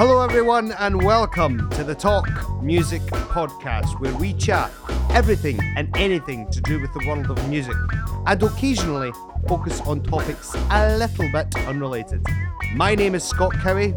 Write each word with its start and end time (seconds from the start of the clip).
Hello, 0.00 0.22
everyone, 0.22 0.72
and 0.78 1.02
welcome 1.02 1.68
to 1.72 1.84
the 1.84 1.94
Talk 1.94 2.26
Music 2.62 3.02
Podcast, 3.02 4.00
where 4.00 4.14
we 4.14 4.32
chat 4.32 4.70
everything 5.10 5.60
and 5.76 5.94
anything 5.94 6.50
to 6.52 6.60
do 6.62 6.80
with 6.80 6.90
the 6.94 7.06
world 7.06 7.30
of 7.30 7.50
music, 7.50 7.76
and 8.24 8.42
occasionally 8.42 9.12
focus 9.46 9.78
on 9.82 10.02
topics 10.02 10.54
a 10.70 10.96
little 10.96 11.30
bit 11.30 11.54
unrelated. 11.66 12.24
My 12.72 12.94
name 12.94 13.14
is 13.14 13.22
Scott 13.22 13.52
Cowie. 13.58 13.94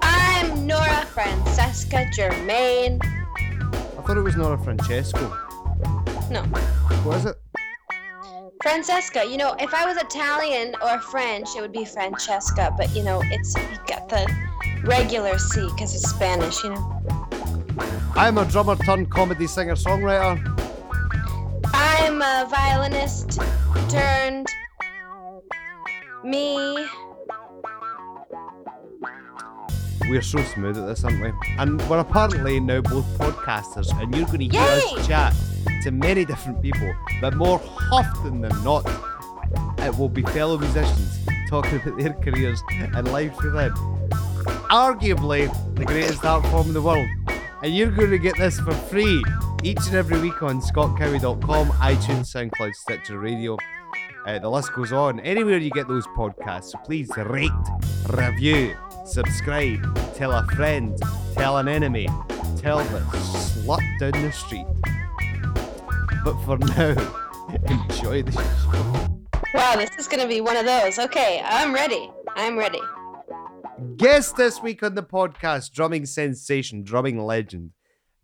I'm 0.00 0.64
Nora 0.64 1.04
Francesca 1.06 2.08
Germain. 2.12 3.00
I 3.02 4.02
thought 4.06 4.16
it 4.16 4.22
was 4.22 4.36
Nora 4.36 4.62
Francesco. 4.62 5.26
No, 6.30 6.42
What 7.02 7.16
is 7.16 7.24
it? 7.26 7.36
Francesca. 8.62 9.24
You 9.24 9.38
know, 9.38 9.56
if 9.58 9.74
I 9.74 9.86
was 9.86 9.96
Italian 9.96 10.76
or 10.80 11.00
French, 11.00 11.48
it 11.56 11.62
would 11.62 11.72
be 11.72 11.84
Francesca. 11.84 12.72
But 12.78 12.94
you 12.94 13.02
know, 13.02 13.20
it's 13.24 13.56
you 13.56 13.76
got 13.88 14.08
the 14.08 14.49
regular 14.82 15.38
C 15.38 15.68
because 15.70 15.94
it's 15.94 16.08
Spanish. 16.08 16.62
You 16.64 16.70
know. 16.70 17.00
I'm 18.14 18.38
a 18.38 18.44
drummer 18.44 18.76
turned 18.76 19.10
comedy 19.10 19.46
singer 19.46 19.74
songwriter. 19.74 20.38
I'm 21.72 22.20
a 22.22 22.46
violinist 22.50 23.40
turned 23.88 24.46
me. 26.24 26.86
We're 30.08 30.22
so 30.22 30.42
smooth 30.42 30.76
at 30.76 30.86
this, 30.86 31.04
aren't 31.04 31.22
we? 31.22 31.32
And 31.58 31.80
we're 31.88 32.00
apparently 32.00 32.58
now 32.58 32.80
both 32.80 33.06
podcasters, 33.16 33.90
and 34.02 34.14
you're 34.14 34.26
going 34.26 34.50
to 34.50 34.58
hear 34.58 34.60
Yay! 34.60 34.98
us 34.98 35.06
chat 35.06 35.34
to 35.82 35.92
many 35.92 36.24
different 36.24 36.60
people, 36.60 36.92
but 37.20 37.36
more 37.36 37.60
often 37.92 38.40
than 38.40 38.64
not, 38.64 38.84
it 39.78 39.96
will 39.96 40.08
be 40.08 40.22
fellow 40.22 40.58
musicians 40.58 41.20
talking 41.48 41.80
about 41.80 41.98
their 41.98 42.12
careers 42.14 42.62
and 42.70 43.12
lives 43.12 43.40
within. 43.42 43.99
Arguably 44.70 45.50
the 45.74 45.84
greatest 45.84 46.24
art 46.24 46.46
form 46.46 46.68
in 46.68 46.74
the 46.74 46.80
world. 46.80 47.08
And 47.64 47.74
you're 47.74 47.90
going 47.90 48.10
to 48.10 48.18
get 48.18 48.38
this 48.38 48.60
for 48.60 48.72
free 48.72 49.20
each 49.64 49.84
and 49.86 49.96
every 49.96 50.20
week 50.20 50.44
on 50.44 50.60
scottcowie.com, 50.60 51.70
iTunes, 51.70 52.32
SoundCloud, 52.32 52.74
Stitcher 52.76 53.18
Radio. 53.18 53.56
Uh, 54.26 54.38
the 54.38 54.48
list 54.48 54.72
goes 54.72 54.92
on. 54.92 55.18
Anywhere 55.20 55.58
you 55.58 55.70
get 55.70 55.88
those 55.88 56.06
podcasts, 56.08 56.70
so 56.70 56.78
please 56.78 57.10
rate, 57.16 57.50
review, 58.10 58.76
subscribe, 59.04 60.14
tell 60.14 60.30
a 60.30 60.46
friend, 60.54 60.96
tell 61.34 61.58
an 61.58 61.66
enemy, 61.66 62.08
tell 62.56 62.78
the 62.78 63.00
slut 63.16 63.82
down 63.98 64.12
the 64.22 64.30
street. 64.30 64.66
But 66.24 66.40
for 66.44 66.58
now, 66.58 66.94
enjoy 67.90 68.22
the 68.22 68.32
show. 68.32 69.40
Wow, 69.52 69.74
this 69.74 69.90
is 69.98 70.06
gonna 70.06 70.28
be 70.28 70.40
one 70.40 70.56
of 70.56 70.64
those. 70.64 71.00
Okay, 71.00 71.42
I'm 71.44 71.74
ready. 71.74 72.08
I'm 72.36 72.56
ready. 72.56 72.80
Guest 73.80 74.36
this 74.36 74.60
week 74.60 74.82
on 74.82 74.94
the 74.94 75.02
podcast, 75.02 75.72
drumming 75.72 76.04
sensation, 76.04 76.82
drumming 76.82 77.18
legend, 77.18 77.70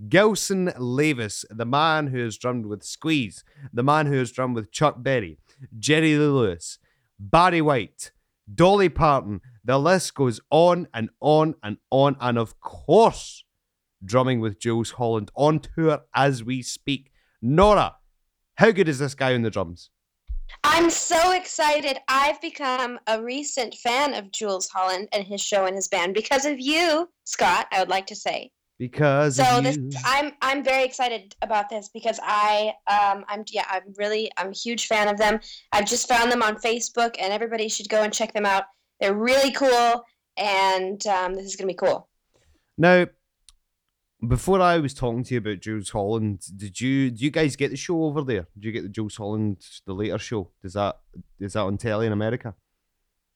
Gilson 0.06 0.66
Lavis, 0.78 1.46
the 1.48 1.64
man 1.64 2.08
who 2.08 2.18
has 2.18 2.36
drummed 2.36 2.66
with 2.66 2.82
Squeeze, 2.82 3.42
the 3.72 3.82
man 3.82 4.04
who 4.04 4.18
has 4.18 4.30
drummed 4.30 4.54
with 4.54 4.70
Chuck 4.70 4.96
Berry, 4.98 5.38
Jerry 5.78 6.18
Lee 6.18 6.26
Lewis, 6.26 6.78
Barry 7.18 7.62
White, 7.62 8.10
Dolly 8.54 8.90
Parton. 8.90 9.40
The 9.64 9.78
list 9.78 10.14
goes 10.14 10.40
on 10.50 10.88
and 10.92 11.08
on 11.20 11.54
and 11.62 11.78
on, 11.90 12.16
and 12.20 12.36
of 12.36 12.60
course, 12.60 13.42
drumming 14.04 14.40
with 14.40 14.60
Jools 14.60 14.90
Holland 14.92 15.30
on 15.34 15.60
tour 15.60 16.00
as 16.14 16.44
we 16.44 16.60
speak. 16.60 17.10
Nora, 17.40 17.96
how 18.56 18.72
good 18.72 18.88
is 18.90 18.98
this 18.98 19.14
guy 19.14 19.32
on 19.32 19.40
the 19.40 19.50
drums? 19.50 19.88
I'm 20.64 20.90
so 20.90 21.32
excited. 21.32 21.98
I've 22.08 22.40
become 22.40 22.98
a 23.06 23.22
recent 23.22 23.74
fan 23.74 24.14
of 24.14 24.30
Jools 24.32 24.68
Holland 24.68 25.08
and 25.12 25.24
his 25.24 25.40
show 25.40 25.66
and 25.66 25.76
his 25.76 25.88
band 25.88 26.14
because 26.14 26.44
of 26.44 26.58
you, 26.58 27.08
Scott. 27.24 27.66
I 27.72 27.80
would 27.80 27.88
like 27.88 28.06
to 28.06 28.16
say. 28.16 28.50
Because 28.78 29.36
So 29.36 29.58
of 29.58 29.64
this, 29.64 29.76
you. 29.76 29.90
I'm 30.04 30.32
I'm 30.42 30.62
very 30.62 30.84
excited 30.84 31.34
about 31.40 31.70
this 31.70 31.88
because 31.88 32.20
I 32.22 32.74
um 32.86 33.24
I'm 33.26 33.42
yeah 33.50 33.64
I'm 33.70 33.94
really 33.96 34.30
I'm 34.36 34.48
a 34.48 34.54
huge 34.54 34.86
fan 34.86 35.08
of 35.08 35.16
them. 35.16 35.40
I've 35.72 35.86
just 35.86 36.08
found 36.08 36.30
them 36.30 36.42
on 36.42 36.56
Facebook 36.56 37.16
and 37.18 37.32
everybody 37.32 37.68
should 37.68 37.88
go 37.88 38.02
and 38.02 38.12
check 38.12 38.34
them 38.34 38.44
out. 38.44 38.64
They're 39.00 39.14
really 39.14 39.52
cool 39.52 40.04
and 40.36 41.06
um, 41.06 41.34
this 41.34 41.46
is 41.46 41.56
gonna 41.56 41.68
be 41.68 41.74
cool. 41.74 42.08
Now, 42.78 43.06
before 44.28 44.60
I 44.60 44.78
was 44.78 44.94
talking 44.94 45.24
to 45.24 45.34
you 45.34 45.38
about 45.38 45.60
Jools 45.60 45.90
Holland, 45.90 46.40
did 46.56 46.80
you 46.80 47.10
do 47.10 47.24
you 47.24 47.30
guys 47.30 47.56
get 47.56 47.70
the 47.70 47.76
show 47.76 48.04
over 48.04 48.22
there? 48.22 48.46
Do 48.58 48.68
you 48.68 48.72
get 48.72 48.82
the 48.82 48.88
Jools 48.88 49.16
Holland 49.16 49.64
the 49.86 49.94
later 49.94 50.18
show? 50.18 50.50
Does 50.62 50.74
that 50.74 50.98
is 51.40 51.54
that 51.54 51.60
on 51.60 51.78
telly 51.78 52.06
in 52.06 52.12
America? 52.12 52.54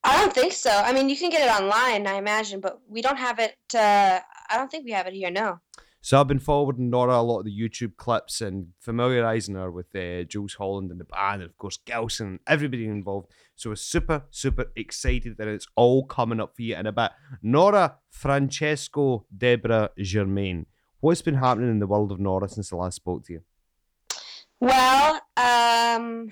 I 0.03 0.17
don't 0.17 0.33
think 0.33 0.53
so. 0.53 0.71
I 0.71 0.93
mean, 0.93 1.11
you 1.11 1.17
can 1.17 1.31
get 1.31 1.43
it 1.43 1.63
online, 1.63 2.07
I 2.07 2.15
imagine, 2.15 2.61
but 2.61 2.81
we 2.89 3.03
don't 3.03 3.19
have 3.19 3.39
it. 3.39 3.57
Uh, 3.75 4.21
I 4.49 4.57
don't 4.57 4.71
think 4.71 4.87
we 4.87 4.93
have 4.93 5.07
it 5.07 5.13
here. 5.13 5.31
No. 5.31 5.61
So 6.03 6.19
I've 6.19 6.29
been 6.29 6.39
forwarding 6.39 6.89
Nora 6.89 7.17
a 7.17 7.21
lot 7.21 7.41
of 7.41 7.45
the 7.45 7.55
YouTube 7.59 7.97
clips 7.97 8.41
and 8.41 8.69
familiarising 8.81 9.55
her 9.55 9.71
with 9.71 9.95
uh, 9.95 10.25
Jools 10.25 10.55
Holland 10.55 10.91
and 10.91 10.99
the 10.99 11.05
band, 11.05 11.43
and 11.43 11.51
of 11.51 11.59
course 11.59 11.79
Gilson, 11.85 12.41
everybody 12.47 12.87
involved. 12.87 13.31
So 13.55 13.69
we're 13.69 13.77
super, 13.77 14.23
super 14.31 14.73
excited 14.77 15.37
that 15.37 15.47
it's 15.47 15.67
all 15.77 16.07
coming 16.07 16.41
up 16.41 16.57
for 16.57 16.63
you 16.63 16.75
in 16.75 16.87
a 16.87 16.93
bit. 16.93 17.11
Nora 17.43 17.97
Francesco 18.09 19.27
Debra 19.37 19.91
Germain, 19.99 20.65
what's 21.01 21.23
been 21.23 21.35
happening 21.35 21.71
in 21.71 21.79
the 21.79 21.87
world 21.87 22.13
of 22.13 22.21
Nora 22.21 22.49
since 22.49 22.73
I 22.73 22.77
last 22.77 22.97
spoke 22.97 23.25
to 23.27 23.33
you? 23.35 23.43
Well, 24.61 25.15
um, 25.37 26.31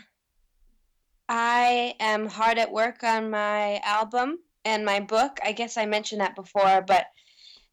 I 1.29 1.95
am 1.99 2.27
hard 2.27 2.59
at 2.59 2.71
work 2.71 3.03
on 3.03 3.31
my 3.31 3.79
album 3.85 4.39
and 4.65 4.85
my 4.85 5.01
book. 5.01 5.39
I 5.43 5.53
guess 5.53 5.77
I 5.77 5.87
mentioned 5.87 6.21
that 6.21 6.37
before, 6.37 6.85
but 6.87 7.07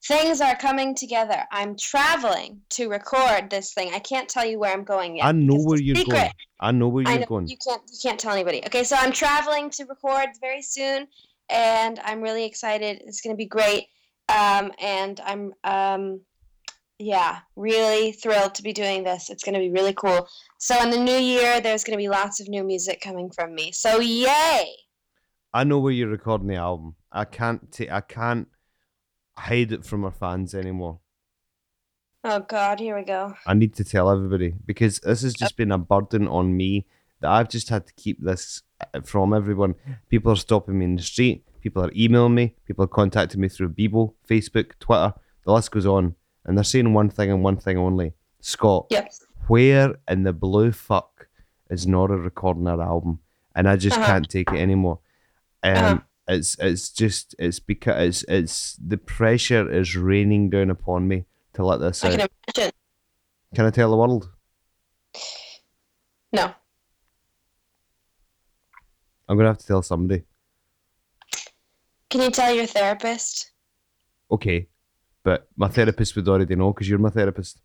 things 0.07 0.39
are 0.39 0.55
coming 0.55 0.95
together. 0.95 1.43
I'm 1.51 1.75
traveling 1.75 2.61
to 2.71 2.87
record 2.87 3.49
this 3.49 3.73
thing. 3.73 3.93
I 3.93 3.99
can't 3.99 4.29
tell 4.29 4.45
you 4.45 4.59
where 4.59 4.71
I'm 4.71 4.83
going 4.83 5.17
yet. 5.17 5.25
I 5.25 5.31
know 5.31 5.57
where 5.57 5.79
you're 5.79 5.95
secret. 5.95 6.15
going. 6.15 6.31
I 6.59 6.71
know 6.71 6.87
where 6.87 7.03
you're 7.03 7.19
know 7.19 7.25
going. 7.25 7.47
you 7.47 7.57
can't 7.57 7.81
you 7.91 7.97
can't 8.01 8.19
tell 8.19 8.33
anybody. 8.33 8.65
Okay, 8.65 8.83
so 8.83 8.95
I'm 8.97 9.11
traveling 9.11 9.69
to 9.71 9.85
record 9.85 10.27
very 10.39 10.61
soon, 10.61 11.07
and 11.49 11.99
I'm 12.03 12.21
really 12.21 12.45
excited. 12.45 13.01
It's 13.05 13.21
gonna 13.21 13.35
be 13.35 13.47
great, 13.47 13.87
um, 14.29 14.71
and 14.79 15.19
I'm 15.19 15.53
um, 15.63 16.21
yeah, 16.99 17.39
really 17.55 18.11
thrilled 18.13 18.55
to 18.55 18.63
be 18.63 18.73
doing 18.73 19.03
this. 19.03 19.29
It's 19.29 19.43
gonna 19.43 19.59
be 19.59 19.69
really 19.69 19.93
cool. 19.93 20.27
So 20.57 20.81
in 20.81 20.89
the 20.89 20.99
new 20.99 21.17
year, 21.17 21.59
there's 21.61 21.83
gonna 21.83 21.97
be 21.97 22.09
lots 22.09 22.39
of 22.39 22.47
new 22.47 22.63
music 22.63 23.01
coming 23.01 23.29
from 23.29 23.53
me. 23.53 23.71
So 23.71 23.99
yay! 23.99 24.65
I 25.53 25.63
know 25.63 25.79
where 25.79 25.91
you're 25.91 26.09
recording 26.09 26.47
the 26.47 26.55
album. 26.55 26.95
I 27.11 27.25
can't 27.25 27.71
ta- 27.71 27.95
I 27.95 28.01
can't 28.01 28.47
hide 29.37 29.71
it 29.71 29.85
from 29.85 30.05
our 30.05 30.11
fans 30.11 30.53
anymore. 30.53 30.99
Oh 32.23 32.39
God, 32.39 32.79
here 32.79 32.97
we 32.97 33.03
go. 33.03 33.35
I 33.45 33.53
need 33.53 33.75
to 33.75 33.83
tell 33.83 34.09
everybody 34.09 34.55
because 34.65 34.99
this 34.99 35.21
has 35.21 35.33
just 35.33 35.57
been 35.57 35.71
a 35.71 35.77
burden 35.77 36.27
on 36.27 36.57
me 36.57 36.87
that 37.21 37.29
I've 37.29 37.49
just 37.49 37.69
had 37.69 37.85
to 37.87 37.93
keep 37.93 38.23
this 38.23 38.63
uh, 38.81 39.01
from 39.01 39.33
everyone. 39.33 39.75
People 40.09 40.31
are 40.31 40.37
stopping 40.37 40.79
me 40.79 40.85
in 40.85 40.95
the 40.95 41.03
street. 41.03 41.45
People 41.61 41.83
are 41.83 41.91
emailing 41.95 42.35
me. 42.35 42.55
People 42.65 42.85
are 42.85 42.87
contacting 42.87 43.41
me 43.41 43.49
through 43.49 43.69
Bebo, 43.69 44.13
Facebook, 44.27 44.71
Twitter. 44.79 45.13
The 45.45 45.53
list 45.53 45.71
goes 45.71 45.85
on, 45.85 46.15
and 46.45 46.57
they're 46.57 46.63
saying 46.63 46.93
one 46.93 47.09
thing 47.09 47.31
and 47.31 47.43
one 47.43 47.57
thing 47.57 47.77
only. 47.77 48.13
Scott, 48.41 48.87
Yep. 48.91 49.11
where 49.47 49.95
in 50.07 50.23
the 50.23 50.33
blue 50.33 50.71
fuck 50.71 51.27
is 51.69 51.87
Nora 51.87 52.17
recording 52.17 52.65
her 52.67 52.81
album? 52.81 53.19
And 53.55 53.67
I 53.67 53.75
just 53.75 53.97
Uh-huh. 53.97 54.05
can't 54.05 54.29
take 54.29 54.51
it 54.51 54.59
anymore. 54.59 54.99
Um, 55.63 55.75
Uh-huh. 55.75 55.99
it's 56.27 56.57
it's 56.59 56.89
just 56.89 57.35
it's 57.39 57.59
because 57.59 57.97
it's 57.97 58.23
it's 58.27 58.75
the 58.75 58.97
pressure 58.97 59.69
is 59.71 59.95
raining 59.95 60.49
down 60.49 60.69
upon 60.69 61.07
me 61.07 61.25
to 61.53 61.65
let 61.65 61.79
this 61.79 62.03
I 62.03 62.07
out. 62.07 62.11
can 62.19 62.27
imagine. 62.57 62.71
Can 63.55 63.65
I 63.65 63.69
tell 63.71 63.89
the 63.91 63.97
world? 63.97 64.29
No. 66.33 66.53
I'm 69.27 69.37
gonna 69.37 69.49
have 69.49 69.57
to 69.57 69.65
tell 69.67 69.81
somebody. 69.81 70.23
Can 72.09 72.21
you 72.21 72.29
tell 72.31 72.53
your 72.53 72.67
therapist? 72.67 73.51
Okay, 74.29 74.67
but 75.25 75.49
my 75.57 75.67
therapist 75.67 76.15
would 76.15 76.29
already 76.29 76.55
know 76.55 76.71
because 76.71 76.87
you're 76.87 76.99
my 76.99 77.09
therapist. 77.09 77.59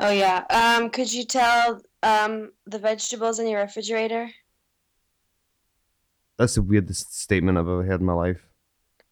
Oh 0.00 0.10
yeah. 0.10 0.44
Um, 0.50 0.90
could 0.90 1.12
you 1.12 1.24
tell 1.24 1.80
um 2.02 2.50
the 2.66 2.78
vegetables 2.78 3.38
in 3.38 3.46
your 3.46 3.60
refrigerator? 3.60 4.30
That's 6.38 6.54
the 6.54 6.62
weirdest 6.62 7.20
statement 7.20 7.58
I've 7.58 7.68
ever 7.68 7.84
heard 7.84 8.00
in 8.00 8.06
my 8.06 8.14
life. 8.14 8.40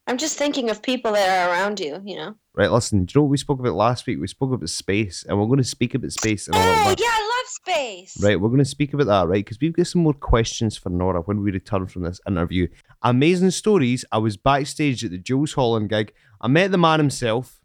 I'm 0.07 0.17
just 0.17 0.39
thinking 0.39 0.71
of 0.71 0.81
people 0.81 1.11
that 1.11 1.29
are 1.29 1.51
around 1.51 1.79
you, 1.79 2.01
you 2.03 2.15
know. 2.15 2.33
Right, 2.55 2.71
listen. 2.71 3.05
Do 3.05 3.11
you 3.11 3.19
know 3.19 3.25
what 3.25 3.29
we 3.29 3.37
spoke 3.37 3.59
about 3.59 3.75
last 3.75 4.07
week? 4.07 4.19
We 4.19 4.25
spoke 4.25 4.51
about 4.51 4.67
space, 4.67 5.23
and 5.23 5.39
we're 5.39 5.45
going 5.45 5.59
to 5.59 5.63
speak 5.63 5.93
about 5.93 6.11
space 6.11 6.47
in 6.47 6.55
a 6.55 6.57
little 6.57 6.73
Oh 6.73 6.95
yeah, 6.97 7.11
I 7.11 7.21
love 7.37 7.47
space. 7.47 8.23
Right, 8.23 8.41
we're 8.41 8.49
going 8.49 8.57
to 8.57 8.65
speak 8.65 8.95
about 8.95 9.05
that, 9.05 9.27
right? 9.27 9.45
Because 9.45 9.59
we've 9.61 9.71
got 9.71 9.85
some 9.85 10.01
more 10.01 10.15
questions 10.15 10.75
for 10.75 10.89
Nora 10.89 11.21
when 11.21 11.43
we 11.43 11.51
return 11.51 11.85
from 11.85 12.01
this 12.01 12.19
interview. 12.27 12.67
Amazing 13.03 13.51
stories. 13.51 14.03
I 14.11 14.17
was 14.17 14.35
backstage 14.35 15.05
at 15.05 15.11
the 15.11 15.19
Jools 15.19 15.53
Holland 15.53 15.89
gig. 15.89 16.11
I 16.41 16.47
met 16.47 16.71
the 16.71 16.77
man 16.77 16.99
himself, 16.99 17.61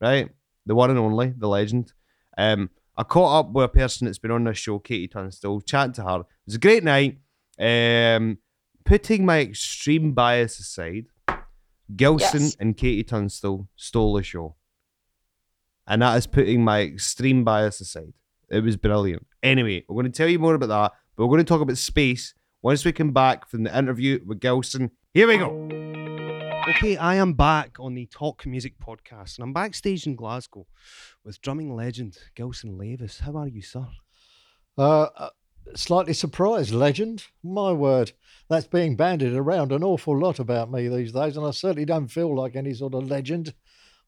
right? 0.00 0.30
The 0.66 0.74
one 0.74 0.90
and 0.90 0.98
only, 0.98 1.32
the 1.36 1.48
legend. 1.48 1.92
Um, 2.36 2.70
I 2.96 3.02
caught 3.02 3.40
up 3.40 3.52
with 3.52 3.64
a 3.64 3.68
person 3.68 4.06
that's 4.06 4.18
been 4.18 4.30
on 4.30 4.44
this 4.44 4.58
show, 4.58 4.78
KT 4.78 5.10
Tunstall, 5.12 5.60
chatting 5.62 5.92
to 5.94 6.02
her. 6.04 6.20
It 6.20 6.26
was 6.46 6.54
a 6.56 6.58
great 6.58 6.84
night. 6.84 7.18
Um, 7.58 8.38
putting 8.84 9.24
my 9.24 9.40
extreme 9.40 10.12
bias 10.12 10.58
aside, 10.58 11.06
Gilson 11.94 12.42
Yes. 12.42 12.56
and 12.60 12.76
KT 12.76 13.06
Tunstall 13.08 13.68
stole 13.76 14.14
the 14.14 14.22
show. 14.22 14.56
And 15.86 16.02
that 16.02 16.16
is 16.16 16.26
putting 16.26 16.62
my 16.64 16.82
extreme 16.82 17.42
bias 17.44 17.80
aside. 17.80 18.12
It 18.48 18.62
was 18.64 18.76
brilliant. 18.76 19.26
Anyway, 19.42 19.84
we're 19.88 20.02
going 20.02 20.12
to 20.12 20.16
tell 20.16 20.28
you 20.28 20.38
more 20.38 20.54
about 20.54 20.68
that, 20.68 20.92
but 21.16 21.26
we're 21.26 21.36
going 21.36 21.44
to 21.44 21.48
talk 21.48 21.60
about 21.60 21.78
space 21.78 22.34
once 22.62 22.84
we 22.84 22.92
come 22.92 23.12
back 23.12 23.48
from 23.48 23.62
the 23.64 23.76
interview 23.76 24.20
with 24.26 24.40
Gilson. 24.40 24.90
Here 25.14 25.26
we 25.26 25.38
go. 25.38 25.89
Okay, 26.70 26.96
I 26.96 27.16
am 27.16 27.32
back 27.32 27.78
on 27.80 27.94
the 27.94 28.06
Talk 28.06 28.46
Music 28.46 28.74
podcast, 28.78 29.36
and 29.36 29.42
I'm 29.42 29.52
backstage 29.52 30.06
in 30.06 30.14
Glasgow 30.14 30.68
with 31.24 31.40
drumming 31.40 31.74
legend 31.74 32.16
Gilson 32.36 32.78
Lavis. 32.78 33.18
How 33.22 33.36
are 33.36 33.48
you, 33.48 33.60
sir? 33.60 33.88
Uh, 34.78 35.08
uh, 35.16 35.30
slightly 35.74 36.12
surprised, 36.12 36.72
legend. 36.72 37.24
My 37.42 37.72
word, 37.72 38.12
that's 38.48 38.68
being 38.68 38.94
bandied 38.94 39.34
around 39.34 39.72
an 39.72 39.82
awful 39.82 40.16
lot 40.16 40.38
about 40.38 40.70
me 40.70 40.86
these 40.86 41.10
days, 41.10 41.36
and 41.36 41.44
I 41.44 41.50
certainly 41.50 41.86
don't 41.86 42.06
feel 42.06 42.36
like 42.36 42.54
any 42.54 42.72
sort 42.72 42.94
of 42.94 43.10
legend. 43.10 43.52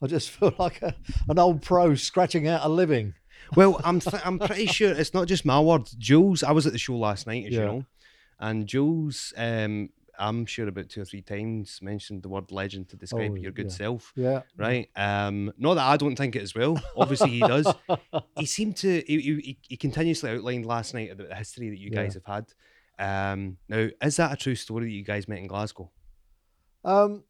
I 0.00 0.06
just 0.06 0.30
feel 0.38 0.54
like 0.56 0.80
a, 0.82 0.94
an 1.28 1.40
old 1.40 1.62
pro 1.62 1.96
scratching 1.96 2.46
out 2.46 2.64
a 2.64 2.68
living. 2.68 3.14
Well, 3.56 3.80
I'm 3.82 3.98
th- 3.98 4.24
I'm 4.24 4.38
pretty 4.38 4.66
sure 4.68 4.92
it's 4.92 5.14
not 5.14 5.26
just 5.26 5.44
my 5.44 5.58
word. 5.58 5.88
Jools, 5.98 6.44
I 6.44 6.52
was 6.52 6.64
at 6.68 6.72
the 6.72 6.78
show 6.78 6.96
last 6.96 7.26
night, 7.26 7.46
as 7.46 7.52
you 7.54 7.58
know, 7.60 7.84
and 8.38 8.68
Jools, 8.68 9.34
um, 9.36 9.88
I'm 10.18 10.44
sure 10.46 10.68
about 10.68 10.88
two 10.90 11.00
or 11.00 11.04
three 11.04 11.22
times 11.22 11.80
mentioned 11.82 12.22
the 12.22 12.28
word 12.28 12.52
legend 12.52 12.88
to 12.90 12.96
describe 12.96 13.32
Oh, 13.32 13.36
your 13.36 13.50
good 13.52 13.66
yeah. 13.70 13.76
self. 13.76 14.12
Yeah. 14.14 14.42
Right. 14.56 14.88
Um, 14.94 15.52
not 15.58 15.74
that 15.74 15.86
I 15.86 15.96
don't 15.96 16.16
think 16.16 16.36
it 16.36 16.42
as 16.42 16.54
well. 16.54 16.80
Obviously, 16.96 17.30
he 17.30 17.40
does. 17.40 17.72
he 18.36 18.46
seemed 18.46 18.76
to. 18.78 19.02
He, 19.06 19.20
he, 19.20 19.58
he 19.62 19.76
continuously 19.76 20.30
outlined 20.30 20.66
last 20.66 20.92
night 20.94 21.10
about 21.10 21.28
the 21.28 21.34
history 21.34 21.70
that 21.70 21.78
you 21.78 21.90
Yeah. 21.92 22.02
guys 22.04 22.14
have 22.14 22.24
had. 22.26 22.46
Um, 22.98 23.56
now, 23.68 23.88
is 24.02 24.16
that 24.16 24.32
a 24.32 24.36
true 24.36 24.54
story 24.54 24.84
that 24.84 24.90
you 24.92 25.02
guys 25.04 25.26
met 25.26 25.38
in 25.38 25.46
Glasgow? 25.46 25.90
Um, 26.84 27.24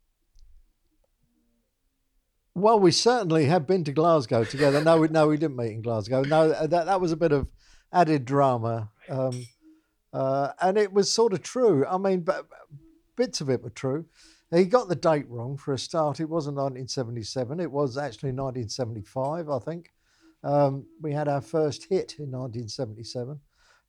well, 2.54 2.78
we 2.78 2.90
certainly 2.90 3.46
have 3.46 3.66
been 3.66 3.84
to 3.84 3.92
Glasgow 3.92 4.44
together. 4.44 4.82
No, 4.84 4.98
we, 4.98 5.08
no, 5.08 5.28
we 5.28 5.38
didn't 5.38 5.56
meet 5.56 5.72
in 5.72 5.82
Glasgow. 5.82 6.22
No, 6.22 6.48
that 6.66 6.86
that 6.86 7.00
was 7.00 7.12
a 7.12 7.16
bit 7.16 7.32
of 7.32 7.48
added 7.92 8.24
drama, 8.24 8.90
um, 9.08 9.46
uh, 10.12 10.52
and 10.60 10.76
it 10.76 10.92
was 10.92 11.12
sort 11.12 11.32
of 11.32 11.42
true. 11.42 11.86
I 11.86 11.98
mean, 11.98 12.20
but 12.20 12.46
bits 13.16 13.40
of 13.40 13.48
it 13.48 13.62
were 13.62 13.70
true. 13.70 14.06
He 14.54 14.64
got 14.64 14.88
the 14.88 14.96
date 14.96 15.28
wrong 15.30 15.56
for 15.56 15.72
a 15.72 15.78
start. 15.78 16.20
It 16.20 16.28
wasn't 16.28 16.56
1977. 16.56 17.58
It 17.58 17.70
was 17.70 17.96
actually 17.96 18.32
1975, 18.32 19.48
I 19.48 19.58
think. 19.58 19.92
Um, 20.44 20.86
we 21.00 21.12
had 21.12 21.28
our 21.28 21.40
first 21.40 21.84
hit 21.84 22.16
in 22.18 22.30
1977, 22.30 23.40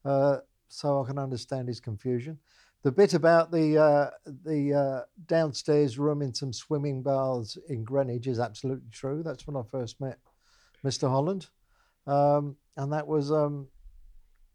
uh, 0.05 0.37
so 0.69 1.03
I 1.03 1.07
can 1.07 1.17
understand 1.17 1.67
his 1.67 1.79
confusion. 1.79 2.37
The 2.83 2.91
bit 2.91 3.13
about 3.13 3.51
the 3.51 3.77
uh, 3.77 4.09
the 4.25 4.73
uh, 4.73 5.01
downstairs 5.25 5.97
room 5.97 6.21
in 6.21 6.33
some 6.33 6.53
swimming 6.53 7.01
baths 7.01 7.57
in 7.69 7.83
Greenwich 7.83 8.27
is 8.27 8.39
absolutely 8.39 8.89
true. 8.91 9.23
That's 9.23 9.47
when 9.47 9.55
I 9.55 9.63
first 9.63 9.99
met 10.01 10.19
Mr. 10.83 11.09
Holland, 11.09 11.47
um, 12.05 12.57
and 12.77 12.91
that 12.91 13.07
was 13.07 13.31
um, 13.31 13.67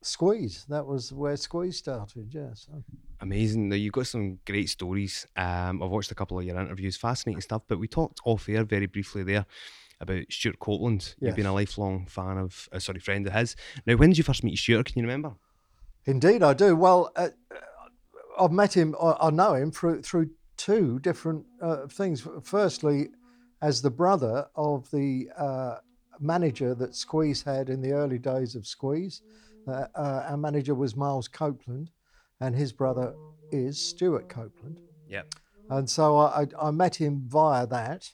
Squeeze. 0.03 0.65
That 0.69 0.87
was 0.87 1.13
where 1.13 1.37
Squeeze 1.37 1.77
started. 1.77 2.33
Yeah. 2.33 2.55
So. 2.55 2.83
Amazing. 3.21 3.69
Now 3.69 3.77
you've 3.77 3.93
got 3.93 4.07
some 4.07 4.39
great 4.47 4.69
stories. 4.69 5.27
Um, 5.37 5.83
I've 5.83 5.91
watched 5.91 6.11
a 6.11 6.15
couple 6.15 6.39
of 6.39 6.45
your 6.45 6.59
interviews, 6.59 6.97
fascinating 6.97 7.41
stuff. 7.41 7.63
But 7.67 7.79
we 7.79 7.89
talked 7.89 8.21
off 8.25 8.49
air 8.49 8.65
very 8.65 8.87
briefly 8.87 9.25
there 9.25 9.47
about 10.01 10.25
Stewart 10.31 10.59
Copeland. 10.61 11.15
You've 11.21 11.35
been 11.35 11.47
a 11.47 11.53
lifelong 11.53 12.07
fan 12.07 12.39
of, 12.39 12.69
uh, 12.73 12.79
sorry, 12.79 13.01
friend 13.01 13.27
of 13.27 13.33
his. 13.33 13.57
Now, 13.85 13.97
when 13.97 14.11
did 14.11 14.19
you 14.19 14.25
first 14.25 14.45
meet 14.45 14.57
Stuart? 14.57 14.87
Can 14.93 15.01
you 15.01 15.07
remember? 15.07 15.35
Indeed, 16.05 16.43
I 16.43 16.55
do. 16.55 16.77
Well, 16.77 17.11
uh, 17.17 17.31
I've 18.39 18.53
met 18.53 18.77
him. 18.77 18.95
I, 19.03 19.17
I 19.21 19.31
know 19.31 19.55
him 19.55 19.73
through 19.73 20.03
through 20.03 20.31
two 20.57 21.01
different 21.01 21.45
uh, 21.61 21.89
things. 21.89 22.27
Firstly, 22.45 23.09
as 23.61 23.83
the 23.83 23.91
brother 23.91 24.47
of 24.55 24.89
the 24.93 25.29
uh, 25.37 25.77
manager 26.21 26.75
that 26.77 26.95
Squeeze 26.95 27.43
had 27.43 27.69
in 27.69 27.81
the 27.81 27.93
early 27.93 28.19
days 28.19 28.55
of 28.55 28.67
Squeeze. 28.67 29.23
Uh, 29.69 29.87
uh, 29.95 30.27
our 30.31 30.37
manager 30.37 30.75
was 30.75 30.97
Miles 30.97 31.29
Copeland, 31.29 31.91
and 32.41 32.55
his 32.55 32.73
brother 32.73 33.15
is 33.51 33.79
Stewart 33.81 34.29
Copeland. 34.29 34.81
Yep. 35.09 35.35
And 35.71 35.89
so 35.89 36.17
I, 36.17 36.43
I, 36.43 36.69
I 36.69 36.71
met 36.71 36.97
him 36.97 37.23
via 37.27 37.67
that. 37.67 38.11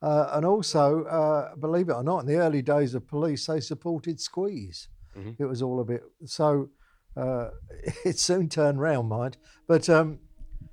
Uh, 0.00 0.30
and 0.32 0.44
also, 0.44 1.04
uh, 1.04 1.54
believe 1.56 1.88
it 1.88 1.92
or 1.92 2.02
not, 2.02 2.20
in 2.20 2.26
the 2.26 2.36
early 2.36 2.62
days 2.62 2.94
of 2.94 3.06
police, 3.06 3.46
they 3.46 3.60
supported 3.60 4.20
Squeeze. 4.20 4.88
Mhm. 5.16 5.36
It 5.38 5.44
was 5.44 5.62
all 5.62 5.80
a 5.80 5.84
bit 5.84 6.02
so. 6.24 6.70
Uh, 7.16 7.50
it 8.04 8.18
soon 8.18 8.48
turned 8.48 8.80
round, 8.80 9.08
mind. 9.08 9.36
But 9.68 9.88
um, 9.90 10.18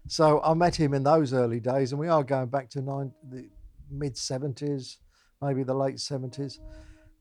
so 0.07 0.41
I 0.41 0.53
met 0.53 0.75
him 0.75 0.93
in 0.93 1.03
those 1.03 1.33
early 1.33 1.59
days, 1.59 1.91
and 1.91 1.99
we 1.99 2.07
are 2.07 2.23
going 2.23 2.47
back 2.47 2.69
to 2.71 2.81
nine, 2.81 3.11
the 3.29 3.49
mid 3.91 4.17
seventies, 4.17 4.97
maybe 5.41 5.63
the 5.63 5.73
late 5.73 5.99
seventies, 5.99 6.59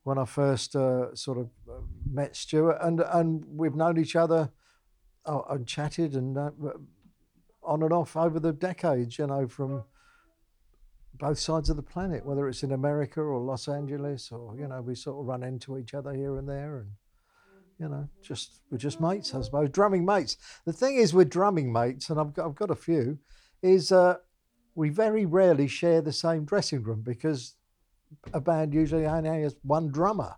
when 0.09 0.17
I 0.17 0.25
first 0.25 0.75
uh, 0.75 1.15
sort 1.15 1.37
of 1.37 1.51
uh, 1.69 1.83
met 2.11 2.35
Stewart, 2.35 2.79
and 2.81 3.01
and 3.13 3.45
we've 3.47 3.75
known 3.75 3.99
each 3.99 4.17
other 4.17 4.51
uh, 5.27 5.43
and 5.51 5.67
chatted 5.67 6.15
and 6.15 6.39
uh, 6.39 6.51
on 7.63 7.83
and 7.83 7.93
off 7.93 8.17
over 8.17 8.41
the 8.41 8.55
decades, 8.55 9.19
you 9.19 9.27
know, 9.27 9.47
from 9.47 9.85
both 11.13 11.39
sides 11.39 11.69
of 11.69 11.77
the 11.77 11.83
planet, 11.83 12.25
whether 12.25 12.49
it's 12.49 12.63
in 12.63 12.73
America 12.73 13.21
or 13.21 13.39
Los 13.39 13.69
Angeles, 13.69 14.33
or 14.33 14.57
you 14.57 14.67
know, 14.67 14.81
we 14.81 14.95
sort 14.95 15.21
of 15.21 15.27
run 15.27 15.43
into 15.43 15.77
each 15.77 15.93
other 15.93 16.15
here 16.15 16.39
and 16.39 16.49
there, 16.49 16.79
and 16.79 16.91
you 17.79 17.91
know, 17.91 18.09
just 18.23 18.63
we're 18.71 18.79
just 18.79 19.03
mates, 19.03 19.35
I 19.35 19.43
suppose, 19.43 19.69
drumming 19.69 20.07
mates. 20.07 20.39
The 20.65 20.73
thing 20.73 20.97
is 20.97 21.13
we're 21.13 21.27
drumming 21.27 21.71
mates, 21.71 22.09
and 22.09 22.19
I've 22.19 22.33
got 22.33 22.47
I've 22.47 22.55
got 22.55 22.71
a 22.71 22.77
few, 22.77 23.19
is 23.61 23.93
uh, 23.93 24.17
we 24.75 24.89
very 24.89 25.27
rarely 25.27 25.69
share 25.69 26.01
the 26.01 26.15
same 26.15 26.47
dressing 26.47 26.83
room 26.83 27.03
because 27.03 27.57
a 28.33 28.41
band 28.41 28.75
usually 28.75 29.07
only 29.07 29.43
has 29.43 29.57
one 29.63 29.91
drummer. 29.91 30.35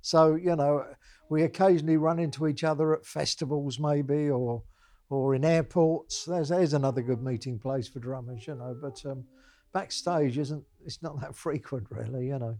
So 0.00 0.34
you 0.34 0.56
know, 0.56 0.84
we 1.28 1.42
occasionally 1.42 1.96
run 1.96 2.18
into 2.18 2.46
each 2.46 2.64
other 2.64 2.94
at 2.94 3.06
festivals, 3.06 3.78
maybe, 3.78 4.30
or 4.30 4.62
or 5.08 5.34
in 5.34 5.44
airports. 5.44 6.24
There's 6.24 6.48
there's 6.48 6.74
another 6.74 7.02
good 7.02 7.22
meeting 7.22 7.58
place 7.58 7.88
for 7.88 8.00
drummers, 8.00 8.46
you 8.46 8.54
know. 8.54 8.76
But 8.80 9.02
um, 9.06 9.24
backstage 9.72 10.38
isn't 10.38 10.64
it's 10.84 11.02
not 11.02 11.20
that 11.20 11.36
frequent, 11.36 11.86
really, 11.90 12.26
you 12.26 12.38
know. 12.38 12.58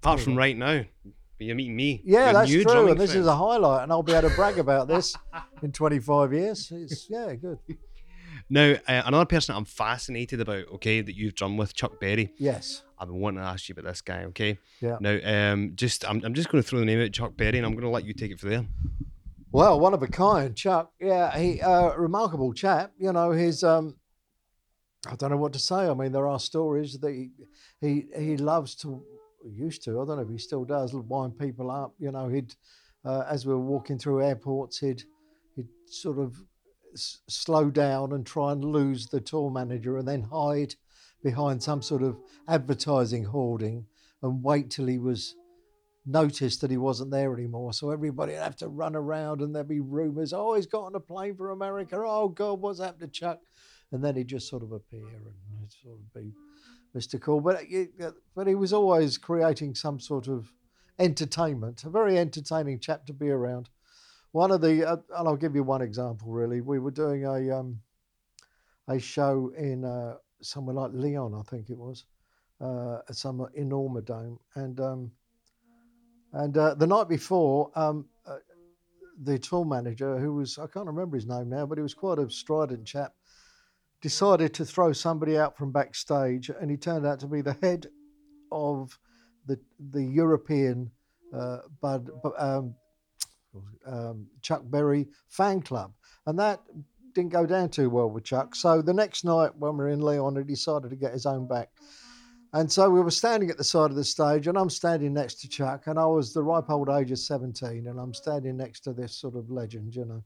Apart 0.00 0.20
from 0.20 0.36
right 0.36 0.56
now, 0.56 0.84
you're 1.38 1.56
meeting 1.56 1.76
me. 1.76 2.02
Yeah, 2.04 2.32
that's 2.32 2.50
true, 2.50 2.88
and 2.88 3.00
this 3.00 3.14
is 3.14 3.26
a 3.26 3.34
highlight, 3.34 3.84
and 3.84 3.92
I'll 3.92 4.02
be 4.02 4.12
able 4.12 4.28
to 4.28 4.36
brag 4.36 4.58
about 4.58 4.86
this 4.86 5.16
in 5.62 5.72
25 5.72 6.32
years. 6.32 6.70
It's 6.70 7.06
yeah, 7.08 7.34
good. 7.34 7.58
Now, 8.50 8.74
uh, 8.86 9.02
another 9.06 9.24
person 9.24 9.54
I'm 9.56 9.64
fascinated 9.64 10.40
about, 10.40 10.68
okay, 10.74 11.00
that 11.00 11.16
you've 11.16 11.34
drummed 11.34 11.58
with, 11.58 11.74
Chuck 11.74 11.98
Berry. 12.00 12.32
Yes, 12.36 12.82
I've 12.98 13.08
been 13.08 13.20
wanting 13.20 13.40
to 13.40 13.46
ask 13.46 13.68
you 13.68 13.72
about 13.72 13.86
this 13.86 14.00
guy, 14.02 14.24
okay? 14.24 14.58
Yeah. 14.80 14.98
Now, 15.00 15.18
um, 15.24 15.72
just 15.74 16.08
I'm, 16.08 16.22
I'm 16.24 16.34
just 16.34 16.48
going 16.50 16.62
to 16.62 16.68
throw 16.68 16.78
the 16.78 16.84
name 16.84 17.00
out, 17.00 17.12
Chuck 17.12 17.36
Berry, 17.36 17.58
and 17.58 17.66
I'm 17.66 17.72
going 17.72 17.84
to 17.84 17.90
let 17.90 18.04
you 18.04 18.12
take 18.12 18.30
it 18.30 18.40
from 18.40 18.50
there. 18.50 18.66
well, 19.50 19.80
one 19.80 19.94
of 19.94 20.02
a 20.02 20.08
kind, 20.08 20.54
Chuck. 20.54 20.92
Yeah, 21.00 21.36
he 21.36 21.60
uh, 21.60 21.94
remarkable 21.96 22.52
chap. 22.52 22.92
You 22.98 23.12
know, 23.12 23.30
his 23.30 23.64
um, 23.64 23.96
I 25.08 25.16
don't 25.16 25.30
know 25.30 25.36
what 25.36 25.52
to 25.54 25.58
say. 25.58 25.88
I 25.88 25.94
mean, 25.94 26.12
there 26.12 26.28
are 26.28 26.38
stories 26.38 26.98
that 26.98 27.12
he 27.12 27.30
he 27.80 28.06
he 28.16 28.36
loves 28.36 28.74
to 28.76 29.02
used 29.44 29.82
to. 29.84 30.00
I 30.00 30.06
don't 30.06 30.16
know 30.16 30.22
if 30.22 30.28
he 30.28 30.38
still 30.38 30.64
does 30.64 30.94
wind 30.94 31.38
people 31.38 31.70
up. 31.70 31.94
You 31.98 32.12
know, 32.12 32.28
he'd 32.28 32.54
uh, 33.04 33.24
as 33.28 33.46
we 33.46 33.52
were 33.52 33.60
walking 33.60 33.98
through 33.98 34.22
airports, 34.22 34.78
he'd 34.78 35.02
he'd 35.56 35.68
sort 35.86 36.18
of 36.18 36.36
slow 36.94 37.70
down 37.70 38.12
and 38.12 38.26
try 38.26 38.52
and 38.52 38.64
lose 38.64 39.06
the 39.06 39.20
tour 39.20 39.50
manager, 39.50 39.98
and 39.98 40.06
then 40.06 40.22
hide 40.22 40.74
behind 41.22 41.62
some 41.62 41.82
sort 41.82 42.02
of 42.02 42.18
advertising 42.48 43.24
hoarding 43.24 43.86
and 44.22 44.42
wait 44.42 44.70
till 44.70 44.86
he 44.86 44.98
was 44.98 45.34
noticed 46.06 46.60
that 46.60 46.70
he 46.70 46.76
wasn't 46.76 47.10
there 47.10 47.32
anymore. 47.32 47.72
So 47.72 47.90
everybody 47.90 48.32
would 48.32 48.42
have 48.42 48.56
to 48.56 48.68
run 48.68 48.94
around 48.94 49.40
and 49.40 49.54
there'd 49.54 49.68
be 49.68 49.80
rumours, 49.80 50.32
oh, 50.32 50.54
he's 50.54 50.66
got 50.66 50.84
on 50.84 50.94
a 50.94 51.00
plane 51.00 51.34
for 51.34 51.50
America. 51.50 51.96
Oh, 51.96 52.28
God, 52.28 52.60
what's 52.60 52.80
happened 52.80 53.00
to 53.00 53.08
Chuck? 53.08 53.40
And 53.92 54.04
then 54.04 54.16
he'd 54.16 54.28
just 54.28 54.48
sort 54.48 54.62
of 54.62 54.72
appear 54.72 55.06
and 55.06 55.72
sort 55.82 55.94
of 55.94 56.14
be 56.14 56.32
mystical. 56.92 57.40
But, 57.40 57.62
uh, 57.72 58.06
uh, 58.06 58.10
but 58.34 58.46
he 58.46 58.54
was 58.54 58.72
always 58.72 59.16
creating 59.16 59.74
some 59.74 59.98
sort 59.98 60.28
of 60.28 60.52
entertainment, 60.98 61.84
a 61.84 61.90
very 61.90 62.18
entertaining 62.18 62.80
chap 62.80 63.06
to 63.06 63.12
be 63.12 63.30
around. 63.30 63.70
One 64.34 64.50
of 64.50 64.60
the, 64.60 64.84
uh, 64.84 64.96
and 65.16 65.28
I'll 65.28 65.36
give 65.36 65.54
you 65.54 65.62
one 65.62 65.80
example 65.80 66.32
really. 66.32 66.60
We 66.60 66.80
were 66.80 66.90
doing 66.90 67.24
a, 67.24 67.56
um, 67.56 67.78
a 68.88 68.98
show 68.98 69.52
in 69.56 69.84
uh, 69.84 70.16
somewhere 70.42 70.74
like 70.74 70.90
Lyon, 70.92 71.34
I 71.34 71.42
think 71.48 71.70
it 71.70 71.78
was, 71.78 72.04
uh, 72.60 72.98
at 73.08 73.14
some 73.14 73.46
enormous 73.54 74.02
dome. 74.02 74.40
And 74.56 74.80
um, 74.80 75.12
and 76.32 76.58
uh, 76.58 76.74
the 76.74 76.88
night 76.88 77.08
before, 77.08 77.70
um, 77.76 78.06
uh, 78.26 78.38
the 79.22 79.38
tour 79.38 79.64
manager, 79.64 80.18
who 80.18 80.34
was, 80.34 80.58
I 80.58 80.66
can't 80.66 80.86
remember 80.86 81.16
his 81.16 81.28
name 81.28 81.48
now, 81.48 81.64
but 81.64 81.78
he 81.78 81.82
was 81.82 81.94
quite 81.94 82.18
a 82.18 82.28
strident 82.28 82.84
chap, 82.86 83.14
decided 84.00 84.52
to 84.54 84.64
throw 84.64 84.92
somebody 84.92 85.38
out 85.38 85.56
from 85.56 85.70
backstage. 85.70 86.50
And 86.50 86.72
he 86.72 86.76
turned 86.76 87.06
out 87.06 87.20
to 87.20 87.28
be 87.28 87.40
the 87.40 87.56
head 87.62 87.86
of 88.50 88.98
the, 89.46 89.60
the 89.78 90.02
European 90.02 90.90
uh, 91.32 91.58
Bud, 91.80 92.10
um, 92.36 92.74
um, 93.86 94.26
Chuck 94.42 94.62
Berry 94.64 95.08
fan 95.28 95.62
club. 95.62 95.92
And 96.26 96.38
that 96.38 96.60
didn't 97.14 97.32
go 97.32 97.46
down 97.46 97.68
too 97.68 97.90
well 97.90 98.10
with 98.10 98.24
Chuck. 98.24 98.54
So 98.54 98.82
the 98.82 98.94
next 98.94 99.24
night 99.24 99.50
when 99.56 99.72
we 99.72 99.84
were 99.84 99.90
in 99.90 100.00
Lyon, 100.00 100.36
he 100.36 100.42
decided 100.42 100.90
to 100.90 100.96
get 100.96 101.12
his 101.12 101.26
own 101.26 101.46
back. 101.46 101.70
And 102.52 102.70
so 102.70 102.88
we 102.88 103.00
were 103.00 103.10
standing 103.10 103.50
at 103.50 103.56
the 103.56 103.64
side 103.64 103.90
of 103.90 103.96
the 103.96 104.04
stage, 104.04 104.46
and 104.46 104.56
I'm 104.56 104.70
standing 104.70 105.12
next 105.12 105.40
to 105.40 105.48
Chuck, 105.48 105.88
and 105.88 105.98
I 105.98 106.06
was 106.06 106.32
the 106.32 106.42
ripe 106.42 106.70
old 106.70 106.88
age 106.88 107.10
of 107.10 107.18
17, 107.18 107.88
and 107.88 107.98
I'm 107.98 108.14
standing 108.14 108.56
next 108.56 108.80
to 108.80 108.92
this 108.92 109.16
sort 109.16 109.34
of 109.34 109.50
legend, 109.50 109.94
you 109.96 110.04
know. 110.04 110.22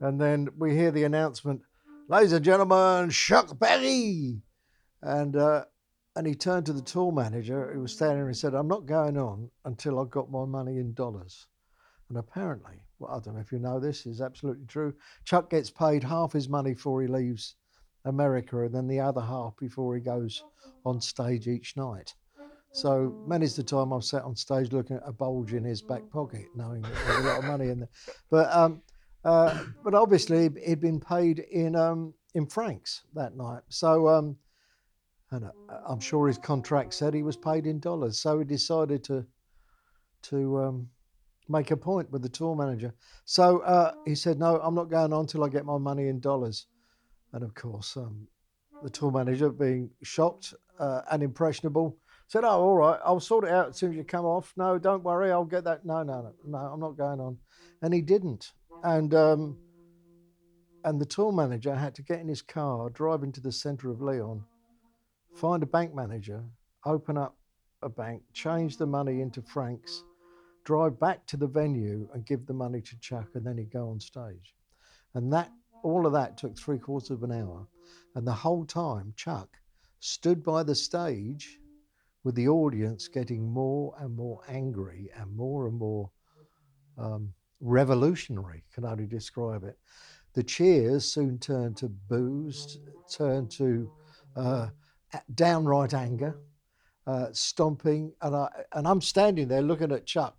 And 0.00 0.18
then 0.18 0.48
we 0.56 0.74
hear 0.74 0.90
the 0.90 1.04
announcement, 1.04 1.60
ladies 2.08 2.32
and 2.32 2.44
gentlemen, 2.44 3.10
Chuck 3.10 3.58
Berry. 3.58 4.40
And 5.02 5.36
uh, 5.36 5.64
and 6.16 6.26
he 6.26 6.34
turned 6.34 6.64
to 6.66 6.72
the 6.72 6.80
tour 6.80 7.12
manager 7.12 7.70
who 7.72 7.80
was 7.80 7.92
standing 7.92 8.16
there 8.16 8.26
and 8.26 8.34
he 8.34 8.38
said, 8.38 8.54
I'm 8.54 8.68
not 8.68 8.86
going 8.86 9.18
on 9.18 9.50
until 9.66 10.00
I've 10.00 10.10
got 10.10 10.30
my 10.30 10.46
money 10.46 10.78
in 10.78 10.94
dollars. 10.94 11.46
And 12.08 12.18
apparently, 12.18 12.82
well, 12.98 13.12
I 13.12 13.20
don't 13.20 13.34
know 13.34 13.40
if 13.40 13.52
you 13.52 13.58
know 13.58 13.80
this, 13.80 14.06
is 14.06 14.20
absolutely 14.20 14.66
true. 14.66 14.94
Chuck 15.24 15.50
gets 15.50 15.70
paid 15.70 16.04
half 16.04 16.32
his 16.32 16.48
money 16.48 16.74
before 16.74 17.02
he 17.02 17.08
leaves 17.08 17.56
America 18.04 18.62
and 18.62 18.74
then 18.74 18.86
the 18.86 19.00
other 19.00 19.20
half 19.20 19.56
before 19.56 19.94
he 19.96 20.00
goes 20.00 20.44
on 20.84 21.00
stage 21.00 21.48
each 21.48 21.76
night. 21.76 22.14
So 22.72 23.14
many's 23.26 23.56
the 23.56 23.62
time 23.62 23.92
I've 23.92 24.04
sat 24.04 24.22
on 24.22 24.36
stage 24.36 24.72
looking 24.72 24.96
at 24.96 25.02
a 25.06 25.12
bulge 25.12 25.54
in 25.54 25.64
his 25.64 25.80
back 25.80 26.08
pocket, 26.10 26.44
knowing 26.54 26.82
that 26.82 26.92
there's 27.06 27.24
a 27.24 27.28
lot 27.28 27.38
of 27.38 27.44
money 27.44 27.70
in 27.70 27.80
there. 27.80 27.88
But 28.30 28.54
um, 28.54 28.82
uh, 29.24 29.64
but 29.82 29.94
obviously 29.94 30.50
he'd 30.64 30.80
been 30.80 31.00
paid 31.00 31.38
in 31.38 31.74
um, 31.74 32.12
in 32.34 32.46
francs 32.46 33.02
that 33.14 33.34
night. 33.34 33.62
So 33.68 34.08
um, 34.08 34.36
and 35.30 35.46
uh, 35.46 35.50
I'm 35.88 36.00
sure 36.00 36.28
his 36.28 36.38
contract 36.38 36.94
said 36.94 37.14
he 37.14 37.22
was 37.22 37.36
paid 37.36 37.66
in 37.66 37.80
dollars. 37.80 38.18
So 38.18 38.38
he 38.38 38.44
decided 38.44 39.02
to 39.04 39.26
to 40.24 40.58
um, 40.58 40.88
make 41.48 41.70
a 41.70 41.76
point 41.76 42.10
with 42.10 42.22
the 42.22 42.28
tour 42.28 42.54
manager. 42.54 42.94
So 43.24 43.60
uh, 43.60 43.92
he 44.04 44.14
said, 44.14 44.38
"No, 44.38 44.60
I'm 44.60 44.74
not 44.74 44.90
going 44.90 45.12
on 45.12 45.26
till 45.26 45.44
I 45.44 45.48
get 45.48 45.64
my 45.64 45.78
money 45.78 46.08
in 46.08 46.20
dollars." 46.20 46.66
And 47.32 47.42
of 47.42 47.54
course, 47.54 47.96
um, 47.96 48.26
the 48.82 48.90
tour 48.90 49.10
manager, 49.10 49.50
being 49.50 49.90
shocked 50.02 50.54
uh, 50.78 51.02
and 51.10 51.22
impressionable, 51.22 51.98
said, 52.28 52.44
"Oh, 52.44 52.60
all 52.60 52.76
right, 52.76 53.00
I'll 53.04 53.20
sort 53.20 53.44
it 53.44 53.50
out 53.50 53.70
as 53.70 53.76
soon 53.76 53.90
as 53.90 53.96
you 53.96 54.04
come 54.04 54.24
off. 54.24 54.52
No, 54.56 54.78
don't 54.78 55.04
worry, 55.04 55.30
I'll 55.30 55.44
get 55.44 55.64
that. 55.64 55.84
No, 55.84 56.02
no, 56.02 56.22
no, 56.22 56.32
no, 56.44 56.58
I'm 56.58 56.80
not 56.80 56.96
going 56.96 57.20
on." 57.20 57.38
And 57.82 57.92
he 57.92 58.00
didn't. 58.00 58.52
And 58.82 59.14
um, 59.14 59.58
and 60.84 61.00
the 61.00 61.06
tour 61.06 61.32
manager 61.32 61.74
had 61.74 61.94
to 61.96 62.02
get 62.02 62.20
in 62.20 62.28
his 62.28 62.42
car, 62.42 62.90
drive 62.90 63.22
into 63.22 63.40
the 63.40 63.52
centre 63.52 63.90
of 63.90 64.00
Lyon, 64.00 64.44
find 65.34 65.62
a 65.62 65.66
bank 65.66 65.94
manager, 65.94 66.44
open 66.84 67.18
up 67.18 67.36
a 67.82 67.88
bank, 67.88 68.22
change 68.32 68.76
the 68.76 68.86
money 68.86 69.20
into 69.20 69.42
francs, 69.42 70.04
drive 70.66 70.98
back 70.98 71.24
to 71.26 71.36
the 71.36 71.46
venue 71.46 72.08
and 72.12 72.26
give 72.26 72.44
the 72.44 72.52
money 72.52 72.82
to 72.82 72.98
Chuck, 72.98 73.28
and 73.34 73.46
then 73.46 73.56
he'd 73.56 73.72
go 73.72 73.88
on 73.88 74.00
stage. 74.00 74.54
And 75.14 75.32
that 75.32 75.50
all 75.82 76.06
of 76.06 76.12
that 76.12 76.36
took 76.36 76.58
three 76.58 76.78
quarters 76.78 77.12
of 77.12 77.22
an 77.22 77.32
hour. 77.32 77.66
And 78.16 78.26
the 78.26 78.32
whole 78.32 78.64
time, 78.66 79.14
Chuck 79.16 79.48
stood 80.00 80.42
by 80.42 80.64
the 80.64 80.74
stage 80.74 81.60
with 82.24 82.34
the 82.34 82.48
audience 82.48 83.06
getting 83.06 83.48
more 83.48 83.94
and 84.00 84.14
more 84.16 84.40
angry 84.48 85.08
and 85.16 85.34
more 85.36 85.68
and 85.68 85.78
more 85.78 86.10
um, 86.98 87.32
revolutionary, 87.60 88.64
can 88.74 88.84
only 88.84 89.06
describe 89.06 89.62
it. 89.62 89.78
The 90.34 90.42
cheers 90.42 91.04
soon 91.04 91.38
turned 91.38 91.76
to 91.78 91.88
boos, 91.88 92.78
turned 93.08 93.50
to 93.52 93.90
uh, 94.34 94.68
downright 95.34 95.94
anger, 95.94 96.40
uh, 97.06 97.28
stomping, 97.30 98.12
and 98.20 98.34
I 98.34 98.48
and 98.72 98.88
I'm 98.88 99.00
standing 99.00 99.46
there 99.46 99.62
looking 99.62 99.92
at 99.92 100.04
Chuck, 100.04 100.36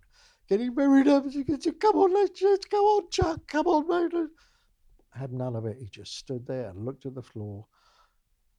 getting 0.48 0.74
very 0.74 1.04
nervous. 1.04 1.34
He 1.34 1.44
goes, 1.44 1.66
"Come 1.80 1.96
on, 1.96 2.12
let's, 2.14 2.40
let's 2.42 2.66
go 2.66 2.78
on, 2.96 3.10
Chuck. 3.10 3.40
Come 3.46 3.66
on, 3.66 3.88
mate." 4.12 4.28
Had 5.14 5.32
none 5.32 5.56
of 5.56 5.66
it. 5.66 5.78
He 5.80 5.86
just 5.86 6.16
stood 6.16 6.46
there 6.46 6.68
and 6.68 6.84
looked 6.84 7.06
at 7.06 7.14
the 7.14 7.22
floor, 7.22 7.66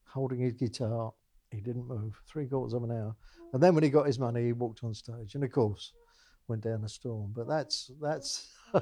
holding 0.07 0.39
his 0.39 0.53
guitar. 0.53 1.13
He 1.51 1.61
didn't 1.61 1.87
move. 1.87 2.21
Three 2.27 2.47
quarters 2.47 2.73
of 2.73 2.83
an 2.83 2.91
hour, 2.91 3.15
and 3.53 3.61
then 3.61 3.73
when 3.73 3.83
he 3.83 3.89
got 3.89 4.07
his 4.07 4.19
money, 4.19 4.45
he 4.45 4.53
walked 4.53 4.83
on 4.83 4.93
stage, 4.93 5.35
and 5.35 5.43
of 5.43 5.51
course, 5.51 5.93
went 6.47 6.63
down 6.63 6.83
a 6.83 6.89
storm. 6.89 7.33
But 7.35 7.47
that's 7.47 7.91
that's. 8.01 8.49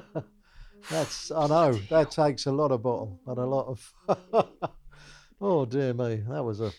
that's 0.91 1.31
I 1.31 1.47
know 1.47 1.73
that 1.89 2.11
takes 2.11 2.45
a 2.45 2.51
lot 2.51 2.71
of 2.71 2.83
bottle 2.83 3.19
and 3.25 3.37
a 3.37 3.45
lot 3.45 3.67
of 3.67 3.93
oh 5.41 5.65
dear 5.65 5.93
me 5.93 6.23
that 6.29 6.43
was 6.43 6.61
a 6.61 6.71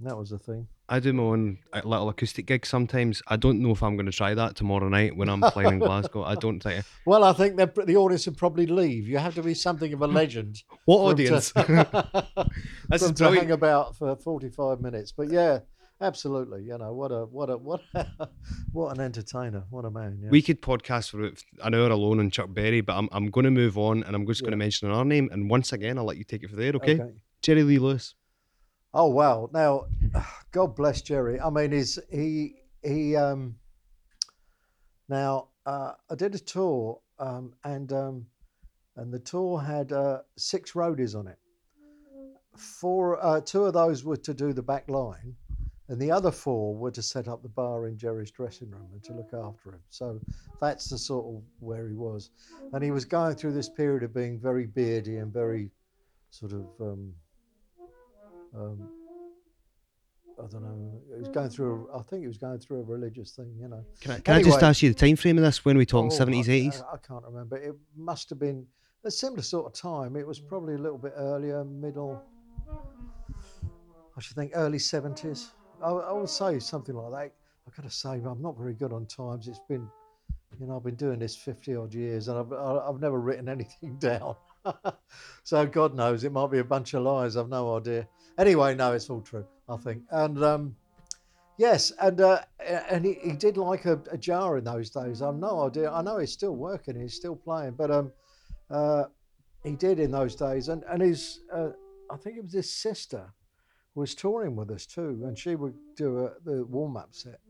that 0.00 0.16
was 0.16 0.32
a 0.32 0.38
thing. 0.38 0.66
I 0.92 0.98
do 0.98 1.12
my 1.12 1.22
own 1.22 1.58
uh, 1.72 1.82
little 1.84 2.08
acoustic 2.08 2.46
gig 2.46 2.66
sometimes. 2.66 3.22
I 3.28 3.36
don't 3.36 3.60
know 3.60 3.70
if 3.70 3.80
I'm 3.80 3.94
going 3.94 4.06
to 4.06 4.12
try 4.12 4.34
that 4.34 4.56
tomorrow 4.56 4.88
night 4.88 5.16
when 5.16 5.28
I'm 5.28 5.40
playing 5.40 5.74
in 5.74 5.78
Glasgow. 5.88 6.24
I 6.24 6.34
don't 6.34 6.58
think. 6.58 6.84
Well, 7.06 7.22
I 7.22 7.32
think 7.32 7.56
the 7.56 7.96
audience 7.96 8.26
would 8.26 8.36
probably 8.36 8.66
leave. 8.66 9.06
You 9.06 9.18
have 9.18 9.36
to 9.36 9.42
be 9.42 9.54
something 9.54 9.92
of 9.92 10.02
a 10.02 10.08
legend. 10.08 10.64
what 10.84 10.98
audience? 10.98 11.52
To, 11.70 12.48
That's 12.88 13.10
to 13.12 13.30
hang 13.30 13.52
about 13.52 13.96
for 13.96 14.16
45 14.16 14.80
minutes. 14.80 15.12
But 15.12 15.30
yeah, 15.30 15.60
absolutely. 16.00 16.64
You 16.64 16.76
know 16.78 16.92
what 16.92 17.12
a 17.12 17.24
what 17.26 17.50
a 17.50 17.56
what 17.56 17.82
a, 17.94 18.28
what 18.72 18.96
an 18.96 19.04
entertainer. 19.04 19.64
What 19.70 19.84
a 19.84 19.90
man. 19.90 20.26
We 20.28 20.42
could 20.42 20.60
podcast 20.60 21.10
for 21.10 21.30
an 21.64 21.74
hour 21.74 21.90
alone 21.90 22.18
on 22.18 22.30
Chuck 22.30 22.52
Berry, 22.52 22.80
but 22.80 22.96
I'm 22.96 23.08
I'm 23.12 23.30
going 23.30 23.44
to 23.44 23.50
move 23.52 23.78
on 23.78 24.02
and 24.02 24.16
I'm 24.16 24.26
just 24.26 24.40
yeah. 24.40 24.46
going 24.46 24.52
to 24.52 24.56
mention 24.56 24.88
another 24.88 25.04
name. 25.04 25.28
And 25.30 25.48
once 25.48 25.72
again, 25.72 25.98
I'll 25.98 26.04
let 26.04 26.16
you 26.16 26.24
take 26.24 26.42
it 26.42 26.50
from 26.50 26.58
there. 26.58 26.72
Okay. 26.74 27.00
okay. 27.00 27.12
Jerry 27.42 27.62
Lee 27.62 27.78
Lewis. 27.78 28.14
Oh 28.92 29.08
wow! 29.08 29.48
Now, 29.52 29.86
God 30.52 30.74
bless 30.74 31.00
Jerry. 31.02 31.40
I 31.40 31.50
mean, 31.50 31.72
is 31.72 32.00
he 32.10 32.56
he? 32.82 33.14
Um, 33.16 33.56
now, 35.08 35.48
uh, 35.66 35.92
I 36.10 36.14
did 36.14 36.34
a 36.34 36.38
tour, 36.38 37.00
um, 37.18 37.52
and 37.64 37.92
um, 37.92 38.26
and 38.96 39.12
the 39.12 39.18
tour 39.18 39.60
had 39.60 39.92
uh, 39.92 40.20
six 40.36 40.72
roadies 40.72 41.16
on 41.16 41.28
it. 41.28 41.38
Four, 42.56 43.24
uh, 43.24 43.40
two 43.40 43.64
of 43.64 43.74
those 43.74 44.04
were 44.04 44.16
to 44.16 44.34
do 44.34 44.52
the 44.52 44.62
back 44.62 44.88
line, 44.90 45.36
and 45.88 46.00
the 46.00 46.10
other 46.10 46.32
four 46.32 46.74
were 46.74 46.90
to 46.90 47.00
set 47.02 47.28
up 47.28 47.42
the 47.42 47.48
bar 47.48 47.86
in 47.86 47.96
Jerry's 47.96 48.32
dressing 48.32 48.70
room 48.70 48.88
and 48.92 49.02
to 49.04 49.12
look 49.12 49.32
after 49.32 49.70
him. 49.70 49.80
So 49.88 50.20
that's 50.60 50.90
the 50.90 50.98
sort 50.98 51.26
of 51.26 51.42
where 51.60 51.88
he 51.88 51.94
was, 51.94 52.30
and 52.72 52.82
he 52.82 52.90
was 52.90 53.04
going 53.04 53.36
through 53.36 53.52
this 53.52 53.68
period 53.68 54.02
of 54.02 54.12
being 54.12 54.40
very 54.40 54.66
beardy 54.66 55.18
and 55.18 55.32
very 55.32 55.70
sort 56.30 56.52
of. 56.52 56.66
Um, 56.80 57.14
um, 58.56 58.88
I 60.38 60.46
don't 60.48 60.62
know. 60.62 61.00
It 61.12 61.18
was 61.18 61.28
going 61.28 61.50
through. 61.50 61.88
A, 61.92 61.98
I 61.98 62.02
think 62.02 62.24
it 62.24 62.28
was 62.28 62.38
going 62.38 62.58
through 62.58 62.80
a 62.80 62.84
religious 62.84 63.32
thing. 63.32 63.54
You 63.60 63.68
know. 63.68 63.84
Can 64.00 64.12
I, 64.12 64.20
can 64.20 64.34
anyway, 64.34 64.48
I 64.48 64.52
just 64.52 64.62
ask 64.62 64.82
you 64.82 64.88
the 64.88 64.94
time 64.94 65.16
frame 65.16 65.38
of 65.38 65.44
this? 65.44 65.64
When 65.64 65.76
we 65.76 65.86
talking 65.86 66.10
oh, 66.10 66.14
seventies, 66.14 66.48
oh, 66.48 66.52
eighties? 66.52 66.82
I, 66.90 66.94
I, 66.94 66.98
can't 66.98 67.24
remember. 67.24 67.56
It 67.56 67.74
must 67.96 68.30
have 68.30 68.38
been 68.38 68.66
a 69.04 69.10
similar 69.10 69.42
sort 69.42 69.66
of 69.66 69.72
time. 69.72 70.16
It 70.16 70.26
was 70.26 70.40
probably 70.40 70.74
a 70.74 70.78
little 70.78 70.98
bit 70.98 71.12
earlier, 71.16 71.64
middle. 71.64 72.22
I 74.16 74.20
should 74.20 74.36
think 74.36 74.52
early 74.54 74.78
seventies. 74.78 75.50
I, 75.82 75.90
I 75.90 76.12
would 76.12 76.28
say 76.28 76.58
something 76.58 76.94
like 76.94 77.12
that. 77.12 77.34
I've 77.66 77.76
got 77.76 77.88
to 77.88 77.94
say, 77.94 78.10
I'm 78.10 78.42
not 78.42 78.56
very 78.56 78.74
good 78.74 78.92
on 78.92 79.06
times. 79.06 79.46
It's 79.46 79.60
been, 79.68 79.88
you 80.58 80.66
know, 80.66 80.76
I've 80.76 80.84
been 80.84 80.96
doing 80.96 81.18
this 81.18 81.36
fifty 81.36 81.76
odd 81.76 81.94
years, 81.94 82.28
and 82.28 82.38
I've 82.38 82.52
I've 82.52 83.00
never 83.00 83.20
written 83.20 83.48
anything 83.56 83.96
down. 83.98 84.36
so 85.44 85.66
God 85.66 85.94
knows 85.94 86.24
it 86.24 86.32
might 86.32 86.50
be 86.50 86.58
a 86.58 86.64
bunch 86.64 86.94
of 86.94 87.02
lies. 87.02 87.36
I've 87.36 87.48
no 87.48 87.76
idea. 87.76 88.08
Anyway, 88.40 88.74
no, 88.74 88.94
it's 88.94 89.10
all 89.10 89.20
true. 89.20 89.44
I 89.68 89.76
think. 89.76 90.02
And 90.10 90.42
um, 90.42 90.76
yes, 91.58 91.92
and 92.00 92.18
uh, 92.22 92.40
and 92.88 93.04
he, 93.04 93.18
he 93.22 93.32
did 93.32 93.58
like 93.58 93.84
a, 93.84 94.00
a, 94.10 94.16
jar 94.16 94.56
in 94.56 94.64
those 94.64 94.88
days. 94.88 95.20
I've 95.20 95.36
no 95.36 95.66
idea. 95.66 95.90
I 95.90 96.00
know 96.00 96.16
he's 96.16 96.32
still 96.32 96.56
working. 96.56 96.98
He's 96.98 97.14
still 97.14 97.36
playing, 97.36 97.72
but 97.72 97.90
um, 97.90 98.12
uh, 98.70 99.04
he 99.62 99.76
did 99.76 100.00
in 100.00 100.10
those 100.10 100.34
days. 100.34 100.68
And 100.68 100.82
and 100.88 101.02
his, 101.02 101.40
uh, 101.52 101.68
I 102.10 102.16
think 102.16 102.38
it 102.38 102.42
was 102.42 102.54
his 102.54 102.72
sister, 102.72 103.30
was 103.94 104.14
touring 104.14 104.56
with 104.56 104.70
us 104.70 104.86
too, 104.86 105.22
and 105.24 105.38
she 105.38 105.54
would 105.54 105.74
do 105.94 106.24
a, 106.24 106.32
the 106.44 106.64
warm 106.64 106.96
up 106.96 107.10
set. 107.12 107.40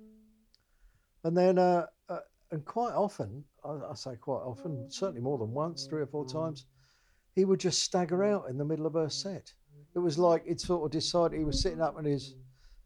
And 1.23 1.37
then, 1.37 1.59
uh, 1.59 1.87
uh, 2.09 2.18
and 2.50 2.64
quite 2.64 2.94
often, 2.94 3.44
I, 3.64 3.76
I 3.90 3.94
say 3.94 4.16
quite 4.16 4.42
often, 4.42 4.90
certainly 4.90 5.20
more 5.20 5.38
than 5.38 5.52
once, 5.52 5.87
three 5.87 6.02
or 6.02 6.06
four 6.06 6.26
times 6.26 6.66
he 7.35 7.44
would 7.44 7.61
just 7.61 7.82
stagger 7.82 8.25
out 8.25 8.49
in 8.50 8.59
the 8.59 8.64
middle 8.64 8.87
of 8.87 8.94
her 8.94 9.09
set. 9.09 9.52
It 9.94 9.99
was 9.99 10.18
like 10.18 10.47
he'd 10.47 10.61
sort 10.61 10.85
of 10.85 10.90
decided 10.90 11.38
he 11.38 11.44
was 11.44 11.62
sitting 11.62 11.80
up 11.80 11.99
in 11.99 12.04
his 12.04 12.35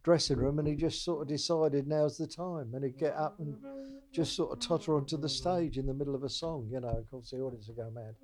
dressing 0.02 0.36
room 0.36 0.58
and 0.58 0.68
he 0.68 0.74
just 0.74 1.04
sort 1.04 1.22
of 1.22 1.28
decided 1.28 1.86
now's 1.86 2.18
the 2.18 2.26
time 2.26 2.72
and 2.74 2.84
he'd 2.84 2.98
get 2.98 3.14
up 3.14 3.38
and 3.40 3.56
just 4.12 4.36
sort 4.36 4.52
of 4.52 4.60
totter 4.60 4.96
onto 4.96 5.16
the 5.16 5.28
stage 5.28 5.76
in 5.78 5.86
the 5.86 5.94
middle 5.94 6.14
of 6.14 6.22
a 6.22 6.28
song, 6.28 6.68
you 6.70 6.80
know, 6.80 6.88
of 6.88 7.10
course 7.10 7.30
the 7.30 7.38
audience 7.38 7.66
would 7.68 7.76
go 7.76 7.90
mad. 7.90 8.14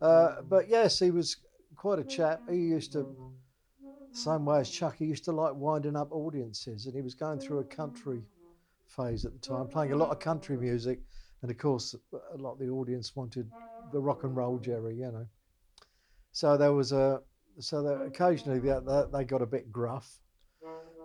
Uh, 0.00 0.42
but 0.48 0.68
yes, 0.68 0.98
he 0.98 1.10
was 1.10 1.36
quite 1.76 1.98
a 1.98 2.04
chap. 2.04 2.40
He 2.48 2.56
used 2.56 2.92
to, 2.92 3.06
same 4.12 4.44
way 4.44 4.60
as 4.60 4.70
Chuck, 4.70 4.96
he 4.96 5.04
used 5.04 5.24
to 5.24 5.32
like 5.32 5.54
winding 5.54 5.96
up 5.96 6.10
audiences 6.10 6.86
and 6.86 6.94
he 6.94 7.02
was 7.02 7.14
going 7.14 7.38
through 7.38 7.58
a 7.58 7.64
country 7.64 8.22
phase 8.86 9.24
at 9.24 9.32
the 9.32 9.38
time, 9.38 9.68
playing 9.68 9.92
a 9.92 9.96
lot 9.96 10.10
of 10.10 10.18
country 10.18 10.56
music. 10.56 11.00
And 11.42 11.50
of 11.50 11.58
course, 11.58 11.94
a 12.12 12.36
lot 12.36 12.52
of 12.52 12.58
the 12.58 12.68
audience 12.68 13.14
wanted 13.16 13.50
the 13.92 14.00
rock 14.00 14.24
and 14.24 14.36
roll 14.36 14.58
Jerry, 14.58 14.96
you 14.96 15.10
know. 15.10 15.26
So 16.32 16.56
there 16.56 16.72
was 16.72 16.92
a 16.92 17.20
so 17.60 17.82
that 17.82 18.02
occasionally 18.02 18.58
they, 18.58 19.04
they 19.12 19.24
got 19.24 19.42
a 19.42 19.46
bit 19.46 19.70
gruff. 19.72 20.18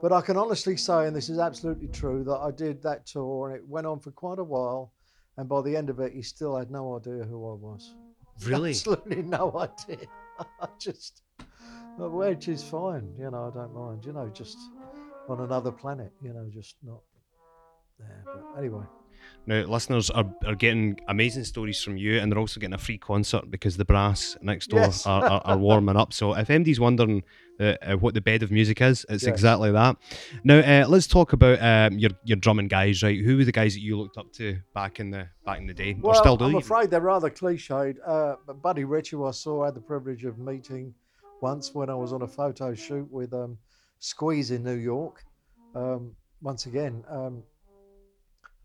But 0.01 0.11
I 0.11 0.21
can 0.21 0.37
honestly 0.37 0.77
say, 0.77 1.07
and 1.07 1.15
this 1.15 1.29
is 1.29 1.39
absolutely 1.39 1.87
true, 1.87 2.23
that 2.25 2.37
I 2.37 2.51
did 2.51 2.81
that 2.83 3.05
tour 3.05 3.47
and 3.47 3.55
it 3.55 3.67
went 3.67 3.87
on 3.87 3.99
for 3.99 4.11
quite 4.11 4.39
a 4.39 4.43
while. 4.43 4.91
And 5.37 5.49
by 5.49 5.61
the 5.61 5.75
end 5.75 5.89
of 5.89 5.99
it, 5.99 6.13
he 6.13 6.21
still 6.21 6.55
had 6.55 6.71
no 6.71 6.97
idea 6.97 7.23
who 7.23 7.49
I 7.49 7.53
was. 7.53 7.93
Really? 8.43 8.71
Absolutely 8.71 9.21
no 9.21 9.51
idea. 9.57 10.05
I 10.61 10.67
just, 10.79 11.23
a 11.99 12.09
wedge 12.09 12.47
is 12.47 12.63
fine. 12.63 13.13
You 13.17 13.31
know, 13.31 13.51
I 13.51 13.57
don't 13.57 13.73
mind. 13.73 14.05
You 14.05 14.13
know, 14.13 14.29
just 14.33 14.57
on 15.27 15.41
another 15.41 15.71
planet. 15.71 16.11
You 16.21 16.33
know, 16.33 16.47
just 16.53 16.75
not 16.83 17.01
there. 17.99 18.23
But 18.25 18.59
anyway, 18.59 18.83
Now, 19.47 19.61
listeners 19.65 20.09
are, 20.09 20.25
are 20.45 20.55
getting 20.55 20.99
amazing 21.07 21.43
stories 21.43 21.81
from 21.81 21.97
you, 21.97 22.19
and 22.19 22.31
they're 22.31 22.39
also 22.39 22.59
getting 22.59 22.73
a 22.73 22.79
free 22.79 22.97
concert 22.97 23.51
because 23.51 23.77
the 23.77 23.85
brass 23.85 24.35
next 24.41 24.69
door 24.71 24.79
Yes. 24.79 25.05
are, 25.05 25.23
are, 25.23 25.41
are 25.45 25.57
warming 25.57 25.95
up. 25.97 26.13
So, 26.13 26.33
if 26.35 26.47
MD's 26.47 26.79
wondering 26.79 27.23
uh, 27.59 27.75
uh, 27.81 27.95
what 27.97 28.13
the 28.13 28.21
bed 28.21 28.43
of 28.43 28.51
music 28.51 28.81
is, 28.81 29.05
it's 29.07 29.23
Yes. 29.23 29.31
exactly 29.31 29.71
that. 29.71 29.97
Now, 30.43 30.59
uh, 30.59 30.87
let's 30.87 31.07
talk 31.07 31.33
about 31.33 31.61
um, 31.61 31.97
your 31.99 32.11
your 32.23 32.37
drumming 32.37 32.67
guys, 32.67 33.03
right? 33.03 33.19
Who 33.19 33.37
were 33.37 33.45
the 33.45 33.51
guys 33.51 33.73
that 33.75 33.81
you 33.81 33.97
looked 33.97 34.17
up 34.17 34.31
to 34.33 34.57
back 34.73 34.99
in 34.99 35.11
the 35.11 35.27
back 35.45 35.59
in 35.59 35.67
the 35.67 35.73
day, 35.73 35.95
well, 35.99 36.11
or 36.13 36.15
still 36.15 36.37
do? 36.37 36.45
I'm 36.45 36.55
afraid 36.55 36.89
they're 36.89 37.01
rather 37.01 37.29
cliched. 37.29 37.97
Uh, 38.05 38.35
but 38.45 38.61
Buddy 38.61 38.83
Rich, 38.83 39.11
who 39.11 39.25
I 39.25 39.31
saw, 39.31 39.63
I 39.63 39.67
had 39.67 39.75
the 39.75 39.81
privilege 39.81 40.25
of 40.25 40.37
meeting 40.39 40.93
once 41.41 41.73
when 41.73 41.89
I 41.89 41.95
was 41.95 42.11
on 42.13 42.23
a 42.23 42.27
photo 42.27 42.73
shoot 42.73 43.09
with 43.11 43.33
um, 43.33 43.57
Squeeze 43.99 44.51
in 44.51 44.63
New 44.63 44.75
York. 44.77 45.23
Um, 45.75 46.15
once 46.41 46.65
again, 46.65 47.03
um, 47.09 47.43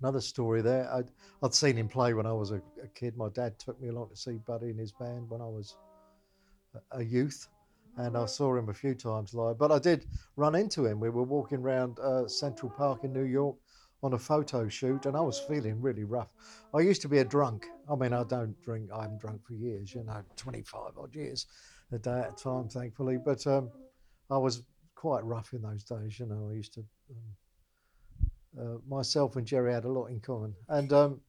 another 0.00 0.20
story 0.20 0.62
there. 0.62 0.92
I'd, 0.92 1.10
I'd 1.42 1.54
seen 1.54 1.76
him 1.76 1.88
play 1.88 2.14
when 2.14 2.26
I 2.26 2.32
was 2.32 2.50
a, 2.50 2.60
a 2.82 2.88
kid. 2.94 3.16
My 3.16 3.28
dad 3.28 3.58
took 3.58 3.80
me 3.80 3.88
along 3.88 4.10
to 4.10 4.16
see 4.16 4.38
Buddy 4.46 4.70
and 4.70 4.78
his 4.78 4.92
band 4.92 5.28
when 5.28 5.40
I 5.40 5.46
was 5.46 5.76
a, 6.74 6.98
a 6.98 7.04
youth, 7.04 7.48
and 7.96 8.16
I 8.16 8.26
saw 8.26 8.56
him 8.56 8.68
a 8.68 8.74
few 8.74 8.94
times 8.94 9.34
live. 9.34 9.58
But 9.58 9.72
I 9.72 9.78
did 9.78 10.06
run 10.36 10.54
into 10.54 10.86
him. 10.86 11.00
We 11.00 11.10
were 11.10 11.22
walking 11.22 11.58
around 11.58 11.98
uh, 12.00 12.26
Central 12.28 12.70
Park 12.70 13.04
in 13.04 13.12
New 13.12 13.24
York 13.24 13.56
on 14.02 14.14
a 14.14 14.18
photo 14.18 14.68
shoot, 14.68 15.04
and 15.06 15.16
I 15.16 15.20
was 15.20 15.38
feeling 15.40 15.80
really 15.80 16.04
rough. 16.04 16.32
I 16.74 16.80
used 16.80 17.02
to 17.02 17.08
be 17.08 17.18
a 17.18 17.24
drunk. 17.24 17.66
I 17.90 17.94
mean, 17.94 18.12
I 18.12 18.24
don't 18.24 18.58
drink. 18.62 18.90
I 18.94 19.02
haven't 19.02 19.20
drunk 19.20 19.44
for 19.44 19.54
years. 19.54 19.94
You 19.94 20.04
know, 20.04 20.22
25 20.36 20.92
odd 20.96 21.14
years 21.14 21.46
a 21.92 21.98
day 21.98 22.20
at 22.20 22.40
a 22.40 22.42
time, 22.42 22.68
thankfully. 22.68 23.18
But 23.22 23.46
um, 23.46 23.70
I 24.30 24.38
was 24.38 24.62
quite 24.94 25.24
rough 25.24 25.52
in 25.52 25.62
those 25.62 25.84
days. 25.84 26.18
You 26.18 26.26
know, 26.26 26.48
I 26.50 26.54
used 26.54 26.72
to. 26.74 26.80
Um, 26.80 27.36
uh, 28.58 28.78
myself 28.88 29.36
and 29.36 29.46
Jerry 29.46 29.72
had 29.72 29.84
a 29.84 29.88
lot 29.88 30.06
in 30.06 30.20
common, 30.20 30.54
and 30.68 30.92
um, 30.92 31.20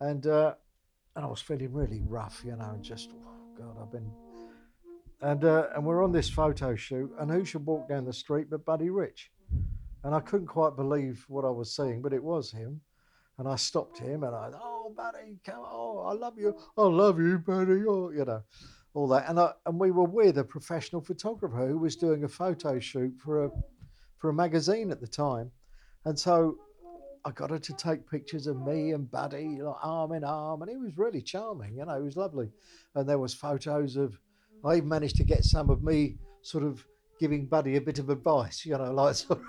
and 0.00 0.26
uh, 0.26 0.54
and 1.16 1.24
I 1.24 1.28
was 1.28 1.40
feeling 1.40 1.72
really 1.72 2.02
rough. 2.06 2.42
You 2.44 2.56
know, 2.56 2.70
and 2.74 2.82
just 2.82 3.10
oh 3.26 3.58
God, 3.58 3.76
I've 3.80 3.92
been. 3.92 4.10
And 5.22 5.44
uh, 5.44 5.66
and 5.74 5.84
we're 5.84 6.02
on 6.02 6.12
this 6.12 6.30
photo 6.30 6.74
shoot, 6.74 7.10
and 7.18 7.30
who 7.30 7.44
should 7.44 7.66
walk 7.66 7.88
down 7.88 8.04
the 8.06 8.12
street 8.12 8.48
but 8.50 8.64
Buddy 8.64 8.88
Rich? 8.88 9.30
And 10.02 10.14
I 10.14 10.20
couldn't 10.20 10.46
quite 10.46 10.76
believe 10.76 11.24
what 11.28 11.44
I 11.44 11.50
was 11.50 11.76
seeing, 11.76 12.00
but 12.00 12.14
it 12.14 12.22
was 12.22 12.50
him. 12.50 12.80
And 13.36 13.46
I 13.46 13.56
stopped 13.56 13.98
him, 13.98 14.24
and 14.24 14.34
I, 14.34 14.50
oh, 14.54 14.92
Buddy, 14.96 15.38
come, 15.44 15.62
oh, 15.64 16.00
I 16.00 16.12
love 16.12 16.38
you, 16.38 16.56
I 16.76 16.82
love 16.82 17.18
you, 17.18 17.38
Buddy, 17.38 17.84
oh, 17.86 18.10
you 18.10 18.24
know, 18.24 18.42
all 18.94 19.08
that. 19.08 19.28
And 19.28 19.38
I, 19.38 19.52
and 19.66 19.78
we 19.78 19.90
were 19.90 20.04
with 20.04 20.38
a 20.38 20.44
professional 20.44 21.02
photographer 21.02 21.66
who 21.66 21.78
was 21.78 21.96
doing 21.96 22.24
a 22.24 22.28
photo 22.28 22.78
shoot 22.78 23.14
for 23.18 23.44
a 23.44 23.50
for 24.18 24.30
a 24.30 24.34
magazine 24.34 24.90
at 24.90 25.00
the 25.00 25.06
time, 25.06 25.50
and 26.04 26.18
so 26.18 26.56
I 27.24 27.30
got 27.32 27.50
her 27.50 27.58
to 27.58 27.72
take 27.74 28.10
pictures 28.10 28.46
of 28.46 28.60
me 28.66 28.92
and 28.92 29.10
Buddy, 29.10 29.60
like 29.60 29.76
arm 29.82 30.12
in 30.12 30.24
arm, 30.24 30.62
and 30.62 30.70
he 30.70 30.76
was 30.76 30.96
really 30.96 31.20
charming. 31.20 31.76
You 31.76 31.84
know, 31.84 31.96
he 31.96 32.02
was 32.02 32.16
lovely. 32.16 32.50
And 32.94 33.08
there 33.08 33.18
was 33.18 33.34
photos 33.34 33.96
of. 33.96 34.18
I 34.64 34.76
even 34.76 34.88
managed 34.88 35.16
to 35.16 35.24
get 35.24 35.44
some 35.44 35.70
of 35.70 35.82
me 35.82 36.16
sort 36.42 36.64
of 36.64 36.84
giving 37.18 37.46
Buddy 37.46 37.76
a 37.76 37.80
bit 37.80 37.98
of 37.98 38.10
advice, 38.10 38.64
you 38.64 38.76
know, 38.76 38.92
like 38.92 39.14
sort 39.14 39.40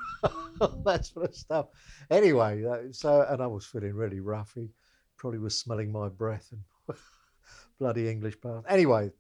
of 0.60 0.84
that 0.84 1.06
sort 1.06 1.30
of 1.30 1.36
stuff. 1.36 1.68
Anyway, 2.10 2.66
uh, 2.66 2.92
so 2.92 3.26
and 3.30 3.42
I 3.42 3.48
was 3.48 3.66
feeling 3.66 3.94
really 3.94 4.20
rough. 4.20 4.54
He 4.56 4.70
probably 5.18 5.40
was 5.40 5.58
smelling 5.58 5.92
my 5.92 6.10
breath 6.10 6.52
and 6.52 6.98
bloody 7.80 8.10
English 8.10 8.40
path. 8.42 8.64
Anyway, 8.68 9.12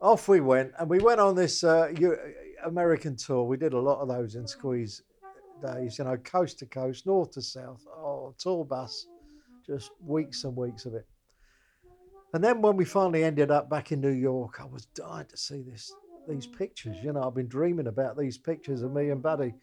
off 0.00 0.28
we 0.28 0.40
went, 0.40 0.72
and 0.78 0.88
we 0.88 1.00
went 1.00 1.20
on 1.20 1.34
this 1.34 1.64
uh, 1.64 1.92
American 2.64 3.16
tour. 3.16 3.44
We 3.44 3.56
did 3.56 3.72
a 3.72 3.80
lot 3.80 4.00
of 4.00 4.08
those 4.08 4.36
in 4.36 4.46
Squeeze 4.46 5.02
days, 5.60 5.98
you 5.98 6.04
know, 6.04 6.16
coast 6.18 6.58
to 6.60 6.66
coast, 6.66 7.06
north 7.06 7.30
to 7.32 7.42
south. 7.42 7.84
Oh, 7.96 8.34
tour 8.38 8.64
bus, 8.64 9.06
just 9.66 9.90
weeks 10.04 10.44
and 10.44 10.56
weeks 10.56 10.86
of 10.86 10.94
it. 10.94 11.06
And 12.34 12.44
then 12.44 12.60
when 12.60 12.76
we 12.76 12.84
finally 12.84 13.24
ended 13.24 13.50
up 13.50 13.70
back 13.70 13.92
in 13.92 14.00
New 14.00 14.10
York, 14.10 14.60
I 14.60 14.66
was 14.66 14.86
dying 14.86 15.26
to 15.26 15.36
see 15.36 15.62
this 15.62 15.92
these 16.28 16.46
pictures. 16.46 16.98
You 17.02 17.12
know, 17.14 17.22
I've 17.22 17.34
been 17.34 17.48
dreaming 17.48 17.86
about 17.86 18.18
these 18.18 18.36
pictures 18.36 18.82
of 18.82 18.92
me 18.92 19.10
and 19.10 19.22
Buddy. 19.22 19.54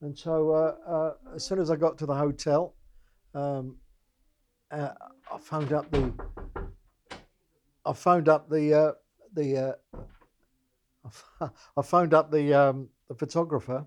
And 0.00 0.16
so 0.16 0.50
uh, 0.50 0.90
uh, 0.90 1.12
as 1.34 1.44
soon 1.44 1.60
as 1.60 1.70
I 1.70 1.76
got 1.76 1.98
to 1.98 2.06
the 2.06 2.14
hotel, 2.14 2.74
um, 3.34 3.76
uh, 4.70 4.90
I 5.32 5.38
phoned 5.38 5.72
up 5.72 5.90
the. 5.90 6.12
I 7.84 7.92
phoned 7.92 8.28
up 8.28 8.48
the 8.48 8.74
uh, 8.74 8.92
the. 9.34 9.76
Uh, 11.40 11.48
I 11.76 11.82
phoned 11.82 12.12
up 12.12 12.30
the 12.30 12.54
um, 12.54 12.88
the 13.08 13.14
photographer, 13.14 13.86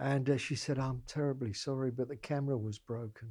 and 0.00 0.28
uh, 0.30 0.36
she 0.36 0.54
said, 0.56 0.78
"I'm 0.78 1.02
terribly 1.06 1.52
sorry, 1.52 1.90
but 1.90 2.08
the 2.08 2.16
camera 2.16 2.56
was 2.56 2.78
broken." 2.78 3.28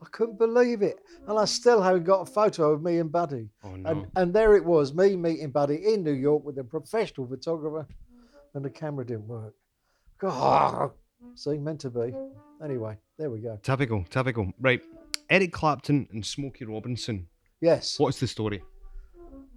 I 0.00 0.06
couldn't 0.12 0.38
believe 0.38 0.82
it, 0.82 1.00
and 1.26 1.38
I 1.38 1.44
still 1.44 1.82
haven't 1.82 2.04
got 2.04 2.20
a 2.20 2.26
photo 2.26 2.72
of 2.72 2.82
me 2.82 2.98
and 2.98 3.10
Buddy. 3.10 3.48
oh 3.64 3.76
no! 3.76 3.90
And, 3.90 4.06
and 4.16 4.34
there 4.34 4.56
it 4.56 4.64
was, 4.64 4.94
me 4.94 5.16
meeting 5.16 5.50
Buddy 5.50 5.92
in 5.92 6.04
New 6.04 6.12
York 6.12 6.44
with 6.44 6.58
a 6.58 6.64
professional 6.64 7.26
photographer, 7.26 7.86
and 8.54 8.64
the 8.64 8.70
camera 8.70 9.04
didn't 9.04 9.26
work. 9.28 9.54
God, 10.18 10.90
see, 11.34 11.58
meant 11.58 11.80
to 11.80 11.90
be. 11.90 12.12
Anyway, 12.62 12.96
there 13.18 13.30
we 13.30 13.40
go. 13.40 13.58
typical, 13.62 14.04
typical. 14.04 14.52
Right, 14.60 14.80
Eric 15.30 15.52
Clapton 15.52 16.08
and 16.12 16.24
Smokey 16.24 16.64
Robinson. 16.64 17.26
Yes. 17.60 17.98
What's 17.98 18.20
the 18.20 18.26
story? 18.26 18.62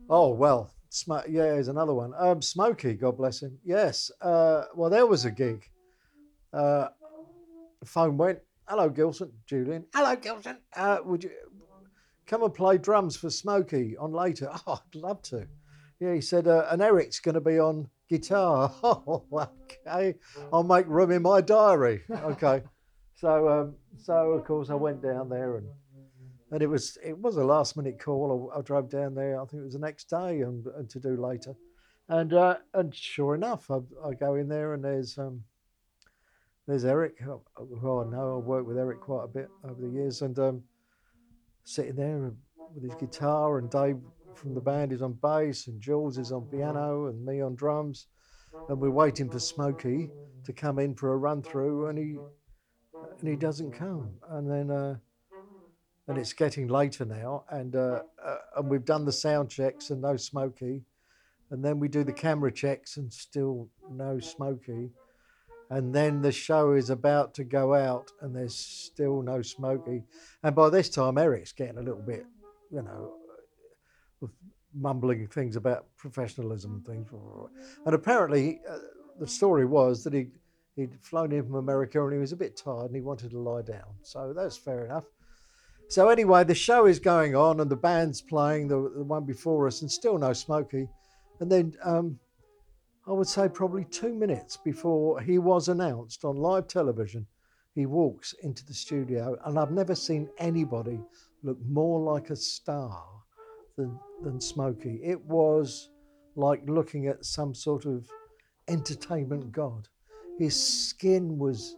Oh 0.10 0.30
well, 0.30 0.72
Sm- 0.90 1.14
yeah, 1.30 1.54
here's 1.54 1.68
another 1.68 1.94
one. 1.94 2.14
Um, 2.18 2.42
Smokey, 2.42 2.96
God 2.96 3.16
bless 3.18 3.42
him. 3.42 3.58
Yes. 3.64 4.12
Uh, 4.22 4.64
well, 4.76 4.90
there 4.90 5.06
was 5.06 5.26
a 5.26 5.32
gig. 5.32 5.70
Uh, 6.54 6.88
phone 7.86 8.18
went. 8.18 8.40
Hello, 8.68 8.90
Gilson. 8.90 9.32
Julian. 9.46 9.86
Hello, 9.94 10.16
Gilson. 10.16 10.58
Uh, 10.76 11.00
would 11.04 11.24
you 11.24 11.32
come 12.26 12.44
and 12.44 12.54
play 12.54 12.78
drums 12.78 13.16
for 13.16 13.30
Smokey 13.30 13.98
on 13.98 14.12
later? 14.12 14.50
Oh, 14.68 14.82
I'd 14.86 14.96
love 14.96 15.22
to. 15.24 15.48
Yeah, 16.00 16.14
he 16.14 16.22
said, 16.22 16.48
uh, 16.48 16.66
and 16.70 16.82
Eric's 16.82 17.20
going 17.20 17.36
to 17.36 17.42
be 17.42 17.60
on 17.60 17.88
guitar. 18.10 18.74
Oh, 18.84 19.26
okay. 19.88 20.16
I'll 20.52 20.64
make 20.64 20.88
room 20.88 21.12
in 21.12 21.22
my 21.22 21.42
diary. 21.42 22.02
Okay. 22.12 22.64
So, 23.16 23.50
um, 23.50 23.76
so 23.98 24.32
of 24.32 24.46
course, 24.46 24.72
I 24.72 24.74
went 24.76 25.04
down 25.04 25.30
there 25.30 25.58
and 25.58 25.68
and 26.52 26.62
it 26.62 26.68
was 26.68 26.98
it 27.04 27.18
was 27.18 27.38
a 27.38 27.44
last 27.44 27.78
minute 27.78 28.00
call. 28.00 28.52
I, 28.54 28.60
I 28.60 28.62
drove 28.62 28.90
down 28.90 29.16
there. 29.16 29.40
I 29.40 29.46
think 29.46 29.62
it 29.62 29.66
was 29.66 29.74
the 29.74 29.80
next 29.80 30.10
day, 30.10 30.42
and, 30.42 30.66
and 30.76 30.90
to 30.90 31.00
do 31.00 31.16
later, 31.16 31.56
and 32.10 32.34
uh, 32.34 32.58
and 32.74 32.94
sure 32.94 33.36
enough, 33.36 33.70
I, 33.72 33.78
I 34.06 34.14
go 34.14 34.36
in 34.36 34.50
there 34.50 34.74
and 34.74 34.84
there's 34.84 35.18
um, 35.18 35.44
there's 36.68 36.86
Eric, 36.86 37.20
who 37.20 38.02
I 38.02 38.10
know. 38.10 38.40
I've 38.40 38.46
worked 38.46 38.68
with 38.68 38.78
Eric 38.78 39.02
quite 39.02 39.26
a 39.26 39.28
bit 39.28 39.50
over 39.64 39.82
the 39.82 39.90
years, 39.90 40.22
and 40.22 40.38
um, 40.40 40.64
sitting 41.64 41.96
there 41.96 42.32
with 42.74 42.84
his 42.84 42.96
guitar, 42.96 43.58
and 43.58 43.70
Dave 43.70 43.98
from 44.36 44.54
the 44.54 44.62
band 44.62 44.94
is 44.94 45.02
on 45.02 45.14
bass, 45.14 45.68
and 45.68 45.82
Jools 45.82 46.18
is 46.18 46.32
on 46.32 46.46
piano, 46.46 47.08
and 47.08 47.26
me 47.26 47.42
on 47.42 47.56
drums, 47.56 48.08
and 48.70 48.80
we're 48.80 48.92
waiting 48.92 49.30
for 49.30 49.40
Smokey 49.40 50.10
to 50.46 50.54
come 50.54 50.80
in 50.80 50.96
for 50.96 51.14
a 51.14 51.18
run 51.18 51.42
through, 51.42 51.88
and 51.88 51.98
he 51.98 52.18
and 53.20 53.28
he 53.28 53.36
doesn't 53.36 53.72
come, 53.72 54.12
and 54.30 54.50
then. 54.50 54.72
Uh, 54.72 54.96
and 56.08 56.18
it's 56.18 56.34
getting 56.34 56.68
later 56.68 57.06
now, 57.06 57.46
and 57.50 57.76
uh, 57.76 58.02
uh, 58.24 58.38
and 58.58 58.70
we've 58.70 58.84
done 58.84 59.06
the 59.06 59.12
sound 59.12 59.50
checks 59.50 59.92
and 59.92 60.02
no 60.02 60.18
Smokey, 60.18 60.82
and 61.52 61.64
then 61.64 61.80
we 61.80 61.88
do 61.88 62.04
the 62.04 62.12
camera 62.12 62.52
checks 62.52 62.98
and 62.98 63.14
still 63.14 63.70
no 63.90 64.20
Smokey, 64.20 64.90
and 65.72 65.96
then 65.96 66.22
the 66.22 66.32
show 66.32 66.74
is 66.74 66.90
about 66.90 67.34
to 67.34 67.44
go 67.44 67.74
out 67.74 68.12
and 68.22 68.36
there's 68.36 68.56
still 68.56 69.22
no 69.22 69.42
Smokey, 69.42 70.04
and 70.44 70.54
by 70.56 70.70
this 70.70 70.90
time 70.90 71.18
Eric's 71.18 71.54
getting 71.54 71.80
a 71.80 71.82
little 71.82 72.04
bit, 72.04 72.26
you 72.70 72.84
know, 72.84 74.30
mumbling 74.76 75.28
things 75.28 75.56
about 75.56 75.88
professionalism 75.98 76.76
and 76.76 76.86
things, 76.86 77.10
and 77.86 77.96
apparently 77.96 78.62
uh, 78.70 78.78
the 79.20 79.28
story 79.28 79.66
was 79.66 80.04
that 80.04 80.14
he 80.14 80.28
he'd 80.76 80.98
flown 81.02 81.32
in 81.32 81.44
from 81.46 81.56
America 81.56 82.04
and 82.04 82.14
he 82.14 82.20
was 82.20 82.32
a 82.32 82.38
bit 82.38 82.56
tired 82.56 82.86
and 82.86 82.96
he 82.96 83.02
wanted 83.02 83.32
to 83.32 83.40
lie 83.40 83.62
down, 83.62 83.90
so 84.04 84.34
that's 84.34 84.58
fair 84.58 84.86
enough. 84.86 85.06
So 85.88 86.08
anyway, 86.08 86.46
the 86.46 86.56
show 86.56 86.86
is 86.86 87.00
going 87.00 87.36
on 87.36 87.60
and 87.60 87.70
the 87.70 87.76
band's 87.76 88.22
playing 88.22 88.70
the, 88.70 88.92
the 88.96 89.04
one 89.04 89.26
before 89.26 89.68
us, 89.68 89.82
and 89.82 89.92
still 89.92 90.18
no 90.18 90.32
Smokey. 90.32 90.88
And 91.42 91.52
then 91.52 91.74
um, 91.84 92.20
I 93.12 93.14
would 93.14 93.28
say 93.28 93.50
probably 93.50 93.84
two 93.84 94.14
minutes 94.14 94.56
before 94.56 95.20
he 95.20 95.38
was 95.38 95.68
announced 95.68 96.24
on 96.24 96.38
live 96.38 96.70
television, 96.70 97.28
he 97.76 97.86
walks 97.86 98.34
into 98.42 98.66
the 98.66 98.74
studio, 98.74 99.38
and 99.44 99.60
I've 99.60 99.72
never 99.72 99.96
seen 99.96 100.30
anybody 100.38 100.98
look 101.44 101.58
more 101.68 102.00
like 102.00 102.30
a 102.30 102.38
star 102.38 103.04
than 103.76 104.00
than 104.24 104.40
Smokey. 104.40 105.02
It 105.04 105.22
was 105.26 105.90
like 106.38 106.62
looking 106.70 107.08
at 107.08 107.26
some 107.26 107.54
sort 107.54 107.86
of 107.86 108.08
entertainment 108.70 109.52
god. 109.52 109.90
His 110.40 110.56
skin 110.56 111.38
was 111.38 111.76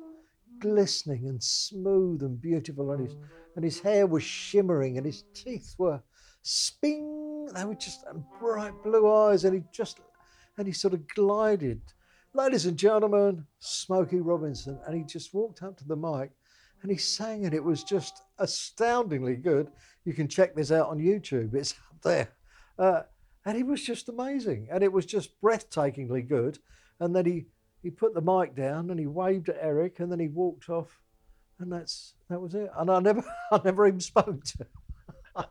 glistening 0.60 1.28
and 1.28 1.42
smooth 1.42 2.22
and 2.22 2.40
beautiful, 2.40 2.92
and 2.92 3.08
his 3.08 3.18
and 3.56 3.66
his 3.66 3.80
hair 3.80 4.06
was 4.06 4.22
shimmering 4.22 4.98
and 4.98 5.06
his 5.08 5.24
teeth 5.34 5.74
were 5.80 6.00
sping. 6.44 7.48
They 7.56 7.66
were 7.66 7.74
just 7.74 8.06
bright 8.40 8.84
blue 8.84 9.12
eyes, 9.12 9.46
and 9.46 9.56
he 9.56 9.64
just 9.72 10.00
and 10.58 10.68
he 10.68 10.74
sort 10.74 10.94
of 10.94 11.08
glided. 11.10 11.82
Ladies 12.34 12.66
and 12.66 12.78
gentlemen, 12.78 13.46
Smokey 13.60 14.20
Robinson, 14.20 14.80
and 14.86 14.96
he 14.96 15.04
just 15.04 15.34
walked 15.34 15.62
up 15.62 15.78
to 15.78 15.88
the 15.88 15.96
mic 15.96 16.32
and 16.82 16.92
he 16.92 16.98
sang, 16.98 17.46
and 17.46 17.54
it 17.54 17.64
was 17.64 17.84
just 17.84 18.22
astoundingly 18.40 19.36
good. 19.36 19.70
You 20.04 20.14
can 20.14 20.28
check 20.28 20.54
this 20.54 20.72
out 20.72 20.90
on 20.90 21.00
YouTube; 21.00 21.56
it's 21.56 21.74
up 21.90 22.02
there. 22.02 22.30
Uh, 22.78 23.04
and 23.46 23.58
he 23.58 23.64
was 23.64 23.82
just 23.84 24.10
amazing, 24.10 24.68
and 24.72 24.84
it 24.84 24.92
was 24.92 25.06
just 25.06 25.42
breathtakingly 25.42 26.28
good. 26.28 26.60
And 27.00 27.16
then 27.16 27.26
he 27.26 27.46
he 27.82 27.90
put 27.90 28.14
the 28.14 28.22
mic 28.22 28.56
down 28.56 28.90
and 28.90 29.00
he 29.00 29.08
waved 29.08 29.50
at 29.50 29.58
Eric, 29.62 30.00
and 30.00 30.12
then 30.12 30.20
he 30.20 30.28
walked 30.28 30.70
off, 30.70 31.00
and 31.60 31.72
that's 31.72 32.16
that 32.30 32.42
was 32.42 32.54
it. 32.54 32.70
And 32.78 32.92
I 32.92 33.00
never 33.00 33.24
I 33.52 33.62
never 33.64 33.88
even 33.88 34.00
spoke 34.00 34.44
to. 34.44 34.58
Him. 34.60 35.46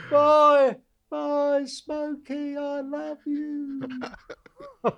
bye, 0.10 0.76
bye, 1.12 1.64
Smokey, 1.66 2.56
I 2.56 2.80
love 2.80 3.18
you. 3.26 3.82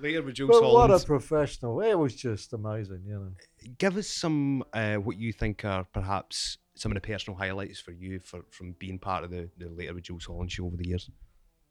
Later 0.00 0.22
with 0.22 0.34
Jools 0.34 0.60
but 0.60 0.72
what 0.72 0.90
a 0.90 1.04
professional! 1.04 1.80
It 1.80 1.94
was 1.94 2.14
just 2.14 2.52
amazing, 2.52 3.02
you 3.06 3.14
know. 3.14 3.32
Give 3.78 3.96
us 3.96 4.08
some 4.08 4.62
uh, 4.72 4.96
what 4.96 5.16
you 5.16 5.32
think 5.32 5.64
are 5.64 5.84
perhaps 5.92 6.58
some 6.74 6.92
of 6.92 6.94
the 6.94 7.00
personal 7.00 7.38
highlights 7.38 7.80
for 7.80 7.92
you 7.92 8.20
for 8.20 8.42
from 8.50 8.72
being 8.78 8.98
part 8.98 9.24
of 9.24 9.30
the, 9.30 9.48
the 9.58 9.68
Later 9.68 9.94
with 9.94 10.04
Jools 10.04 10.24
Holland 10.26 10.50
show 10.50 10.66
over 10.66 10.76
the 10.76 10.88
years. 10.88 11.10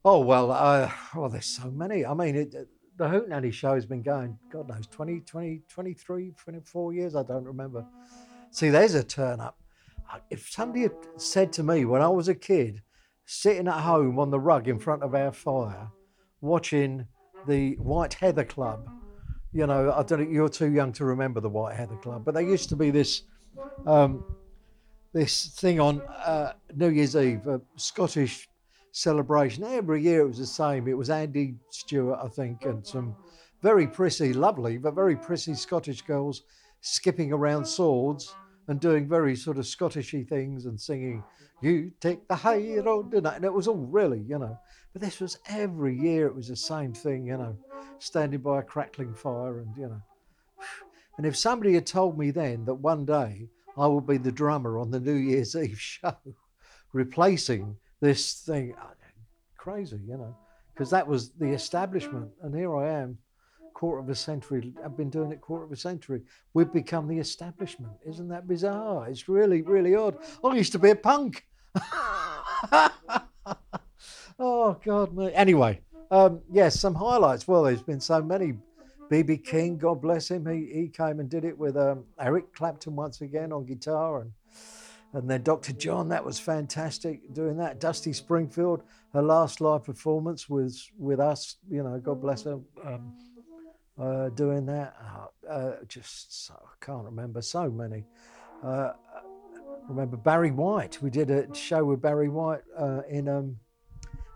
Oh 0.04 0.20
well, 0.20 0.50
uh, 0.50 0.90
oh, 1.14 1.28
there's 1.28 1.46
so 1.46 1.70
many. 1.70 2.04
I 2.04 2.14
mean, 2.14 2.36
it, 2.36 2.54
the 2.96 3.08
Hootenanny 3.08 3.52
show 3.52 3.74
has 3.74 3.86
been 3.86 4.02
going, 4.02 4.38
God 4.50 4.68
knows, 4.68 4.86
20, 4.86 5.20
20, 5.20 5.62
23, 5.68 6.32
24 6.36 6.92
years. 6.92 7.14
I 7.16 7.22
don't 7.22 7.44
remember. 7.44 7.84
See, 8.50 8.70
there's 8.70 8.94
a 8.94 9.02
turn 9.04 9.40
up. 9.40 9.58
Uh, 10.12 10.18
If 10.30 10.48
somebody 10.50 10.82
had 10.82 10.96
said 11.16 11.52
to 11.54 11.62
me 11.62 11.84
when 11.84 12.02
I 12.02 12.08
was 12.08 12.28
a 12.28 12.34
kid, 12.34 12.82
sitting 13.26 13.68
at 13.68 13.80
home 13.80 14.18
on 14.18 14.30
the 14.30 14.40
rug 14.40 14.68
in 14.68 14.78
front 14.78 15.02
of 15.02 15.14
our 15.14 15.32
fire, 15.32 15.88
watching 16.40 17.06
the 17.46 17.74
White 17.76 18.14
Heather 18.14 18.44
Club, 18.44 18.88
you 19.52 19.66
know, 19.66 19.92
I 19.92 20.02
don't 20.02 20.30
you're 20.30 20.48
too 20.48 20.72
young 20.72 20.92
to 20.94 21.04
remember 21.04 21.40
the 21.40 21.48
White 21.48 21.76
Heather 21.76 21.96
Club, 21.96 22.24
but 22.24 22.34
there 22.34 22.42
used 22.42 22.68
to 22.70 22.76
be 22.76 22.90
this. 22.90 23.22
Um, 23.86 24.24
this 25.14 25.46
thing 25.60 25.78
on 25.80 26.02
uh, 26.02 26.52
New 26.74 26.90
Year's 26.90 27.14
Eve, 27.16 27.46
a 27.46 27.60
Scottish 27.76 28.48
celebration. 28.90 29.64
Every 29.64 30.02
year 30.02 30.22
it 30.22 30.26
was 30.26 30.38
the 30.38 30.46
same. 30.46 30.88
It 30.88 30.98
was 30.98 31.08
Andy 31.08 31.54
Stewart, 31.70 32.18
I 32.22 32.28
think, 32.28 32.64
and 32.64 32.84
some 32.84 33.14
very 33.62 33.86
prissy, 33.86 34.32
lovely, 34.32 34.76
but 34.76 34.94
very 34.94 35.16
prissy 35.16 35.54
Scottish 35.54 36.02
girls 36.02 36.42
skipping 36.80 37.32
around 37.32 37.64
swords 37.64 38.34
and 38.68 38.80
doing 38.80 39.08
very 39.08 39.36
sort 39.36 39.58
of 39.58 39.64
Scottishy 39.64 40.26
things 40.26 40.66
and 40.66 40.80
singing, 40.80 41.22
You 41.60 41.92
take 42.00 42.26
the 42.28 42.34
high 42.34 42.78
road 42.78 43.10
tonight. 43.10 43.36
And 43.36 43.44
it 43.44 43.52
was 43.52 43.68
all 43.68 43.76
really, 43.76 44.20
you 44.20 44.38
know. 44.38 44.58
But 44.92 45.02
this 45.02 45.20
was 45.20 45.38
every 45.48 45.98
year, 45.98 46.26
it 46.26 46.34
was 46.34 46.48
the 46.48 46.56
same 46.56 46.92
thing, 46.92 47.26
you 47.26 47.36
know, 47.36 47.56
standing 47.98 48.40
by 48.40 48.60
a 48.60 48.62
crackling 48.62 49.14
fire 49.14 49.60
and, 49.60 49.76
you 49.76 49.88
know. 49.88 50.02
And 51.16 51.26
if 51.26 51.36
somebody 51.36 51.74
had 51.74 51.86
told 51.86 52.18
me 52.18 52.32
then 52.32 52.64
that 52.64 52.74
one 52.74 53.04
day 53.04 53.48
I 53.78 53.86
would 53.86 54.04
be 54.04 54.16
the 54.16 54.32
drummer 54.32 54.78
on 54.78 54.90
the 54.90 54.98
New 54.98 55.14
Year's 55.14 55.54
Eve 55.56 55.80
show, 55.80 56.16
replacing 56.92 57.76
this 58.00 58.40
thing, 58.40 58.74
crazy, 59.56 60.00
you 60.06 60.16
know, 60.16 60.36
because 60.72 60.90
that 60.90 61.06
was 61.06 61.30
the 61.30 61.52
establishment. 61.52 62.30
And 62.42 62.54
here 62.54 62.76
I 62.76 63.00
am, 63.00 63.18
quarter 63.74 64.00
of 64.00 64.08
a 64.08 64.14
century, 64.14 64.72
I've 64.84 64.96
been 64.96 65.10
doing 65.10 65.32
it 65.32 65.40
quarter 65.40 65.64
of 65.64 65.72
a 65.72 65.76
century. 65.76 66.22
We've 66.54 66.72
become 66.72 67.08
the 67.08 67.18
establishment. 67.18 67.92
Isn't 68.06 68.28
that 68.28 68.48
bizarre? 68.48 69.08
It's 69.08 69.28
really, 69.28 69.62
really 69.62 69.94
odd. 69.94 70.16
I 70.42 70.54
used 70.54 70.72
to 70.72 70.78
be 70.78 70.90
a 70.90 70.96
punk. 70.96 71.44
oh, 74.38 74.76
God. 74.84 75.18
Anyway, 75.34 75.80
um, 76.10 76.40
yes, 76.50 76.78
some 76.78 76.94
highlights. 76.94 77.46
Well, 77.46 77.64
there's 77.64 77.82
been 77.82 78.00
so 78.00 78.22
many. 78.22 78.54
BB 79.10 79.44
King, 79.44 79.76
God 79.76 80.00
bless 80.00 80.30
him, 80.30 80.46
he, 80.46 80.72
he 80.72 80.88
came 80.88 81.20
and 81.20 81.28
did 81.28 81.44
it 81.44 81.56
with 81.56 81.76
um, 81.76 82.04
Eric 82.18 82.54
Clapton 82.54 82.96
once 82.96 83.20
again 83.20 83.52
on 83.52 83.66
guitar, 83.66 84.22
and 84.22 84.32
and 85.14 85.30
then 85.30 85.44
Dr. 85.44 85.72
John, 85.72 86.08
that 86.08 86.24
was 86.24 86.40
fantastic 86.40 87.32
doing 87.32 87.56
that. 87.58 87.78
Dusty 87.78 88.12
Springfield, 88.12 88.82
her 89.12 89.22
last 89.22 89.60
live 89.60 89.84
performance 89.84 90.48
was 90.48 90.90
with 90.98 91.20
us, 91.20 91.56
you 91.70 91.84
know, 91.84 92.00
God 92.00 92.20
bless 92.20 92.42
her, 92.42 92.58
um, 92.84 93.12
uh, 94.00 94.28
doing 94.30 94.66
that. 94.66 94.96
Uh, 95.00 95.50
uh, 95.50 95.72
just 95.86 96.46
so, 96.46 96.54
I 96.54 96.84
can't 96.84 97.04
remember 97.04 97.42
so 97.42 97.70
many. 97.70 98.04
Uh, 98.62 98.92
remember 99.88 100.16
Barry 100.16 100.50
White? 100.50 101.00
We 101.02 101.10
did 101.10 101.30
a 101.30 101.54
show 101.54 101.84
with 101.84 102.00
Barry 102.00 102.28
White 102.28 102.62
uh, 102.78 103.02
in. 103.08 103.28
Um, 103.28 103.56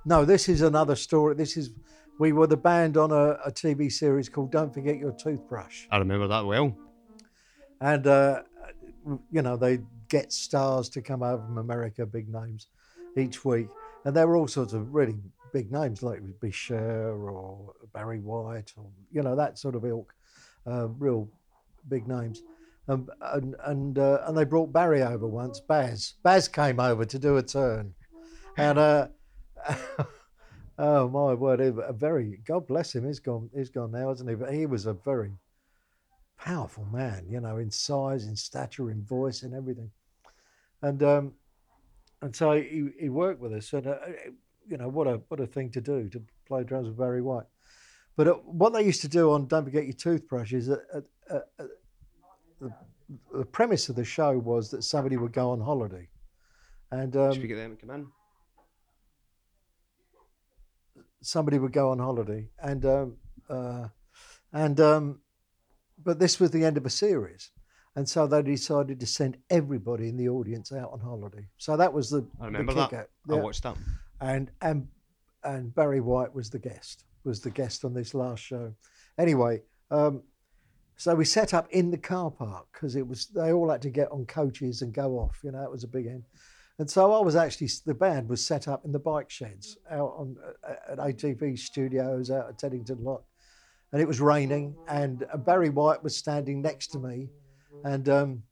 no, 0.05 0.25
this 0.25 0.49
is 0.49 0.63
another 0.63 0.97
story. 0.97 1.35
This 1.35 1.57
is 1.57 1.71
we 2.19 2.33
were 2.33 2.47
the 2.47 2.57
band 2.57 2.97
on 2.97 3.11
a, 3.13 3.39
a 3.45 3.53
TV 3.53 3.91
series 3.91 4.29
called 4.29 4.51
Don't 4.51 4.73
Forget 4.73 4.99
Your 4.99 5.13
Toothbrush, 5.13 5.87
I 5.91 5.99
remember 5.99 6.27
that 6.29 6.45
well. 6.45 6.77
and 7.81 8.07
uh, 8.07 8.43
you 9.31 9.43
know 9.43 9.57
they 9.57 9.81
get 10.09 10.33
stars 10.33 10.89
to 10.91 11.03
come 11.03 11.23
over 11.23 11.43
from 11.45 11.59
America, 11.59 12.07
big 12.07 12.29
names, 12.29 12.69
each 13.17 13.45
week, 13.45 13.69
and 14.05 14.17
there 14.17 14.27
were 14.27 14.37
all 14.37 14.49
sorts 14.49 14.73
of 14.73 14.95
really 14.95 15.15
big 15.53 15.73
names 15.73 16.03
like 16.03 16.21
Bisher 16.41 17.17
or 17.31 17.75
Barry 17.93 18.21
White 18.21 18.73
or 18.77 18.87
you 19.11 19.23
know 19.23 19.37
that 19.37 19.59
sort 19.59 19.75
of 19.75 19.85
ilk, 19.85 20.15
uh, 20.67 20.89
real 20.89 21.29
big 21.89 22.07
names. 22.07 22.43
Um, 22.89 23.09
and 23.21 23.55
and 23.65 23.99
uh, 23.99 24.23
and 24.27 24.37
they 24.37 24.45
brought 24.45 24.73
Barry 24.73 25.03
over 25.03 25.27
once. 25.27 25.61
Baz 25.61 26.15
Baz 26.23 26.49
came 26.49 26.81
over 26.81 27.05
to 27.05 27.19
do 27.19 27.37
a 27.37 27.43
turn, 27.43 27.93
and 28.57 28.79
uh, 28.79 29.09
oh 30.79 31.09
my 31.09 31.35
word, 31.35 31.61
a 31.61 31.93
very 31.93 32.41
God 32.47 32.67
bless 32.67 32.95
him. 32.95 33.07
He's 33.07 33.21
gone. 33.21 33.51
He's 33.55 33.69
gone 33.69 33.91
now, 33.91 34.11
isn't 34.13 34.29
he? 34.29 34.35
But 34.35 34.55
he 34.55 34.65
was 34.65 34.87
a 34.87 34.95
very 34.95 35.33
powerful 36.39 36.87
man, 36.87 37.27
you 37.29 37.41
know, 37.41 37.59
in 37.59 37.71
size, 37.71 38.27
in 38.27 38.37
stature, 38.37 38.91
in 38.91 39.05
voice, 39.05 39.43
and 39.43 39.55
everything. 39.55 39.91
And 40.81 41.03
um, 41.03 41.33
and 42.23 42.35
so 42.35 42.53
he, 42.53 42.89
he 42.99 43.09
worked 43.09 43.41
with 43.41 43.53
us, 43.53 43.73
and 43.73 43.87
uh, 43.87 43.97
you 44.69 44.77
know 44.77 44.89
what 44.89 45.07
a 45.07 45.21
what 45.29 45.41
a 45.41 45.47
thing 45.47 45.71
to 45.71 45.81
do 45.81 46.09
to 46.11 46.23
play 46.47 46.65
drums 46.65 46.89
with 46.89 46.99
Barry 46.99 47.23
White. 47.23 47.47
But 48.17 48.29
uh, 48.29 48.35
what 48.45 48.73
they 48.73 48.83
used 48.83 49.01
to 49.03 49.09
do 49.09 49.33
on 49.33 49.47
Don't 49.47 49.65
Forget 49.65 49.85
Your 49.85 49.93
Toothbrush 49.93 50.53
is 50.53 50.67
that 50.67 50.83
uh, 50.93 51.01
uh, 51.31 51.41
uh, 51.61 51.67
the, 52.61 52.73
the 53.33 53.45
premise 53.45 53.89
of 53.89 53.97
the 53.97 54.05
show 54.05 54.37
was 54.39 54.71
that 54.71 54.83
somebody 54.83 55.17
would 55.17 55.33
go 55.33 55.51
on 55.51 55.61
holiday, 55.61 56.09
and 56.91 57.17
um, 57.17 57.33
Should 57.33 57.43
we 57.43 57.49
get 57.49 57.57
them 57.57 57.77
to 57.77 57.87
come 57.87 57.95
in? 57.95 58.07
somebody 61.21 61.59
would 61.59 61.73
go 61.73 61.91
on 61.91 61.99
holiday, 61.99 62.49
and 62.63 62.85
um, 62.85 63.17
uh, 63.49 63.89
and 64.53 64.81
um, 64.81 65.21
but 66.03 66.19
this 66.19 66.39
was 66.41 66.51
the 66.51 66.65
end 66.65 66.77
of 66.77 66.87
a 66.87 66.91
series, 66.91 67.51
and 67.97 68.09
so 68.09 68.27
they 68.27 68.43
decided 68.43 69.01
to 69.01 69.07
send 69.07 69.37
everybody 69.51 70.09
in 70.09 70.17
the 70.17 70.29
audience 70.29 70.73
out 70.73 70.91
on 70.93 71.01
holiday. 71.01 71.47
So 71.59 71.77
that 71.77 71.93
was 71.93 72.11
the 72.11 72.27
I 72.41 72.47
remember 72.47 72.73
the 72.73 72.81
that. 72.81 72.91
kicker. 72.91 73.09
I 73.31 73.35
watched 73.35 73.63
that. 73.65 73.77
And 74.21 74.51
and 74.61 74.89
and 75.45 75.75
Barry 75.75 76.01
White 76.01 76.35
was 76.35 76.51
the 76.51 76.59
guest. 76.59 77.05
Was 77.25 77.41
the 77.41 77.51
guest 77.51 77.85
on 77.85 77.95
this 77.95 78.15
last 78.15 78.43
show. 78.43 78.75
Anyway, 79.19 79.63
um, 79.91 80.23
so 80.97 81.15
we 81.15 81.25
set 81.25 81.55
up 81.55 81.71
in 81.71 81.91
the 81.91 81.99
car 81.99 82.31
park 82.31 82.67
because 82.73 82.97
it 82.97 83.07
was 83.07 83.27
they 83.27 83.53
all 83.53 83.71
had 83.71 83.83
to 83.83 83.91
get 83.91 84.11
on 84.11 84.27
coaches 84.27 84.83
and 84.83 84.93
go 84.93 85.19
off. 85.19 85.39
You 85.45 85.53
know, 85.53 85.63
it 85.63 85.71
was 85.71 85.85
a 85.85 85.89
big 85.89 86.07
end. 86.07 86.25
And 86.79 86.89
so 86.89 87.13
I 87.13 87.21
was 87.21 87.37
actually 87.37 87.71
the 87.87 87.95
band 87.95 88.29
was 88.29 88.45
set 88.45 88.69
up 88.69 88.85
in 88.85 88.93
the 88.93 88.99
bike 88.99 89.31
sheds 89.31 89.79
out 89.91 90.15
on 90.17 90.37
uh, 90.67 90.93
at 90.93 90.99
ATV 90.99 91.59
studios 91.59 92.31
out 92.31 92.49
at 92.49 92.59
Teddington 92.59 93.03
Lock, 93.03 93.25
and 93.93 94.01
it 94.01 94.07
was 94.07 94.21
raining. 94.21 94.77
And 94.89 95.25
uh, 95.33 95.37
Barry 95.37 95.71
White 95.71 96.03
was 96.03 96.17
standing 96.17 96.63
next 96.63 96.89
to 96.89 96.99
me, 96.99 97.29
and 97.85 98.09
um, 98.09 98.43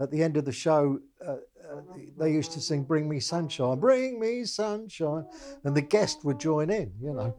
at 0.00 0.10
the 0.10 0.22
end 0.22 0.36
of 0.36 0.44
the 0.44 0.52
show, 0.52 1.00
uh, 1.26 1.36
uh, 1.70 1.80
they 2.18 2.32
used 2.32 2.52
to 2.52 2.60
sing 2.60 2.82
"Bring 2.84 3.08
Me 3.08 3.20
Sunshine, 3.20 3.78
Bring 3.78 4.20
Me 4.20 4.44
Sunshine," 4.44 5.26
and 5.64 5.76
the 5.76 5.82
guest 5.82 6.24
would 6.24 6.38
join 6.38 6.70
in, 6.70 6.92
you 7.00 7.12
know. 7.12 7.34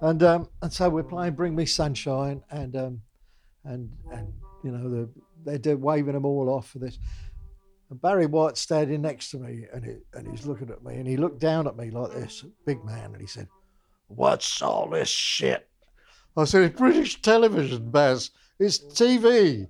And 0.00 0.22
um, 0.22 0.48
and 0.62 0.72
so 0.72 0.88
we're 0.88 1.02
playing 1.02 1.34
"Bring 1.34 1.54
Me 1.54 1.66
Sunshine," 1.66 2.42
and 2.50 2.76
um, 2.76 3.02
and 3.64 3.90
and 4.12 4.32
you 4.62 4.70
know 4.70 5.08
the, 5.44 5.58
they're 5.58 5.76
waving 5.76 6.14
them 6.14 6.26
all 6.26 6.48
off 6.48 6.70
for 6.70 6.78
this. 6.78 6.98
And 7.90 8.00
Barry 8.00 8.26
White 8.26 8.58
standing 8.58 9.02
next 9.02 9.30
to 9.30 9.38
me, 9.38 9.64
and 9.72 9.84
he, 9.84 9.92
and 10.12 10.28
he's 10.28 10.46
looking 10.46 10.70
at 10.70 10.84
me, 10.84 10.96
and 10.96 11.06
he 11.06 11.16
looked 11.16 11.40
down 11.40 11.66
at 11.66 11.76
me 11.76 11.90
like 11.90 12.12
this, 12.12 12.44
big 12.66 12.84
man, 12.84 13.12
and 13.12 13.20
he 13.20 13.26
said, 13.26 13.48
"What's 14.08 14.60
all 14.62 14.88
this 14.88 15.08
shit?" 15.08 15.68
I 16.36 16.44
said, 16.44 16.62
"It's 16.62 16.78
British 16.78 17.20
television, 17.22 17.90
Baz. 17.90 18.30
It's 18.58 18.78
TV." 18.78 19.68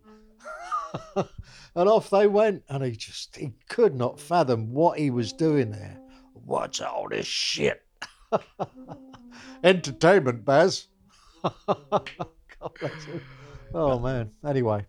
and 1.16 1.88
off 1.88 2.10
they 2.10 2.26
went, 2.26 2.62
and 2.68 2.82
he 2.84 2.92
just 2.92 3.36
he 3.36 3.52
could 3.68 3.94
not 3.94 4.18
fathom 4.20 4.72
what 4.72 4.98
he 4.98 5.10
was 5.10 5.32
doing 5.32 5.70
there. 5.70 5.98
What's 6.32 6.80
all 6.80 7.08
this 7.08 7.26
shit? 7.26 7.82
Entertainment, 9.64 10.44
Baz. 10.44 10.86
God 11.66 12.10
bless 12.80 13.04
him. 13.04 13.20
Oh 13.74 13.98
man. 13.98 14.30
Anyway, 14.46 14.86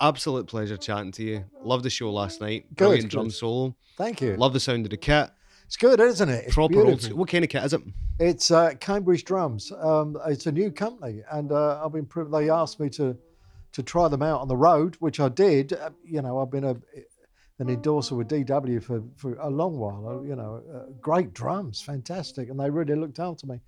Absolute 0.00 0.46
pleasure 0.46 0.76
chatting 0.76 1.12
to 1.12 1.22
you. 1.22 1.44
Love 1.62 1.82
the 1.82 1.90
show 1.90 2.10
last 2.10 2.40
night. 2.40 2.66
Good, 2.70 2.76
Brilliant 2.86 3.10
drum 3.10 3.30
solo. 3.30 3.76
thank 3.96 4.20
you. 4.20 4.34
Love 4.36 4.52
the 4.52 4.60
sound 4.60 4.86
of 4.86 4.90
the 4.90 4.96
kit. 4.96 5.30
It's 5.66 5.76
good, 5.76 6.00
isn't 6.00 6.28
it? 6.28 6.46
It's 6.46 6.54
Proper 6.54 6.74
old. 6.78 6.86
beautiful. 6.86 7.04
school. 7.04 7.18
What 7.18 7.28
kind 7.28 7.44
of 7.44 7.50
kit 7.50 7.62
is 7.64 7.72
it? 7.74 7.82
It's 8.18 8.50
uh, 8.50 8.72
Cambridge 8.80 9.24
Drums. 9.24 9.70
Um, 9.78 10.16
it's 10.26 10.46
a 10.46 10.52
new 10.52 10.70
company, 10.70 11.22
and 11.30 11.52
uh, 11.52 11.84
I've 11.84 11.92
been. 11.92 12.08
They 12.30 12.50
asked 12.50 12.80
me 12.80 12.88
to 12.90 13.16
to 13.72 13.82
try 13.82 14.08
them 14.08 14.22
out 14.22 14.40
on 14.40 14.48
the 14.48 14.56
road, 14.56 14.96
which 15.00 15.20
I 15.20 15.28
did. 15.28 15.72
Uh, 15.72 15.90
you 16.04 16.22
know, 16.22 16.38
I've 16.38 16.50
been 16.50 16.64
a 16.64 16.76
an 17.58 17.68
endorser 17.68 18.14
with 18.14 18.28
DW 18.28 18.82
for, 18.82 19.02
for 19.16 19.34
a 19.34 19.50
long 19.50 19.76
while. 19.76 20.06
uh, 20.08 20.22
You 20.22 20.34
know, 20.34 20.62
uh, 20.74 20.92
great 21.00 21.34
drums, 21.34 21.82
fantastic, 21.82 22.48
and 22.48 22.58
they 22.58 22.70
really 22.70 22.94
looked 22.94 23.18
after 23.18 23.46
me. 23.46 23.60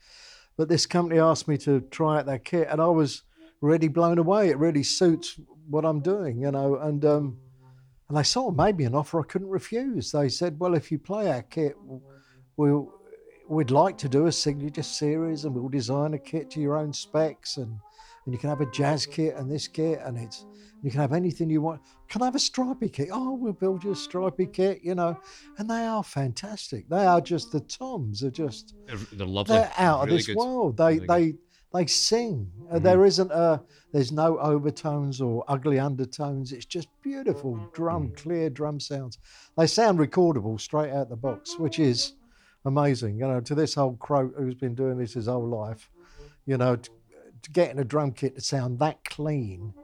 But 0.56 0.68
this 0.68 0.86
company 0.86 1.20
asked 1.20 1.46
me 1.46 1.58
to 1.58 1.80
try 1.90 2.18
out 2.18 2.26
their 2.26 2.38
kit, 2.38 2.68
and 2.70 2.80
I 2.80 2.86
was 2.86 3.22
really 3.60 3.88
blown 3.88 4.18
away. 4.18 4.48
It 4.48 4.56
really 4.58 4.82
suits 4.82 5.38
what 5.68 5.84
I'm 5.84 6.00
doing, 6.00 6.40
you 6.40 6.50
know, 6.50 6.76
and. 6.76 7.04
Um, 7.04 7.38
and 8.08 8.18
they 8.18 8.24
sort 8.24 8.52
of 8.52 8.58
made 8.58 8.76
me 8.76 8.84
an 8.84 8.94
offer 8.94 9.20
I 9.20 9.24
couldn't 9.24 9.48
refuse. 9.48 10.12
They 10.12 10.28
said, 10.28 10.60
"Well, 10.60 10.74
if 10.74 10.92
you 10.92 10.98
play 10.98 11.32
our 11.32 11.40
kit, 11.40 11.78
we'll 12.58 12.92
we'd 13.48 13.70
like 13.70 13.96
to 13.98 14.08
do 14.08 14.26
a 14.26 14.32
signature 14.32 14.82
series, 14.82 15.46
and 15.46 15.54
we'll 15.54 15.70
design 15.70 16.12
a 16.12 16.18
kit 16.18 16.50
to 16.50 16.60
your 16.60 16.76
own 16.76 16.92
specs, 16.92 17.56
and 17.56 17.78
and 18.24 18.32
you 18.34 18.38
can 18.38 18.48
have 18.50 18.60
a 18.60 18.70
jazz 18.70 19.06
kit 19.06 19.34
and 19.36 19.50
this 19.50 19.68
kit, 19.68 20.00
and 20.04 20.16
it's 20.18 20.46
you 20.82 20.90
can 20.90 21.00
have 21.00 21.12
anything 21.12 21.48
you 21.48 21.62
want. 21.62 21.80
Can 22.08 22.22
I 22.22 22.24
have 22.26 22.34
a 22.34 22.40
stripy 22.40 22.88
kit? 22.88 23.08
Oh, 23.12 23.34
we'll 23.34 23.52
build 23.52 23.84
you 23.84 23.92
a 23.92 23.96
stripy 23.96 24.46
kit, 24.46 24.80
you 24.82 24.94
know. 24.96 25.16
And 25.58 25.70
they 25.70 25.84
are 25.86 26.02
fantastic. 26.02 26.88
They 26.88 27.06
are 27.06 27.20
just 27.20 27.52
the 27.52 27.60
toms. 27.60 28.20
They're 28.20 28.30
just 28.32 28.74
They're, 28.86 28.96
they're 29.12 29.26
lovely. 29.26 29.54
they're 29.56 29.72
out 29.78 30.00
Really 30.06 30.12
of 30.14 30.18
this 30.18 30.26
good. 30.26 30.36
world. 30.36 30.76
They 30.76 30.84
Really 30.84 30.98
good. 30.98 31.08
they 31.08 31.34
they 31.74 31.86
sing. 31.86 32.50
Uh, 32.70 32.74
Mhm. 32.78 32.82
There 32.82 33.04
isn't 33.06 33.30
a 33.30 33.62
there's 33.92 34.12
no 34.12 34.38
overtones 34.40 35.20
or 35.20 35.44
ugly 35.48 35.78
undertones. 35.78 36.52
It's 36.52 36.66
just 36.66 36.88
beautiful 37.00 37.58
drum, 37.72 38.08
Mm. 38.08 38.16
clear 38.16 38.50
drum 38.50 38.78
sounds. 38.80 39.18
They 39.56 39.66
sound 39.68 39.98
recordable 39.98 40.60
straight 40.60 40.92
out 40.92 41.08
the 41.10 41.16
box, 41.16 41.58
which 41.58 41.78
is 41.78 42.12
amazing. 42.64 43.18
You 43.18 43.28
know, 43.28 43.40
to 43.40 43.54
this 43.54 43.78
old 43.78 43.98
croak 44.00 44.34
who's 44.36 44.54
been 44.56 44.74
doing 44.74 44.98
this 44.98 45.14
his 45.14 45.26
whole 45.26 45.46
life, 45.48 45.90
you 46.46 46.56
know, 46.58 46.76
getting 47.52 47.78
a 47.78 47.84
drum 47.84 48.12
kit 48.12 48.34
to 48.36 48.40
sound 48.40 48.78
that 48.80 49.04
clean 49.04 49.74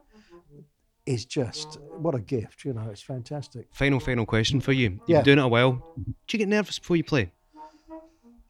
is 1.06 1.24
just 1.24 1.78
what 1.96 2.14
a 2.14 2.20
gift. 2.20 2.64
You 2.64 2.74
know, 2.74 2.88
it's 2.90 3.02
fantastic. 3.02 3.68
Final, 3.72 3.98
final 4.00 4.26
question 4.26 4.60
for 4.60 4.72
you. 4.72 4.90
You've 4.90 5.00
Yeah. 5.06 5.16
been 5.18 5.24
doing 5.24 5.38
it 5.38 5.44
a 5.44 5.48
while. 5.48 5.72
Do 5.96 6.14
you 6.32 6.38
get 6.38 6.48
nervous 6.48 6.78
before 6.78 6.96
you 6.96 7.04
play? 7.04 7.32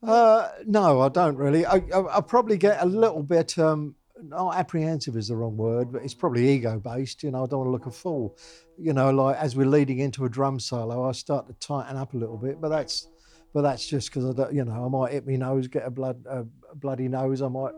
Uh, 0.03 0.49
no, 0.67 1.01
I 1.01 1.09
don't 1.09 1.37
really. 1.37 1.67
I, 1.67 1.83
I, 1.95 2.19
I 2.19 2.21
probably 2.21 2.57
get 2.57 2.83
a 2.83 2.87
little 2.87 3.23
bit, 3.23 3.59
um, 3.59 3.95
not 4.23 4.57
apprehensive 4.57 5.17
is 5.17 5.29
the 5.29 5.37
wrong 5.37 5.57
word, 5.57 5.93
but 5.93 6.03
it's 6.03 6.15
probably 6.15 6.49
ego 6.49 6.79
based. 6.79 7.23
You 7.23 7.31
know, 7.31 7.45
I 7.45 7.47
don't 7.47 7.61
want 7.61 7.69
to 7.69 7.73
look 7.73 7.87
a 7.87 7.91
fool. 7.91 8.37
You 8.77 8.93
know, 8.93 9.11
like 9.11 9.37
as 9.37 9.57
we're 9.57 9.67
leading 9.67 9.99
into 9.99 10.25
a 10.25 10.29
drum 10.29 10.61
solo, 10.61 11.09
I 11.09 11.13
start 11.13 11.47
to 11.49 11.53
tighten 11.55 11.97
up 11.97 12.15
a 12.15 12.17
little 12.17 12.37
bit, 12.37 12.61
but 12.61 12.69
that's, 12.69 13.09
but 13.53 13.63
that's 13.63 13.87
just 13.89 14.11
because 14.11 14.25
I 14.25 14.33
don't, 14.33 14.55
you 14.55 14.65
know, 14.65 14.85
I 14.85 14.89
might 14.89 15.13
hit 15.13 15.27
my 15.27 15.35
nose, 15.37 15.67
get 15.67 15.85
a 15.85 15.91
blood, 15.91 16.25
a 16.29 16.45
bloody 16.77 17.09
nose. 17.09 17.43
I 17.43 17.49
might 17.49 17.73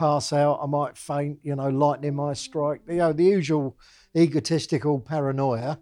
pass 0.00 0.32
out. 0.32 0.58
I 0.62 0.66
might 0.66 0.96
faint. 0.96 1.38
You 1.42 1.56
know, 1.56 1.68
lightning 1.68 2.14
might 2.16 2.38
strike. 2.38 2.80
You 2.88 2.96
know, 2.96 3.12
the 3.12 3.24
usual 3.24 3.76
egotistical 4.16 4.98
paranoia. 4.98 5.78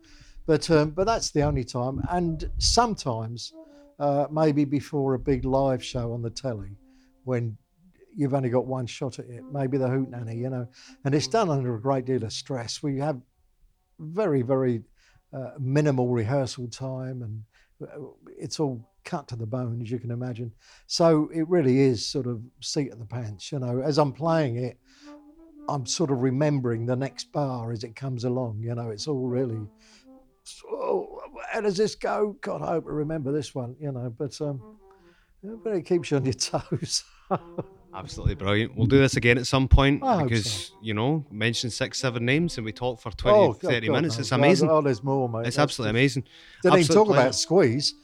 But 0.46 0.68
um, 0.70 0.90
but 0.90 1.04
that's 1.07 1.31
the 1.31 1.42
only 1.42 1.64
time. 1.64 2.02
And 2.11 2.50
sometimes 2.59 3.52
uh, 4.00 4.26
maybe 4.31 4.64
before 4.64 5.14
a 5.14 5.18
big 5.18 5.44
live 5.44 5.85
show 5.85 6.12
on 6.12 6.22
the 6.22 6.31
telly 6.31 6.72
when 7.24 7.57
you've 8.16 8.35
only 8.35 8.50
got 8.50 8.66
one 8.66 8.87
shot 8.87 9.18
at 9.20 9.26
it, 9.26 9.44
maybe 9.52 9.78
the 9.78 9.87
Hootenanny, 9.87 10.37
you 10.37 10.50
know, 10.50 10.66
and 11.04 11.14
it's 11.14 11.28
done 11.28 11.48
under 11.48 11.76
a 11.76 11.81
great 11.81 12.04
deal 12.04 12.24
of 12.24 12.33
stress. 12.33 12.83
We 12.83 12.98
have 12.98 13.20
very, 14.00 14.42
very 14.42 14.83
uh, 15.33 15.50
minimal 15.59 16.09
rehearsal 16.09 16.68
time 16.68 17.22
and 17.22 17.42
uh, 17.83 18.09
it's 18.37 18.59
all 18.59 18.81
cut 19.09 19.27
to 19.29 19.37
the 19.37 19.47
bone, 19.47 19.81
as 19.83 19.90
you 19.90 19.99
can 19.99 20.11
imagine. 20.11 20.53
So 20.87 21.31
it 21.35 21.49
really 21.49 21.81
is 21.81 22.05
sort 22.07 22.27
of 22.27 22.42
seat 22.61 22.92
of 22.92 22.99
the 22.99 23.07
pants, 23.07 23.51
you 23.51 23.59
know, 23.59 23.81
as 23.81 23.99
I'm 23.99 24.12
playing 24.12 24.57
it. 24.57 24.79
I'm 25.68 25.85
sort 25.85 26.11
of 26.11 26.23
remembering 26.23 26.87
the 26.87 26.97
next 26.97 27.33
bar 27.33 27.73
as 27.73 27.85
it 27.85 27.94
comes 27.97 28.25
along. 28.25 28.61
You 28.62 28.75
know, 28.75 28.90
it's 28.90 29.07
all 29.09 29.27
really 29.27 29.66
oh, 30.71 31.21
how 31.51 31.61
does 31.61 31.77
this 31.77 31.94
go? 31.94 32.37
God, 32.40 32.62
I 32.62 32.66
hope 32.68 32.85
I 32.87 32.90
remember 32.90 33.33
this 33.33 33.55
one, 33.55 33.77
you 33.81 33.92
know, 33.92 34.14
but 34.16 34.38
um, 34.40 34.61
but 35.64 35.75
it 35.75 35.83
keeps 35.83 36.11
you 36.11 36.16
on 36.18 36.25
your 36.25 36.33
toes. 36.53 37.05
Absolutely 37.94 38.35
brilliant. 38.35 38.77
We'll 38.77 38.87
do 38.87 38.99
this 38.99 39.16
again 39.16 39.38
at 39.38 39.47
some 39.47 39.66
point 39.66 40.03
I 40.05 40.23
because, 40.23 40.73
you 40.83 40.94
know, 40.94 41.25
mention 41.31 41.71
six, 41.71 41.99
seven 41.99 42.25
names 42.25 42.57
and 42.59 42.64
we 42.64 42.73
talk 42.73 43.01
for 43.01 43.11
20, 43.11 43.37
oh, 43.38 43.53
30 43.55 43.87
God, 43.87 43.92
minutes. 43.94 44.16
no. 44.16 44.21
It's 44.21 44.33
amazing. 44.33 44.68
Oh, 44.71 44.83
there's 44.83 45.03
more, 45.03 45.29
mate. 45.29 45.47
it's 45.47 45.57
That's 45.57 45.59
absolutely 45.59 45.92
just- 46.05 46.16
amazing. 46.16 46.25
Didn't 46.62 46.79
even 46.81 46.94
talk 46.94 47.07
pleasure. 47.07 47.21
about 47.23 47.35
Squeeze. 47.35 47.94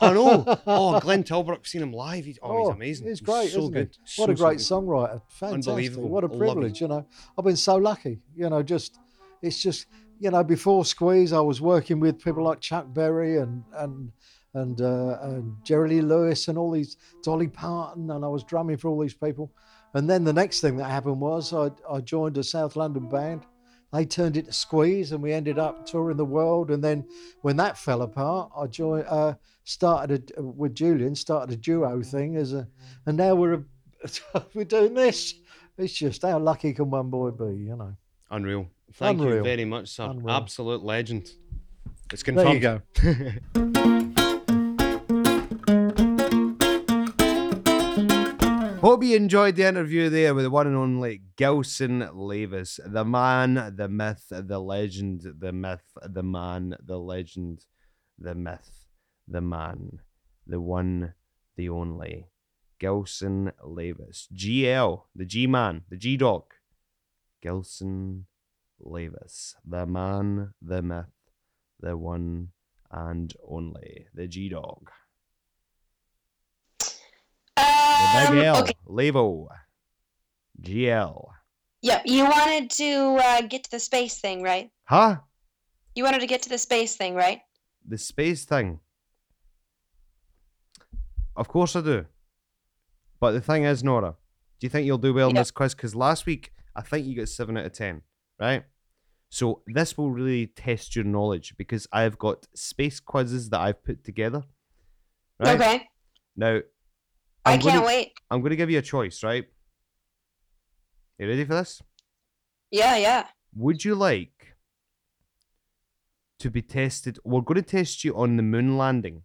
I 0.00 0.12
know. 0.12 0.60
Oh, 0.66 1.00
Glenn 1.00 1.24
Tilbrook, 1.24 1.66
seen 1.66 1.82
him 1.82 1.92
live. 1.92 2.24
He's, 2.24 2.38
oh, 2.42 2.66
he's 2.66 2.74
amazing. 2.74 3.08
He's 3.08 3.20
great, 3.20 3.50
so 3.50 3.58
isn't 3.58 3.72
good. 3.72 3.96
he? 4.04 4.20
What 4.20 4.30
a 4.30 4.34
great 4.34 4.60
so 4.60 4.80
songwriter. 4.80 5.20
Fantastic. 5.28 5.68
Unbelievable. 5.70 6.08
What 6.08 6.24
a 6.24 6.28
privilege, 6.28 6.80
you 6.80 6.88
know. 6.88 7.06
I've 7.38 7.44
been 7.44 7.56
so 7.56 7.76
lucky, 7.76 8.20
you 8.34 8.48
know, 8.48 8.62
just 8.62 8.98
it's 9.42 9.60
just 9.60 9.86
you 10.20 10.30
know, 10.30 10.44
before 10.44 10.84
Squeeze 10.84 11.32
I 11.32 11.40
was 11.40 11.60
working 11.60 12.00
with 12.00 12.22
people 12.22 12.44
like 12.44 12.60
Chuck 12.60 12.86
Berry 12.92 13.38
and 13.38 13.64
and 13.74 14.12
and, 14.54 14.80
uh, 14.80 15.18
and 15.22 15.56
Jerry 15.64 15.88
Lee 15.88 16.00
Lewis 16.00 16.46
and 16.46 16.56
all 16.56 16.70
these 16.70 16.96
Dolly 17.24 17.48
Parton 17.48 18.10
and 18.12 18.24
I 18.24 18.28
was 18.28 18.44
drumming 18.44 18.76
for 18.76 18.88
all 18.88 19.00
these 19.00 19.14
people. 19.14 19.52
And 19.94 20.08
then 20.08 20.22
the 20.22 20.32
next 20.32 20.60
thing 20.60 20.76
that 20.76 20.84
happened 20.84 21.20
was 21.20 21.52
I, 21.52 21.70
I 21.90 22.00
joined 22.00 22.38
a 22.38 22.44
South 22.44 22.76
London 22.76 23.08
band. 23.08 23.42
They 23.94 24.04
turned 24.04 24.36
it 24.36 24.46
to 24.46 24.52
Squeeze 24.52 25.12
and 25.12 25.22
we 25.22 25.32
ended 25.32 25.56
up 25.56 25.86
touring 25.86 26.16
the 26.16 26.24
world. 26.24 26.72
And 26.72 26.82
then 26.82 27.06
when 27.42 27.56
that 27.58 27.78
fell 27.78 28.02
apart, 28.02 28.50
I 28.56 28.66
joined, 28.66 29.06
uh, 29.08 29.34
started 29.62 30.32
a, 30.36 30.42
with 30.42 30.74
Julian, 30.74 31.14
started 31.14 31.54
a 31.54 31.56
duo 31.56 32.02
thing 32.02 32.34
as 32.34 32.54
a, 32.54 32.66
and 33.06 33.16
now 33.16 33.36
we're 33.36 33.54
a, 33.54 34.42
we're 34.54 34.64
doing 34.64 34.94
this. 34.94 35.34
It's 35.78 35.92
just 35.92 36.22
how 36.22 36.40
lucky 36.40 36.72
can 36.72 36.90
one 36.90 37.08
boy 37.08 37.30
be, 37.30 37.56
you 37.56 37.76
know? 37.76 37.94
Unreal. 38.32 38.66
Thank 38.94 39.20
you 39.20 39.26
Unreal. 39.26 39.44
very 39.44 39.64
much, 39.64 39.90
sir. 39.90 40.06
Unreal. 40.10 40.30
Absolute 40.30 40.82
legend. 40.82 41.30
It's 42.12 42.24
There 42.24 42.34
confirmed. 42.34 42.82
you 43.54 43.80
go. 43.80 43.90
Hope 48.94 49.02
you 49.02 49.16
enjoyed 49.16 49.56
the 49.56 49.66
interview 49.66 50.08
there 50.08 50.36
with 50.36 50.44
the 50.44 50.50
one 50.52 50.68
and 50.68 50.76
only 50.76 51.22
Gilson 51.34 52.08
Levis, 52.14 52.78
the 52.86 53.04
man, 53.04 53.74
the 53.74 53.88
myth, 53.88 54.26
the 54.30 54.60
legend, 54.60 55.26
the 55.40 55.52
myth, 55.52 55.98
the 56.00 56.22
man, 56.22 56.76
the 56.80 56.96
legend, 56.96 57.64
the 58.16 58.36
myth, 58.36 58.86
the 59.26 59.40
man, 59.40 59.98
the 60.46 60.60
one, 60.60 61.14
the 61.56 61.68
only. 61.68 62.28
Gilson 62.78 63.50
Levis. 63.64 64.28
GL, 64.32 65.02
the 65.12 65.24
G 65.24 65.48
man, 65.48 65.82
the 65.88 65.96
G 65.96 66.16
dog. 66.16 66.44
Gilson 67.42 68.26
Levis, 68.78 69.56
the 69.66 69.86
man, 69.86 70.54
the 70.62 70.82
myth, 70.82 71.10
the 71.80 71.96
one 71.96 72.50
and 72.92 73.34
only, 73.44 74.06
the 74.14 74.28
G 74.28 74.50
dog. 74.50 74.88
The 77.98 78.26
Um, 78.28 78.34
big 78.34 78.44
L, 78.44 78.62
okay. 78.62 78.72
Levo, 78.88 79.48
GL. 80.60 81.26
Yep. 81.82 82.02
You 82.06 82.24
wanted 82.24 82.70
to 82.70 83.16
uh, 83.22 83.40
get 83.42 83.64
to 83.64 83.70
the 83.70 83.80
space 83.80 84.20
thing, 84.20 84.42
right? 84.42 84.70
Huh? 84.84 85.18
You 85.94 86.04
wanted 86.04 86.20
to 86.20 86.26
get 86.26 86.42
to 86.42 86.48
the 86.48 86.58
space 86.58 86.96
thing, 86.96 87.14
right? 87.14 87.40
The 87.86 87.98
space 87.98 88.44
thing. 88.44 88.80
Of 91.36 91.48
course 91.48 91.76
I 91.76 91.80
do. 91.82 92.06
But 93.20 93.32
the 93.32 93.40
thing 93.40 93.64
is, 93.64 93.82
Nora, 93.84 94.16
do 94.60 94.64
you 94.66 94.70
think 94.70 94.86
you'll 94.86 94.98
do 94.98 95.12
well 95.14 95.28
in 95.30 95.36
this 95.36 95.50
quiz? 95.50 95.74
Because 95.74 95.94
last 95.94 96.26
week 96.26 96.52
I 96.74 96.82
think 96.82 97.06
you 97.06 97.16
got 97.16 97.28
seven 97.28 97.56
out 97.56 97.66
of 97.66 97.72
ten, 97.72 98.02
right? 98.40 98.64
So 99.30 99.62
this 99.66 99.98
will 99.98 100.10
really 100.10 100.46
test 100.46 100.94
your 100.94 101.04
knowledge 101.04 101.54
because 101.56 101.86
I've 101.92 102.18
got 102.18 102.46
space 102.54 103.00
quizzes 103.00 103.50
that 103.50 103.60
I've 103.60 103.82
put 103.84 104.04
together. 104.04 104.44
Right 105.40 105.60
Okay. 105.60 105.88
now, 106.36 106.60
I 107.44 107.54
I'm 107.54 107.60
can't 107.60 107.74
gonna, 107.74 107.86
wait. 107.86 108.12
I'm 108.30 108.40
going 108.40 108.50
to 108.50 108.56
give 108.56 108.70
you 108.70 108.78
a 108.78 108.82
choice, 108.82 109.22
right? 109.22 109.44
You 111.18 111.28
ready 111.28 111.44
for 111.44 111.54
this? 111.54 111.82
Yeah, 112.70 112.96
yeah. 112.96 113.26
Would 113.54 113.84
you 113.84 113.94
like 113.94 114.56
to 116.40 116.50
be 116.50 116.62
tested? 116.62 117.18
We're 117.24 117.42
going 117.42 117.56
to 117.56 117.62
test 117.62 118.02
you 118.04 118.16
on 118.16 118.36
the 118.36 118.42
moon 118.42 118.76
landing. 118.76 119.22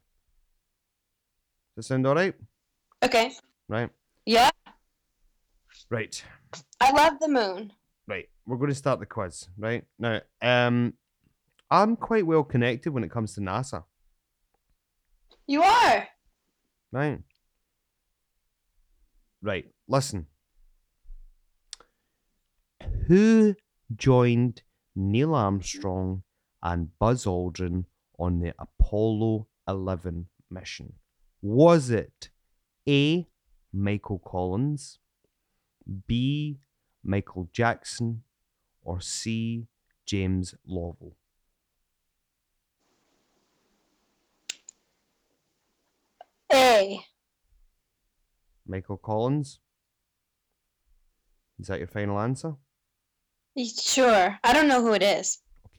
Does 1.75 1.88
that 1.88 1.93
sound 1.93 2.05
all 2.05 2.15
right? 2.15 2.36
Okay. 3.01 3.32
Right. 3.67 3.89
Yeah. 4.25 4.49
Right. 5.89 6.23
I 6.79 6.91
love 6.91 7.19
the 7.19 7.29
moon. 7.29 7.71
Right. 8.08 8.29
We're 8.45 8.58
going 8.58 8.69
to 8.69 8.75
start 8.75 8.99
the 8.99 9.05
quiz. 9.05 9.47
Right 9.58 9.86
now, 9.97 10.21
um, 10.41 10.93
I'm 11.71 11.95
quite 11.95 12.25
well 12.25 12.43
connected 12.43 12.91
when 12.91 13.03
it 13.03 13.12
comes 13.12 13.34
to 13.36 13.41
NASA. 13.41 13.84
You 15.47 15.63
are. 15.63 16.08
Right. 16.91 17.19
Right. 19.41 19.65
Listen. 19.88 20.28
Who 23.08 23.56
joined 23.95 24.62
Neil 24.95 25.34
Armstrong 25.34 26.23
and 26.62 26.89
Buzz 26.99 27.25
Aldrin 27.25 27.86
on 28.17 28.39
the 28.39 28.54
Apollo 28.60 29.47
11 29.67 30.28
mission? 30.49 30.93
Was 31.41 31.89
it 31.89 32.30
A. 32.88 33.28
Michael 33.71 34.19
Collins, 34.19 34.99
B. 36.08 36.60
Michael 37.04 37.49
Jackson, 37.54 38.23
or 38.82 38.99
C. 38.99 39.67
James 40.06 40.56
Lovell? 40.65 41.15
A. 46.52 46.99
Michael 48.69 48.97
Collins? 48.97 49.60
Is 51.60 51.67
that 51.67 51.79
your 51.79 51.88
final 51.88 52.19
answer? 52.19 52.55
Sure. 53.58 54.38
I 54.43 54.53
don't 54.53 54.67
know 54.69 54.82
who 54.82 54.93
it 54.93 55.01
is. 55.03 55.39
Okay. 55.65 55.75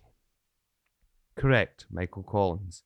Correct, 1.37 1.87
Michael 1.91 2.23
Collins. 2.25 2.83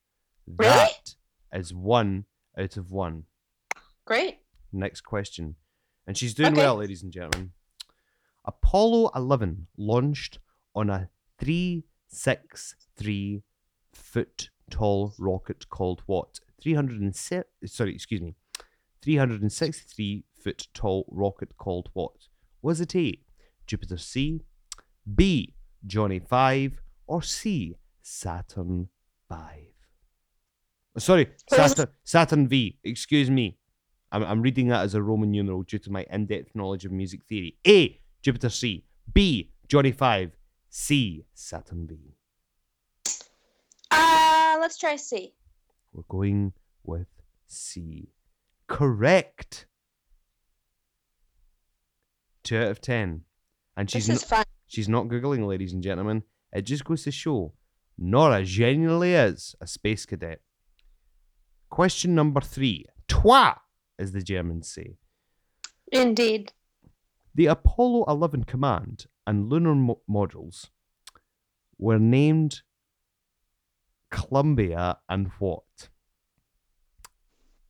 Really? 0.47 0.71
That 0.71 1.15
is 1.53 1.75
one 1.75 2.27
out 2.57 2.77
of 2.77 2.93
one. 2.93 3.25
Great. 4.05 4.39
Next 4.73 5.01
question. 5.01 5.57
And 6.07 6.17
she's 6.19 6.35
doing 6.35 6.53
Okay. 6.53 6.61
well, 6.61 6.77
ladies 6.77 7.03
and 7.03 7.11
gentlemen. 7.11 7.53
Apollo 8.45 9.11
11 9.17 9.67
launched 9.79 10.39
on 10.75 10.91
a 10.91 11.09
363 11.39 13.43
foot 13.93 14.51
tall 14.71 15.15
rocket 15.19 15.69
called 15.71 16.03
what? 16.07 16.41
307 16.63 17.45
sorry, 17.67 17.95
excuse 17.95 18.21
me. 18.21 18.35
363 19.05 20.25
foot 20.43 20.69
tall 20.73 21.05
rocket 21.11 21.59
called 21.59 21.91
what? 21.93 22.13
Was 22.63 22.81
it 22.81 22.97
A, 22.97 23.21
Jupiter 23.67 23.99
C, 23.99 24.41
B, 25.15 25.55
Johnny 25.87 26.19
5, 26.19 26.81
or 27.07 27.23
C, 27.23 27.77
Saturn 28.01 28.89
5? 29.29 29.39
Sorry, 30.97 31.29
Saturn, 31.51 31.89
Saturn 32.03 32.49
V. 32.49 32.79
Excuse 32.83 33.31
me. 33.31 33.59
I'm, 34.11 34.23
I'm 34.23 34.41
reading 34.41 34.69
that 34.69 34.85
as 34.85 34.95
a 34.95 35.03
Roman 35.03 35.31
numeral 35.31 35.65
due 35.65 35.79
to 35.81 35.93
my 35.93 36.07
in 36.11 36.25
depth 36.25 36.55
knowledge 36.55 36.87
of 36.87 36.93
music 36.93 37.25
theory. 37.25 37.59
A. 37.67 38.01
Jupiter 38.23 38.49
C. 38.49 38.85
B. 39.13 39.51
Johnny 39.69 39.93
5. 39.93 40.31
C. 40.71 41.27
Saturn 41.35 41.87
V. 41.87 42.15
Uh, 43.91 44.57
let's 44.61 44.79
try 44.79 44.97
C. 44.97 45.35
We're 45.93 46.05
going 46.09 46.55
with 46.85 47.09
C. 47.47 48.14
Correct. 48.67 49.67
Two 52.43 52.59
out 52.59 52.69
of 52.69 52.81
ten. 52.81 53.23
And 53.77 53.91
she's 53.91 54.07
This 54.07 54.15
not, 54.17 54.23
is 54.23 54.29
fun. 54.29 54.45
she's 54.67 54.89
not 54.89 55.09
Googling, 55.09 55.47
ladies 55.47 55.73
and 55.73 55.83
gentlemen. 55.83 56.23
It 56.53 56.63
just 56.63 56.85
goes 56.85 57.03
to 57.05 57.11
show 57.11 57.55
Nora 57.99 58.45
genuinely 58.45 59.15
is 59.15 59.55
a 59.61 59.67
space 59.67 60.07
cadet. 60.07 60.41
Question 61.71 62.15
number 62.15 62.41
three. 62.41 62.87
Twa, 63.09 63.57
as 63.99 64.13
the 64.13 64.23
Germans 64.23 64.69
say. 64.69 64.97
Indeed. 65.91 66.53
The 67.35 67.47
Apollo 67.47 68.05
11 68.09 68.45
command 68.45 69.07
and 69.27 69.49
lunar 69.49 69.75
mo- 69.75 70.01
modules 70.09 70.71
were 71.79 71.99
named 71.99 72.63
Columbia 74.11 74.99
and 75.09 75.29
what? 75.41 75.89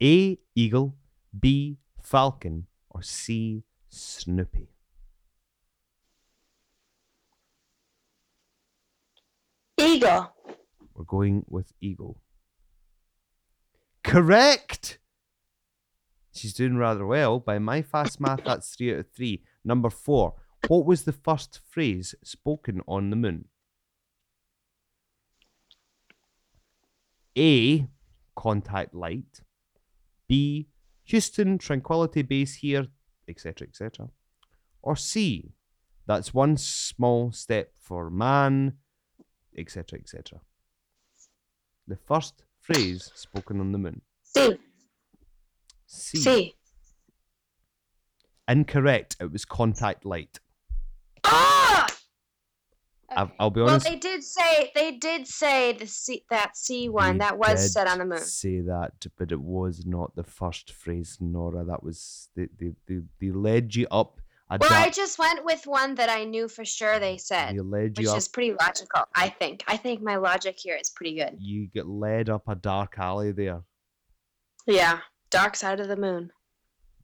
A. 0.03 0.39
Eagle, 0.55 0.97
B. 1.39 1.79
Falcon, 2.03 2.67
or 2.91 3.03
C. 3.03 3.65
Snoopy? 3.89 4.69
Eagle. 9.79 10.33
We're 10.95 11.05
going 11.05 11.45
with 11.49 11.73
Eagle. 11.81 12.21
Correct! 14.03 14.99
She's 16.33 16.53
doing 16.53 16.77
rather 16.77 17.07
well. 17.07 17.39
By 17.39 17.59
my 17.59 17.83
fast 17.83 18.21
math, 18.21 18.45
that's 18.45 18.75
three 18.75 18.93
out 18.93 19.01
of 19.01 19.11
three. 19.11 19.43
Number 19.65 19.91
four. 19.91 20.35
What 20.69 20.87
was 20.87 21.05
the 21.05 21.13
first 21.13 21.61
phrase 21.69 22.15
spoken 22.25 22.81
on 22.89 23.11
the 23.11 23.17
moon? 23.17 23.47
A. 27.37 27.87
Contact 28.35 28.95
light. 28.95 29.43
B. 30.35 30.67
Houston, 31.05 31.59
tranquility 31.59 32.23
base 32.23 32.57
here, 32.57 32.89
etc., 33.29 33.69
etc. 33.69 34.09
Or 34.83 34.97
C. 34.97 35.53
That's 36.07 36.35
one 36.35 36.57
small 36.57 37.31
step 37.31 37.71
for 37.81 38.11
man, 38.11 38.73
etc., 39.57 40.01
etc. 40.01 40.41
The 41.87 41.95
first 41.95 42.43
phrase 42.61 43.13
spoken 43.15 43.61
on 43.61 43.71
the 43.71 43.79
moon. 43.79 44.03
C. 44.25 44.59
C. 45.87 46.19
C. 46.19 46.55
Incorrect. 48.49 49.15
It 49.21 49.31
was 49.31 49.45
contact 49.45 50.05
light. 50.05 50.41
Ah! 51.23 51.64
I'll, 53.17 53.25
Okay. 53.25 53.35
I'll 53.39 53.51
be 53.51 53.63
Well, 53.63 53.79
they 53.79 53.97
did 53.97 54.23
say 54.23 54.71
they 54.75 54.93
did 54.93 55.27
say 55.27 55.73
the 55.73 55.87
C 55.87 56.25
that 56.31 56.57
C 56.57 56.89
one 56.89 57.19
that 57.19 57.39
was 57.39 57.73
set 57.73 57.87
on 57.87 57.99
the 57.99 58.05
moon. 58.05 58.19
Say 58.19 58.61
that, 58.61 59.07
but 59.19 59.33
it 59.33 59.41
was 59.41 59.85
not 59.87 60.15
the 60.15 60.25
first 60.25 60.73
phrase, 60.73 61.19
Nora. 61.21 61.65
That 61.65 61.83
was 61.83 62.29
they 62.37 62.49
they, 62.59 62.73
they, 62.87 63.01
they 63.21 63.31
led 63.31 63.75
you 63.75 63.87
up 63.91 64.21
a 64.51 64.59
Well, 64.61 64.71
I 64.73 64.91
just 64.91 65.19
went 65.19 65.45
with 65.45 65.67
one 65.67 65.95
that 65.95 66.11
I 66.11 66.25
knew 66.25 66.49
for 66.49 66.65
sure 66.65 66.99
they 66.99 67.17
said, 67.17 67.57
which 67.59 67.99
you 67.99 68.11
up. 68.11 68.19
is 68.19 68.29
pretty 68.29 68.55
logical. 68.61 69.05
I 69.15 69.31
think. 69.31 69.65
I 69.67 69.77
think 69.77 70.03
my 70.03 70.17
logic 70.17 70.59
here 70.59 70.77
is 70.77 70.91
pretty 70.91 71.17
good. 71.17 71.37
You 71.39 71.67
get 71.67 71.87
led 71.87 72.29
up 72.29 72.47
a 72.47 72.55
dark 72.55 72.97
alley 72.99 73.33
there. 73.33 73.63
Yeah. 74.67 75.01
Dark 75.31 75.57
side 75.57 75.81
of 75.81 75.89
the 75.89 75.97
moon. 75.97 76.31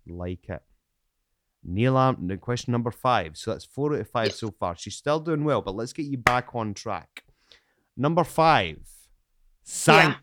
Like 0.07 0.49
it. 0.49 0.63
Neil 1.63 1.97
Arm. 1.97 2.17
no, 2.21 2.37
Question 2.37 2.73
number 2.73 2.91
five. 2.91 3.37
So 3.37 3.51
that's 3.51 3.65
four 3.65 3.95
out 3.95 4.01
of 4.01 4.09
five 4.09 4.33
so 4.33 4.51
far. 4.51 4.77
She's 4.77 4.97
still 4.97 5.21
doing 5.21 5.45
well, 5.45 5.63
but 5.63 5.75
let's 5.75 5.93
get 5.93 6.07
you 6.07 6.19
back 6.19 6.55
on 6.55 6.75
track. 6.75 7.25
Number 7.97 8.25
five. 8.25 8.79
Sank. 9.63 10.17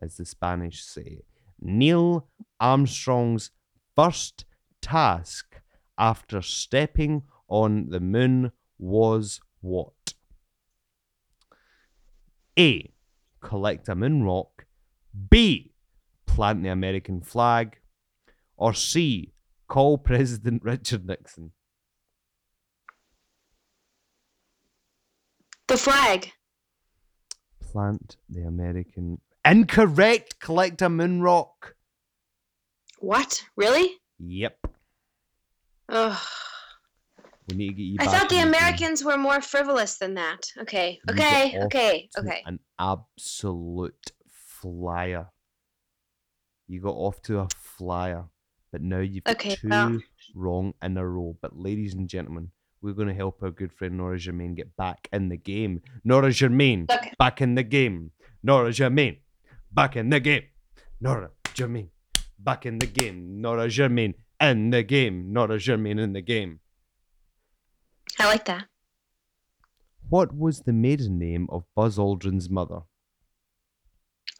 as 0.00 0.16
the 0.16 0.24
Spanish 0.24 0.82
say. 0.82 1.22
Neil 1.60 2.28
Armstrong's 2.58 3.50
first 3.94 4.44
task 4.80 5.60
after 5.96 6.42
stepping 6.42 7.22
on 7.48 7.88
the 7.90 8.00
moon 8.00 8.50
was 8.78 9.40
what? 9.60 9.92
A. 12.58 12.92
Collect 13.40 13.88
a 13.88 13.94
moon 13.94 14.24
rock. 14.24 14.66
B. 15.30 15.72
Plant 16.26 16.62
the 16.62 16.70
American 16.70 17.20
flag. 17.20 17.78
Or 18.56 18.74
C. 18.74 19.31
Call 19.72 19.96
President 20.10 20.62
Richard 20.62 21.06
Nixon. 21.06 21.52
The 25.66 25.78
flag. 25.78 26.30
Plant 27.58 28.16
the 28.28 28.42
American. 28.42 29.22
Incorrect! 29.46 30.38
Collector 30.40 30.84
a 30.84 30.90
moon 30.90 31.22
rock. 31.22 31.74
What? 32.98 33.42
Really? 33.56 33.96
Yep. 34.18 34.58
Ugh. 35.88 36.18
We 37.48 37.56
need 37.56 37.68
to 37.68 37.74
get 37.74 37.82
you 37.82 37.96
I 37.98 38.06
thought 38.06 38.28
the 38.28 38.34
game. 38.34 38.48
Americans 38.48 39.02
were 39.02 39.16
more 39.16 39.40
frivolous 39.40 39.96
than 39.96 40.14
that. 40.14 40.48
Okay. 40.60 41.00
You 41.08 41.14
Okay. 41.14 41.58
Okay. 41.64 42.08
Okay. 42.18 42.42
An 42.44 42.60
absolute 42.78 44.12
flyer. 44.60 45.28
You 46.68 46.82
got 46.82 46.94
off 46.94 47.22
to 47.22 47.40
a 47.40 47.48
flyer, 47.58 48.26
but 48.72 48.80
now 48.82 48.98
you've 49.00 49.24
got 49.24 49.36
Okay, 49.36 49.54
two 49.56 49.68
well- 49.68 50.00
wrong 50.34 50.74
in 50.82 50.96
a 50.96 51.06
row. 51.06 51.36
But 51.40 51.56
ladies 51.58 51.94
and 51.94 52.08
gentlemen, 52.08 52.50
we're 52.80 52.94
going 52.94 53.08
to 53.08 53.14
help 53.14 53.42
our 53.42 53.50
good 53.50 53.72
friend 53.72 53.96
Nora 53.98 54.18
Germain 54.18 54.54
get 54.54 54.74
back 54.76 55.08
in 55.12 55.28
the 55.28 55.36
game. 55.36 55.82
Nora 56.04 56.32
Germain, 56.32 56.86
Okay. 56.90 57.12
back 57.18 57.40
in 57.40 57.54
the 57.54 57.62
game. 57.62 58.10
Nora 58.42 58.72
Germain, 58.72 59.18
back 59.70 59.94
in 59.96 60.08
the 60.10 60.18
game. 60.20 60.44
Nora 61.00 61.30
Germain, 61.54 61.90
back 62.38 62.66
in 62.66 62.78
the 62.78 62.86
game. 62.86 63.40
Nora 63.40 63.68
Germain 63.68 64.14
in 64.40 64.70
the 64.70 64.82
game. 64.82 65.32
Nora 65.32 65.58
Germain 65.58 65.98
in 66.00 66.12
the 66.12 66.22
game. 66.22 66.58
I 68.18 68.26
like 68.26 68.44
that. 68.46 68.66
What 70.08 70.34
was 70.34 70.60
the 70.62 70.72
maiden 70.72 71.18
name 71.18 71.46
of 71.50 71.64
Buzz 71.76 71.96
Aldrin's 71.98 72.50
mother? 72.50 72.80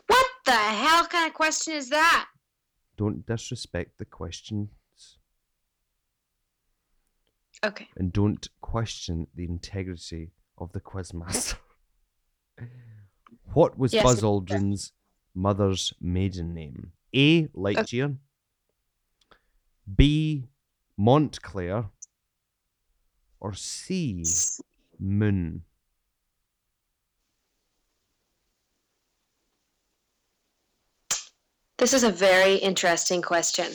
What 0.09 0.26
the 0.44 0.52
hell 0.52 1.06
kind 1.06 1.28
of 1.28 1.34
question 1.34 1.74
is 1.74 1.88
that? 1.90 2.26
Don't 2.97 3.26
disrespect 3.26 3.99
the 3.99 4.05
questions 4.05 4.68
Okay. 7.64 7.88
and 7.97 8.12
don't 8.12 8.49
question 8.61 9.28
the 9.34 9.45
integrity 9.45 10.32
of 10.59 10.72
the 10.72 10.80
quizmaster. 10.80 11.57
what 13.53 13.78
was 13.78 13.93
Yes, 13.93 14.03
Buzz. 14.03 14.22
Aldrin's 14.22 14.93
mother's 15.34 15.93
maiden 16.01 16.55
name? 16.55 16.93
A. 17.14 17.47
Lightyear. 17.49 18.16
B. 19.97 20.49
Montclair. 20.97 21.86
Or 23.40 23.55
C. 23.55 24.24
Moon. 24.99 25.62
This 31.82 31.94
is 31.94 32.04
a 32.04 32.12
very 32.12 32.54
interesting 32.54 33.22
question. 33.22 33.66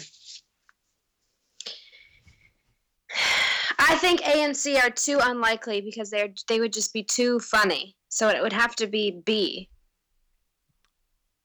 I 3.79 3.95
think 3.97 4.21
A 4.21 4.45
and 4.45 4.55
C 4.55 4.77
are 4.77 4.89
too 4.89 5.19
unlikely 5.21 5.81
because 5.81 6.09
they're 6.09 6.29
they 6.47 6.61
would 6.61 6.71
just 6.71 6.93
be 6.93 7.03
too 7.03 7.37
funny. 7.41 7.97
So 8.07 8.29
it 8.29 8.41
would 8.41 8.53
have 8.53 8.77
to 8.77 8.87
be 8.87 9.21
B. 9.25 9.69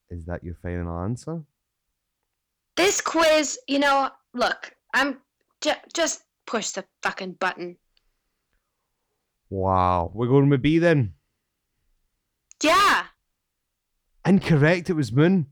Is 0.09 0.23
that 0.23 0.41
your 0.41 0.55
final 0.63 0.97
answer? 0.99 1.43
This 2.77 3.01
quiz, 3.01 3.59
you 3.67 3.79
know, 3.79 4.11
look, 4.33 4.73
I'm 4.93 5.17
ju- 5.59 5.83
just 5.93 6.23
push 6.47 6.69
the 6.69 6.85
fucking 7.01 7.33
button. 7.41 7.75
Wow. 9.49 10.11
We're 10.13 10.27
going 10.27 10.47
with 10.47 10.61
B 10.61 10.79
then. 10.79 11.15
Yeah. 12.63 13.07
Incorrect. 14.25 14.89
It 14.89 14.93
was 14.93 15.11
Moon. 15.11 15.47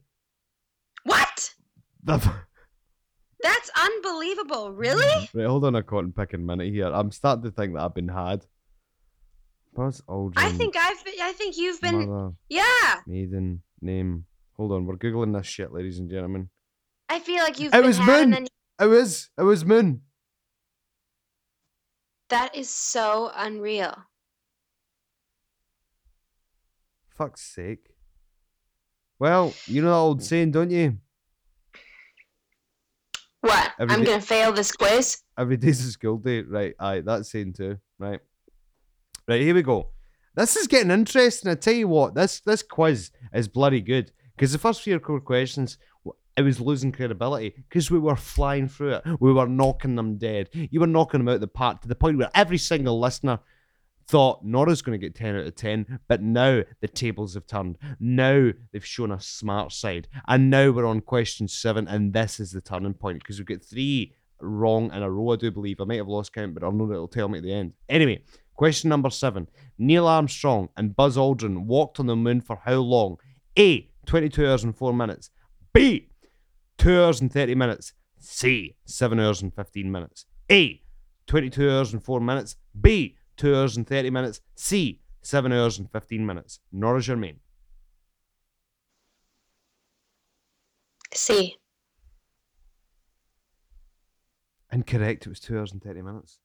The- 2.04 2.34
That's 3.44 3.72
unbelievable. 3.76 4.72
Really? 4.72 5.30
right, 5.34 5.46
hold 5.48 5.66
on 5.66 5.76
a 5.76 5.84
cotton 5.84 6.12
picking 6.14 6.46
minute 6.46 6.72
here. 6.74 6.88
I'm 6.88 7.12
starting 7.12 7.44
to 7.44 7.52
think 7.52 7.74
that 7.74 7.82
I've 7.84 7.94
been 7.96 8.08
had. 8.10 8.46
Buzz 9.74 10.02
Aldrin. 10.08 10.34
I 10.38 10.52
think 10.52 10.76
I've 10.78 11.04
been, 11.06 11.14
I 11.22 11.32
think 11.32 11.58
you've 11.58 11.80
been 11.80 12.10
Mother, 12.10 12.34
Yeah. 12.50 12.96
maiden, 13.08 13.64
name. 13.82 14.26
Hold 14.58 14.74
on, 14.74 14.86
we're 14.86 14.98
googling 14.98 15.36
this 15.38 15.48
shit, 15.48 15.72
ladies 15.72 15.98
and 16.00 16.10
gentlemen. 16.10 16.50
I 17.08 17.20
feel 17.20 17.42
like 17.44 17.60
you've 17.60 17.74
It 17.74 17.84
was 17.84 17.98
had 17.98 18.06
Moon. 18.06 18.22
and 18.24 18.34
then 18.34 18.48
It 18.80 18.86
was. 18.92 19.30
It 19.38 19.44
was 19.44 19.64
Moon. 19.66 20.02
that 22.30 22.54
is 22.56 22.70
so 22.70 23.32
unreal. 23.36 23.96
Fuck's 27.16 27.42
sake. 27.42 27.90
Well, 29.20 29.54
you 29.68 29.82
know 29.82 29.90
that 29.90 29.96
old 29.96 30.24
saying, 30.24 30.52
don't 30.52 30.72
you? 30.72 30.98
What? 33.42 33.72
Every 33.80 33.94
I'm 33.96 34.02
day- 34.02 34.06
gonna 34.12 34.22
fail 34.22 34.52
this 34.54 34.72
quiz? 34.72 35.22
Every 35.38 35.58
day's 35.58 35.84
a 35.86 35.92
school 35.92 36.18
day. 36.18 36.42
Right, 36.42 36.74
aye, 36.80 37.02
that's 37.02 37.32
saying 37.32 37.54
too. 37.54 37.78
Right. 38.00 38.20
Right, 39.28 39.42
here 39.42 39.56
we 39.56 39.62
go. 39.62 39.90
This 40.36 40.56
is 40.56 40.68
getting 40.68 40.92
interesting. 40.92 41.52
I 41.52 41.56
tell 41.56 41.74
you 41.74 41.88
what, 41.88 42.16
this 42.16 42.42
this 42.42 42.64
quiz 42.64 43.12
is 43.34 43.48
bloody 43.48 43.82
good. 43.82 44.12
Because 44.36 44.52
the 44.54 44.58
first 44.60 44.82
three 44.84 44.94
or 44.94 45.00
four 45.00 45.20
questions, 45.20 45.78
it 46.38 46.42
was 46.42 46.60
losing 46.60 46.92
credibility. 46.92 47.50
Because 47.70 47.92
we 47.92 48.00
were 48.00 48.16
flying 48.16 48.68
through 48.68 48.94
it. 48.96 49.04
We 49.20 49.34
were 49.34 49.48
knocking 49.48 49.96
them 49.96 50.18
dead. 50.18 50.50
You 50.54 50.80
were 50.80 50.88
knocking 50.88 51.20
them 51.20 51.28
out 51.34 51.42
the 51.42 51.48
park 51.48 51.82
to 51.82 51.88
the 51.88 51.96
point 51.96 52.18
where 52.18 52.30
every 52.34 52.58
single 52.58 53.00
listener 53.00 53.40
thought 54.08 54.44
Nora's 54.44 54.82
going 54.82 55.00
to 55.00 55.06
get 55.06 55.16
10 55.16 55.36
out 55.36 55.46
of 55.46 55.56
10. 55.56 56.00
But 56.08 56.22
now 56.22 56.64
the 56.82 56.88
tables 56.88 57.34
have 57.34 57.48
turned. 57.48 57.78
Now 58.00 58.52
they've 58.72 58.86
shown 58.86 59.12
a 59.12 59.20
smart 59.20 59.72
side. 59.72 60.08
And 60.28 60.50
now 60.50 60.72
we're 60.72 60.86
on 60.86 61.02
question 61.02 61.48
seven. 61.48 61.88
And 61.88 62.14
this 62.14 62.40
is 62.40 62.52
the 62.52 62.62
turning 62.62 62.94
point. 62.94 63.20
Because 63.20 63.38
we've 63.38 63.48
got 63.48 63.64
three 63.64 64.14
wrong 64.40 64.92
in 64.92 65.04
a 65.04 65.10
row, 65.10 65.34
I 65.34 65.36
do 65.36 65.52
believe. 65.52 65.80
I 65.80 65.86
might 65.86 65.98
have 65.98 66.08
lost 66.08 66.34
count, 66.34 66.54
but 66.54 66.64
I'll 66.64 66.72
know 66.72 66.92
it'll 66.92 67.08
tell 67.08 67.30
me 67.30 67.38
at 67.38 67.44
the 67.44 67.54
end. 67.54 67.74
Anyway, 67.90 68.24
question 68.56 68.90
number 68.90 69.10
seven. 69.10 69.48
Neil 69.78 70.08
Armstrong 70.08 70.70
and 70.78 70.96
Buzz 70.96 71.18
Aldrin 71.18 71.66
walked 71.66 72.00
on 72.00 72.08
the 72.08 72.16
moon 72.16 72.42
for 72.42 72.60
how 72.64 72.76
long? 72.76 73.18
A. 73.58 73.90
22 74.06 74.48
hours 74.48 74.64
and 74.64 74.76
4 74.76 74.94
minutes. 74.94 75.30
B. 75.74 76.10
2 76.78 77.04
hours 77.04 77.22
and 77.22 77.32
30 77.32 77.56
minutes. 77.56 77.94
C. 78.20 78.76
7 78.86 79.20
hours 79.20 79.42
and 79.42 79.54
15 79.54 79.92
minutes. 79.92 80.26
A. 80.52 80.82
22 81.28 81.70
hours 81.70 81.94
and 81.94 82.04
4 82.04 82.20
minutes. 82.20 82.56
B. 82.80 83.16
2 83.42 83.56
hours 83.56 83.76
and 83.76 83.88
30 83.88 84.12
minutes. 84.12 84.40
C. 84.54 85.02
7 85.24 85.52
hours 85.52 85.80
and 85.80 85.92
15 85.92 86.24
minutes. 86.24 86.60
Nora 86.72 87.02
Germain. 87.02 87.40
C. 91.12 91.58
Incorrect. 94.72 95.26
It 95.26 95.30
was 95.30 95.40
2 95.40 95.58
hours 95.58 95.72
and 95.72 95.82
30 95.82 96.04
minutes. 96.04 96.38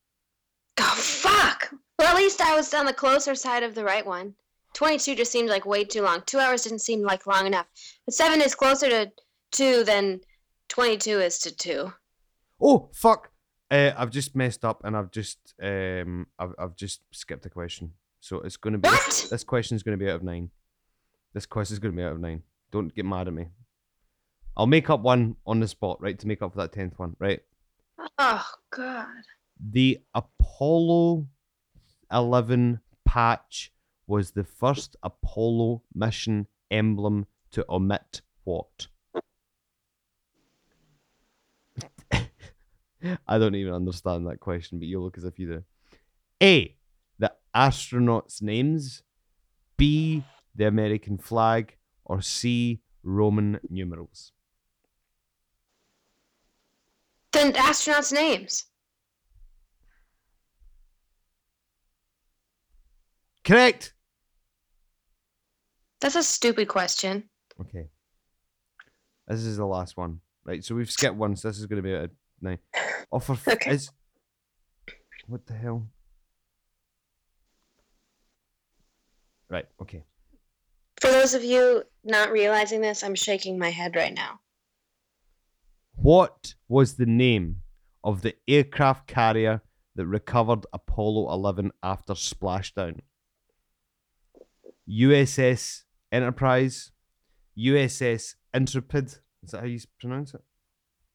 Oh 0.79 0.95
fuck! 0.97 1.71
Well, 1.99 2.09
at 2.09 2.17
least 2.17 2.41
I 2.41 2.57
was 2.57 2.73
on 2.73 2.87
the 2.87 2.95
closer 2.95 3.35
side 3.35 3.63
of 3.63 3.75
the 3.75 3.85
right 3.85 4.07
one. 4.07 4.35
Twenty-two 4.73 5.15
just 5.15 5.33
seemed 5.33 5.49
like 5.51 5.65
way 5.67 5.85
too 5.85 6.03
long. 6.03 6.23
Two 6.27 6.39
hours 6.39 6.63
didn't 6.63 6.81
seem 6.81 7.03
like 7.03 7.27
long 7.27 7.47
enough. 7.47 7.67
But 8.05 8.15
seven 8.15 8.41
is 8.43 8.55
closer 8.55 8.89
to 8.91 9.13
two 9.53 9.85
than 9.85 10.21
twenty-two 10.69 11.21
is 11.21 11.39
to 11.41 11.55
two. 11.55 11.93
Oh 12.61 12.91
fuck! 12.95 13.31
Uh, 13.71 13.91
I've 13.97 14.11
just 14.11 14.37
messed 14.37 14.65
up 14.65 14.83
and 14.85 14.97
I've 14.97 15.11
just 15.11 15.55
um 15.63 16.27
I've 16.39 16.55
I've 16.59 16.77
just 16.77 17.01
skipped 17.13 17.47
a 17.47 17.51
question. 17.51 17.93
So 18.21 18.41
it's 18.41 18.57
going 18.57 18.73
to 18.73 18.79
be 18.79 18.89
this, 18.89 19.23
What? 19.25 19.31
this 19.31 19.45
question 19.45 19.77
is 19.77 19.83
going 19.83 19.99
to 19.99 20.05
be 20.05 20.11
out 20.11 20.17
of 20.17 20.23
nine. 20.23 20.51
This 21.35 21.47
quiz 21.47 21.71
is 21.71 21.79
going 21.79 21.93
to 21.93 21.97
be 21.97 22.03
out 22.05 22.13
of 22.13 22.21
nine. 22.21 22.43
Don't 22.73 22.95
get 22.95 23.05
mad 23.05 23.29
at 23.29 23.35
me. 23.35 23.47
I'll 24.57 24.67
make 24.67 24.89
up 24.91 25.01
one 25.01 25.37
on 25.47 25.61
the 25.61 25.69
spot, 25.69 26.01
right, 26.01 26.19
to 26.19 26.27
make 26.27 26.43
up 26.43 26.53
for 26.53 26.59
that 26.59 26.73
tenth 26.73 26.99
one, 26.99 27.15
right? 27.19 27.41
Oh 28.19 28.47
god. 28.71 29.07
The 29.61 30.01
Apollo 30.15 31.27
11 32.11 32.81
patch 33.05 33.73
was 34.07 34.31
the 34.31 34.45
first 34.45 34.97
Apollo 35.03 35.83
mission 35.95 36.47
emblem 36.71 37.27
to 37.53 37.65
omit 37.69 38.23
what? 38.45 38.87
I 43.29 43.39
don't 43.39 43.55
even 43.55 43.73
understand 43.73 44.27
that 44.27 44.41
question, 44.41 44.79
but 44.79 44.89
you 44.89 45.01
look 45.01 45.19
as 45.19 45.25
if 45.25 45.39
you 45.39 45.47
do. 45.47 45.65
A. 46.43 46.77
The 47.19 47.33
astronauts' 47.55 48.43
names. 48.43 49.03
B. 49.77 50.25
The 50.55 50.67
American 50.67 51.19
flag. 51.19 51.77
Or 52.05 52.21
C. 52.21 52.81
Roman 53.03 53.59
numerals. 53.69 54.33
The 57.33 57.53
astronauts' 57.53 58.13
names. 58.13 58.65
Correct. 63.45 63.95
That's 66.01 66.17
a 66.17 66.23
stupid 66.23 66.69
question. 66.69 67.29
Okay. 67.61 67.89
This 69.29 69.41
is 69.41 69.57
the 69.57 69.67
last 69.67 69.97
one. 69.97 70.21
Right, 70.45 70.65
so 70.65 70.75
we've 70.75 70.91
skipped 70.91 71.17
one, 71.17 71.35
so 71.37 71.49
this 71.49 71.59
is 71.59 71.67
going 71.67 71.83
to 71.83 71.83
be 71.83 71.95
a 71.95 72.09
nine. 72.41 72.59
Oh, 73.13 73.19
for 73.19 73.33
f- 73.35 73.49
Okay. 73.49 73.71
is 73.73 73.91
what 75.27 75.47
the 75.47 75.55
hell? 75.55 75.89
Right. 79.49 79.67
Okay. 79.81 80.05
For 81.01 81.09
those 81.11 81.35
of 81.35 81.45
you 81.45 81.85
not 82.05 82.33
realizing 82.33 82.81
this, 82.81 83.03
I'm 83.03 83.15
shaking 83.15 83.59
my 83.59 83.71
head 83.71 83.95
right 83.97 84.15
now. 84.15 84.41
What 85.95 86.55
was 86.69 86.95
the 86.95 87.07
name 87.07 87.63
of 88.03 88.23
the 88.23 88.35
aircraft 88.49 89.07
carrier 89.07 89.63
that 89.95 90.07
recovered 90.07 90.67
Apollo 90.73 91.33
11 91.33 91.73
after 91.83 92.15
splashdown? 92.15 93.01
USS 94.89 95.83
Enterprise, 96.13 96.93
USS 97.59 98.35
Intrepid. 98.55 99.07
Is 99.43 99.51
that 99.51 99.61
how 99.61 99.67
you 99.67 99.81
pronounce 100.01 100.35
it? 100.35 100.43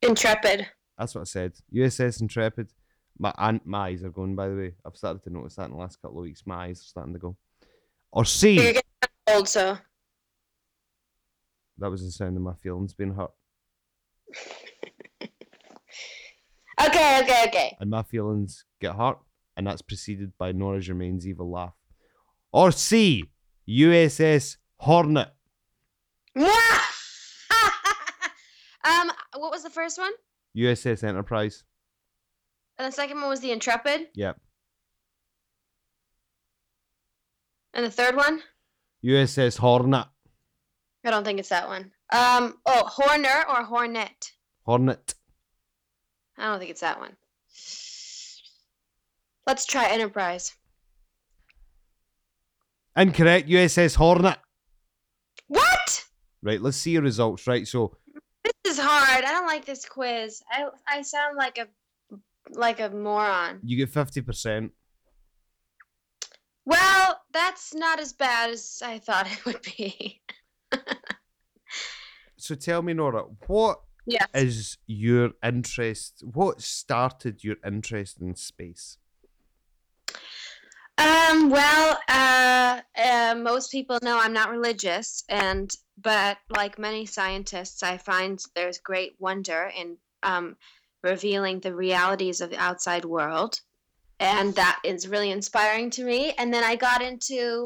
Intrepid. 0.01 0.67
That's 1.01 1.15
what 1.15 1.21
I 1.21 1.23
said. 1.23 1.53
USS 1.73 2.21
Intrepid. 2.21 2.69
My 3.17 3.33
and 3.39 3.59
my 3.65 3.87
eyes 3.87 4.03
are 4.03 4.11
going. 4.11 4.35
By 4.35 4.49
the 4.49 4.55
way, 4.55 4.75
I've 4.85 4.95
started 4.95 5.23
to 5.23 5.31
notice 5.31 5.55
that 5.55 5.65
in 5.65 5.71
the 5.71 5.77
last 5.77 5.99
couple 5.99 6.19
of 6.19 6.23
weeks. 6.25 6.43
My 6.45 6.65
eyes 6.65 6.79
are 6.79 6.83
starting 6.83 7.13
to 7.13 7.19
go. 7.19 7.35
Or 8.11 8.19
You're 8.19 8.25
C. 8.25 8.55
getting 8.57 8.81
old, 9.27 9.49
so 9.49 9.79
That 11.79 11.89
was 11.89 12.03
the 12.03 12.11
sound 12.11 12.37
of 12.37 12.43
my 12.43 12.53
feelings 12.61 12.93
being 12.93 13.15
hurt, 13.15 13.31
okay, 16.85 17.21
okay, 17.23 17.45
okay. 17.47 17.77
and 17.79 17.89
my 17.89 18.03
feelings 18.03 18.65
get 18.79 18.93
hurt, 18.95 19.17
and 19.57 19.65
that's 19.65 19.81
preceded 19.81 20.33
by 20.37 20.51
Nora 20.51 20.81
Germain's 20.81 21.25
evil 21.25 21.49
laugh. 21.49 21.73
Or 22.53 22.71
C. 22.71 23.23
USS 23.67 24.57
Hornet. 24.77 25.29
um, 26.35 26.45
what 29.35 29.51
was 29.51 29.63
the 29.63 29.71
first 29.71 29.97
one? 29.97 30.11
USS 30.55 31.03
Enterprise. 31.03 31.63
And 32.77 32.87
the 32.87 32.95
second 32.95 33.19
one 33.19 33.29
was 33.29 33.39
the 33.39 33.51
Intrepid. 33.51 34.07
Yep. 34.15 34.39
And 37.73 37.85
the 37.85 37.91
third 37.91 38.15
one? 38.15 38.41
USS 39.03 39.57
Hornet. 39.57 40.07
I 41.05 41.09
don't 41.09 41.23
think 41.23 41.39
it's 41.39 41.49
that 41.49 41.67
one. 41.67 41.91
Um, 42.11 42.57
oh, 42.65 42.83
Horner 42.85 43.45
or 43.49 43.63
Hornet? 43.63 44.33
Hornet. 44.65 45.15
I 46.37 46.45
don't 46.45 46.59
think 46.59 46.71
it's 46.71 46.81
that 46.81 46.99
one. 46.99 47.15
Let's 49.47 49.65
try 49.65 49.87
Enterprise. 49.89 50.55
Incorrect. 52.95 53.47
USS 53.47 53.95
Hornet. 53.95 54.37
What? 55.47 56.05
Right. 56.43 56.61
Let's 56.61 56.77
see 56.77 56.91
your 56.91 57.01
results. 57.01 57.47
Right. 57.47 57.67
So 57.67 57.97
This 58.43 58.73
is 58.73 58.79
hard. 58.79 59.23
I 59.25 59.31
don't 59.31 59.45
like 59.47 59.65
this 59.65 59.85
quiz. 59.85 60.41
I 60.51 60.65
I 60.87 61.01
sound 61.03 61.37
like 61.37 61.57
a 61.57 61.67
like 62.49 62.79
a 62.79 62.89
moron. 62.89 63.59
you 63.63 63.77
get 63.77 63.89
fifty 63.89 64.21
percent. 64.21 64.71
Well, 66.65 67.19
that's 67.33 67.73
not 67.73 67.99
as 67.99 68.13
bad 68.13 68.51
as 68.51 68.81
I 68.85 68.99
thought 68.99 69.31
it 69.31 69.45
would 69.45 69.61
be. 69.63 70.21
so 72.37 72.55
tell 72.55 72.81
me, 72.81 72.93
Nora, 72.93 73.23
what 73.47 73.81
Yeah. 74.05 74.25
is 74.33 74.77
your 74.87 75.31
interest? 75.43 76.23
What 76.23 76.61
started 76.61 77.43
your 77.43 77.57
interest 77.65 78.21
in 78.21 78.35
space? 78.35 78.97
Um, 81.01 81.49
well, 81.49 81.97
uh, 82.07 82.81
uh, 82.95 83.35
most 83.35 83.71
people 83.71 83.97
know 84.03 84.19
I'm 84.19 84.33
not 84.33 84.51
religious, 84.51 85.23
and 85.29 85.71
but 85.99 86.37
like 86.49 86.77
many 86.77 87.07
scientists, 87.07 87.81
I 87.81 87.97
find 87.97 88.39
there's 88.53 88.77
great 88.77 89.15
wonder 89.17 89.71
in 89.75 89.97
um, 90.21 90.57
revealing 91.01 91.59
the 91.59 91.73
realities 91.73 92.39
of 92.39 92.51
the 92.51 92.59
outside 92.59 93.03
world, 93.03 93.59
and 94.19 94.53
that 94.55 94.79
is 94.83 95.07
really 95.07 95.31
inspiring 95.31 95.89
to 95.91 96.03
me. 96.03 96.33
And 96.37 96.53
then 96.53 96.63
I 96.63 96.75
got 96.75 97.01
into 97.01 97.65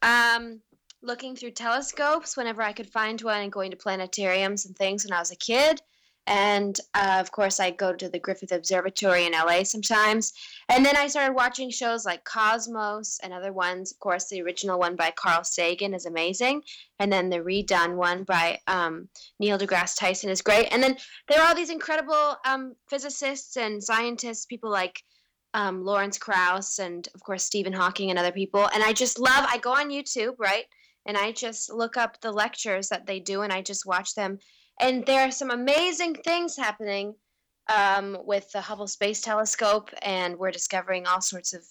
um, 0.00 0.62
looking 1.02 1.36
through 1.36 1.50
telescopes 1.50 2.34
whenever 2.34 2.62
I 2.62 2.72
could 2.72 2.88
find 2.88 3.20
one, 3.20 3.42
and 3.42 3.52
going 3.52 3.72
to 3.72 3.76
planetariums 3.76 4.64
and 4.64 4.74
things 4.74 5.04
when 5.04 5.12
I 5.12 5.18
was 5.18 5.32
a 5.32 5.36
kid. 5.36 5.82
And 6.26 6.78
uh, 6.94 7.16
of 7.18 7.32
course, 7.32 7.58
I 7.58 7.70
go 7.70 7.92
to 7.92 8.08
the 8.08 8.18
Griffith 8.18 8.52
Observatory 8.52 9.26
in 9.26 9.32
LA 9.32 9.64
sometimes. 9.64 10.32
And 10.68 10.84
then 10.84 10.96
I 10.96 11.08
started 11.08 11.34
watching 11.34 11.70
shows 11.70 12.04
like 12.04 12.24
Cosmos 12.24 13.18
and 13.22 13.32
other 13.32 13.52
ones. 13.52 13.90
Of 13.90 13.98
course, 13.98 14.28
the 14.28 14.42
original 14.42 14.78
one 14.78 14.96
by 14.96 15.12
Carl 15.16 15.42
Sagan 15.44 15.94
is 15.94 16.06
amazing. 16.06 16.62
And 16.98 17.12
then 17.12 17.30
the 17.30 17.38
redone 17.38 17.96
one 17.96 18.24
by 18.24 18.60
um, 18.66 19.08
Neil 19.38 19.58
deGrasse 19.58 19.98
Tyson 19.98 20.30
is 20.30 20.42
great. 20.42 20.68
And 20.70 20.82
then 20.82 20.96
there 21.28 21.40
are 21.40 21.48
all 21.48 21.54
these 21.54 21.70
incredible 21.70 22.36
um, 22.46 22.74
physicists 22.88 23.56
and 23.56 23.82
scientists, 23.82 24.46
people 24.46 24.70
like 24.70 25.02
um, 25.54 25.84
Lawrence 25.84 26.18
Krauss 26.18 26.78
and, 26.78 27.08
of 27.14 27.22
course, 27.22 27.42
Stephen 27.42 27.72
Hawking 27.72 28.10
and 28.10 28.18
other 28.18 28.32
people. 28.32 28.68
And 28.72 28.84
I 28.84 28.92
just 28.92 29.18
love, 29.18 29.46
I 29.48 29.58
go 29.58 29.72
on 29.72 29.90
YouTube, 29.90 30.34
right? 30.38 30.64
And 31.06 31.16
I 31.16 31.32
just 31.32 31.72
look 31.72 31.96
up 31.96 32.20
the 32.20 32.30
lectures 32.30 32.88
that 32.88 33.06
they 33.06 33.20
do 33.20 33.42
and 33.42 33.52
I 33.52 33.62
just 33.62 33.86
watch 33.86 34.14
them. 34.14 34.38
And 34.80 35.04
there 35.04 35.28
are 35.28 35.30
some 35.30 35.50
amazing 35.50 36.14
things 36.14 36.56
happening 36.56 37.14
um, 37.72 38.16
with 38.24 38.50
the 38.52 38.60
Hubble 38.60 38.88
Space 38.88 39.20
Telescope, 39.20 39.90
and 40.02 40.38
we're 40.38 40.50
discovering 40.50 41.06
all 41.06 41.20
sorts 41.20 41.52
of 41.52 41.62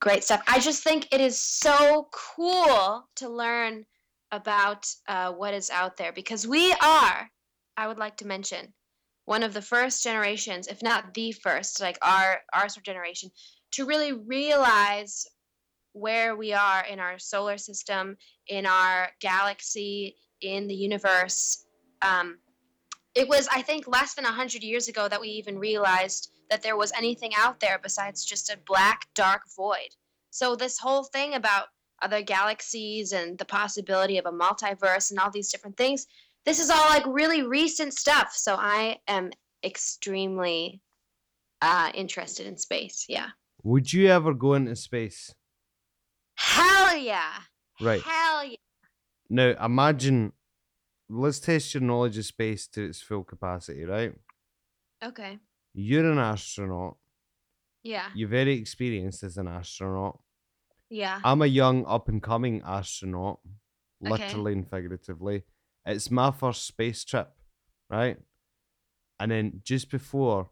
great 0.00 0.24
stuff. 0.24 0.42
I 0.46 0.60
just 0.60 0.82
think 0.82 1.08
it 1.12 1.20
is 1.20 1.40
so 1.40 2.08
cool 2.12 3.08
to 3.16 3.28
learn 3.28 3.84
about 4.32 4.86
uh, 5.08 5.32
what 5.32 5.54
is 5.54 5.70
out 5.70 5.96
there 5.96 6.12
because 6.12 6.46
we 6.46 6.72
are, 6.72 7.28
I 7.76 7.88
would 7.88 7.98
like 7.98 8.16
to 8.18 8.26
mention, 8.26 8.72
one 9.24 9.42
of 9.42 9.52
the 9.52 9.62
first 9.62 10.02
generations, 10.02 10.68
if 10.68 10.82
not 10.82 11.12
the 11.14 11.32
first, 11.32 11.80
like 11.80 11.98
our 12.02 12.40
our 12.54 12.68
sort 12.68 12.78
of 12.78 12.82
generation, 12.84 13.30
to 13.72 13.86
really 13.86 14.12
realize 14.12 15.26
where 15.92 16.36
we 16.36 16.52
are 16.52 16.84
in 16.86 17.00
our 17.00 17.18
solar 17.18 17.58
system, 17.58 18.16
in 18.46 18.66
our 18.66 19.08
galaxy, 19.20 20.16
in 20.40 20.68
the 20.68 20.74
universe. 20.74 21.64
Um, 22.02 22.38
it 23.14 23.28
was, 23.28 23.48
I 23.52 23.62
think, 23.62 23.88
less 23.88 24.14
than 24.14 24.24
100 24.24 24.62
years 24.62 24.88
ago 24.88 25.08
that 25.08 25.20
we 25.20 25.28
even 25.28 25.58
realized 25.58 26.30
that 26.48 26.62
there 26.62 26.76
was 26.76 26.92
anything 26.96 27.32
out 27.36 27.60
there 27.60 27.78
besides 27.82 28.24
just 28.24 28.50
a 28.50 28.58
black, 28.66 29.06
dark 29.14 29.42
void. 29.56 29.94
So, 30.30 30.54
this 30.54 30.78
whole 30.78 31.04
thing 31.04 31.34
about 31.34 31.68
other 32.02 32.22
galaxies 32.22 33.12
and 33.12 33.36
the 33.36 33.44
possibility 33.44 34.18
of 34.18 34.26
a 34.26 34.32
multiverse 34.32 35.10
and 35.10 35.18
all 35.18 35.30
these 35.30 35.50
different 35.50 35.76
things, 35.76 36.06
this 36.46 36.60
is 36.60 36.70
all 36.70 36.88
like 36.88 37.04
really 37.06 37.42
recent 37.42 37.94
stuff. 37.94 38.32
So, 38.34 38.54
I 38.56 38.98
am 39.08 39.30
extremely 39.64 40.80
uh, 41.60 41.90
interested 41.94 42.46
in 42.46 42.56
space. 42.56 43.06
Yeah. 43.08 43.28
Would 43.62 43.92
you 43.92 44.08
ever 44.08 44.34
go 44.34 44.54
into 44.54 44.76
space? 44.76 45.34
Hell 46.36 46.96
yeah. 46.96 47.32
Right. 47.80 48.00
Hell 48.02 48.44
yeah. 48.44 48.56
Now, 49.28 49.64
imagine, 49.64 50.32
let's 51.10 51.40
test 51.40 51.74
your 51.74 51.82
knowledge 51.82 52.16
of 52.18 52.24
space 52.24 52.66
to 52.68 52.84
its 52.84 53.02
full 53.02 53.24
capacity, 53.24 53.84
right? 53.84 54.14
Okay. 55.04 55.38
You're 55.74 56.10
an 56.10 56.18
astronaut. 56.18 56.96
Yeah. 57.82 58.08
You're 58.14 58.28
very 58.28 58.52
experienced 58.54 59.22
as 59.22 59.36
an 59.36 59.48
astronaut. 59.48 60.20
Yeah. 60.88 61.20
I'm 61.24 61.42
a 61.42 61.46
young, 61.46 61.84
up 61.86 62.08
and 62.08 62.22
coming 62.22 62.62
astronaut, 62.64 63.40
Okay. 64.04 64.10
literally 64.24 64.52
and 64.52 64.68
figuratively. 64.68 65.44
It's 65.86 66.10
my 66.10 66.30
first 66.30 66.66
space 66.66 67.04
trip, 67.04 67.30
right? 67.88 68.18
And 69.18 69.30
then 69.30 69.60
just 69.64 69.90
before, 69.90 70.50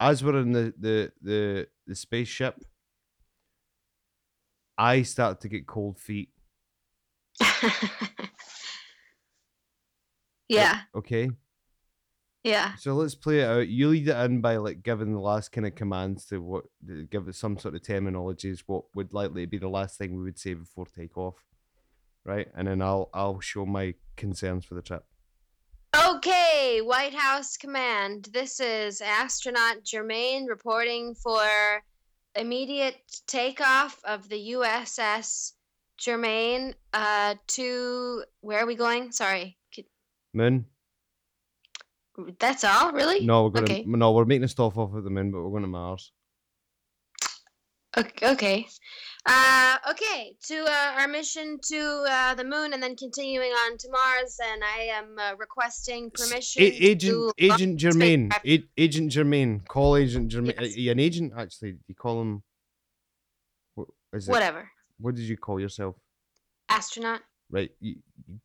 as 0.00 0.22
we're 0.22 0.40
in 0.40 0.52
the 0.52 0.74
the 0.78 1.12
the, 1.22 1.68
the 1.86 1.94
spaceship, 1.94 2.62
I 4.76 5.02
start 5.02 5.40
to 5.42 5.48
get 5.48 5.66
cold 5.66 5.98
feet. 5.98 6.30
yeah. 10.48 10.80
Okay, 10.94 11.30
Yeah. 12.42 12.74
so 12.76 12.94
let's 12.94 13.14
play 13.14 13.40
it 13.40 13.44
out. 13.48 13.68
You 13.68 13.88
lead 13.88 14.08
it 14.08 14.16
in 14.16 14.40
by 14.40 14.56
like 14.56 14.82
giving 14.82 15.12
the 15.12 15.20
last 15.20 15.50
kind 15.52 15.66
of 15.66 15.74
commands 15.74 16.26
to 16.26 16.38
what, 16.38 16.64
give 17.10 17.28
it 17.28 17.34
some 17.34 17.58
sort 17.58 17.74
of 17.74 17.82
terminologies. 17.82 18.60
What 18.66 18.84
would 18.94 19.12
likely 19.14 19.46
be 19.46 19.58
the 19.58 19.68
last 19.68 19.96
thing 19.98 20.16
we 20.16 20.22
would 20.24 20.38
say 20.38 20.54
before 20.54 20.86
takeoff, 20.86 21.36
right? 22.24 22.48
And 22.56 22.68
then 22.68 22.82
I'll 22.82 23.08
I'll 23.14 23.40
show 23.40 23.64
my 23.64 23.94
concerns 24.16 24.64
for 24.64 24.74
the 24.74 24.82
trip. 24.82 25.04
Okay, 26.08 26.80
White 26.82 27.14
House 27.14 27.56
Command. 27.56 28.28
This 28.32 28.58
is 28.58 29.00
astronaut 29.00 29.84
Germain 29.84 30.46
reporting 30.46 31.14
for 31.14 31.46
immediate 32.34 32.96
takeoff 33.28 34.00
of 34.04 34.28
the 34.28 34.54
USS 34.54 35.52
Germain 35.96 36.74
uh, 36.92 37.36
to 37.46 38.24
where 38.40 38.58
are 38.58 38.66
we 38.66 38.74
going? 38.74 39.12
Sorry, 39.12 39.56
Moon. 40.34 40.66
that's 42.38 42.64
all, 42.64 42.92
really? 42.92 43.24
No, 43.24 43.44
we're 43.44 43.50
going 43.50 43.64
Okay. 43.64 43.82
to 43.84 43.96
no, 43.96 44.12
we're 44.12 44.24
making 44.24 44.48
stuff 44.48 44.76
off 44.76 44.94
at 44.96 45.04
the 45.04 45.10
moon, 45.10 45.30
but 45.30 45.42
we're 45.42 45.50
going 45.50 45.62
to 45.62 45.68
Mars. 45.68 46.12
Okay. 47.96 48.26
okay. 48.32 48.66
Uh, 49.26 49.76
okay, 49.90 50.36
to 50.48 50.64
uh, 50.64 50.94
our 51.00 51.08
mission 51.08 51.58
to 51.62 52.04
uh, 52.10 52.34
the 52.34 52.44
moon 52.44 52.74
and 52.74 52.82
then 52.82 52.94
continuing 52.96 53.50
on 53.52 53.78
to 53.78 53.88
Mars, 53.90 54.38
and 54.52 54.62
I 54.62 54.82
am 54.98 55.16
uh, 55.18 55.34
requesting 55.38 56.10
permission. 56.10 56.62
A- 56.62 56.66
agent 56.66 57.32
Agent 57.38 57.78
Germain. 57.78 58.30
A- 58.44 58.64
agent 58.76 59.12
Germain. 59.12 59.60
Call 59.66 59.96
Agent 59.96 60.28
Germain. 60.30 60.54
Yes. 60.60 60.76
Are 60.76 60.80
you 60.80 60.90
an 60.92 61.00
agent 61.00 61.32
actually? 61.38 61.76
You 61.88 61.94
call 61.94 62.20
him? 62.20 62.42
What 63.76 63.88
is 64.12 64.28
it? 64.28 64.30
Whatever. 64.30 64.68
What 64.98 65.14
did 65.14 65.24
you 65.24 65.38
call 65.38 65.58
yourself? 65.58 65.96
Astronaut. 66.68 67.20
Right. 67.54 67.70
You, 67.78 67.94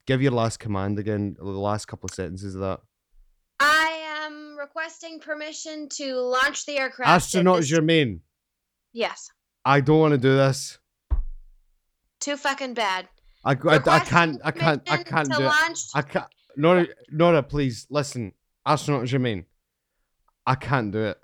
give 0.06 0.22
your 0.22 0.34
last 0.34 0.60
command 0.60 1.00
again. 1.00 1.36
The 1.40 1.44
last 1.46 1.88
couple 1.88 2.08
of 2.08 2.14
sentences 2.14 2.54
of 2.54 2.62
that. 2.62 2.80
I 3.60 3.88
am 4.24 4.56
requesting 4.56 5.20
permission 5.20 5.90
to 5.94 6.16
launch 6.18 6.68
the 6.68 6.78
aircraft. 6.78 7.10
Astronaut 7.10 7.58
this- 7.58 7.70
Germain. 7.70 8.22
Yes. 8.94 9.32
I 9.66 9.82
don't 9.82 10.00
want 10.00 10.12
to 10.12 10.20
do 10.20 10.36
this. 10.36 10.78
Too 12.20 12.38
fucking 12.38 12.76
bad. 12.76 13.10
I, 13.44 13.54
I, 13.54 13.80
I 13.88 14.00
can't. 14.00 14.40
I 14.44 14.52
can't. 14.52 14.92
I 14.92 15.02
can't 15.02 15.32
do 15.32 15.46
it. 15.46 15.54
I 15.96 16.02
can't. 16.04 16.26
Nora, 16.56 16.86
Nora, 17.10 17.42
please 17.42 17.88
listen. 17.90 18.34
Astronaut 18.64 19.08
Germain. 19.08 19.46
I 20.46 20.54
can't 20.54 20.92
do 20.92 21.00
it. 21.00 21.18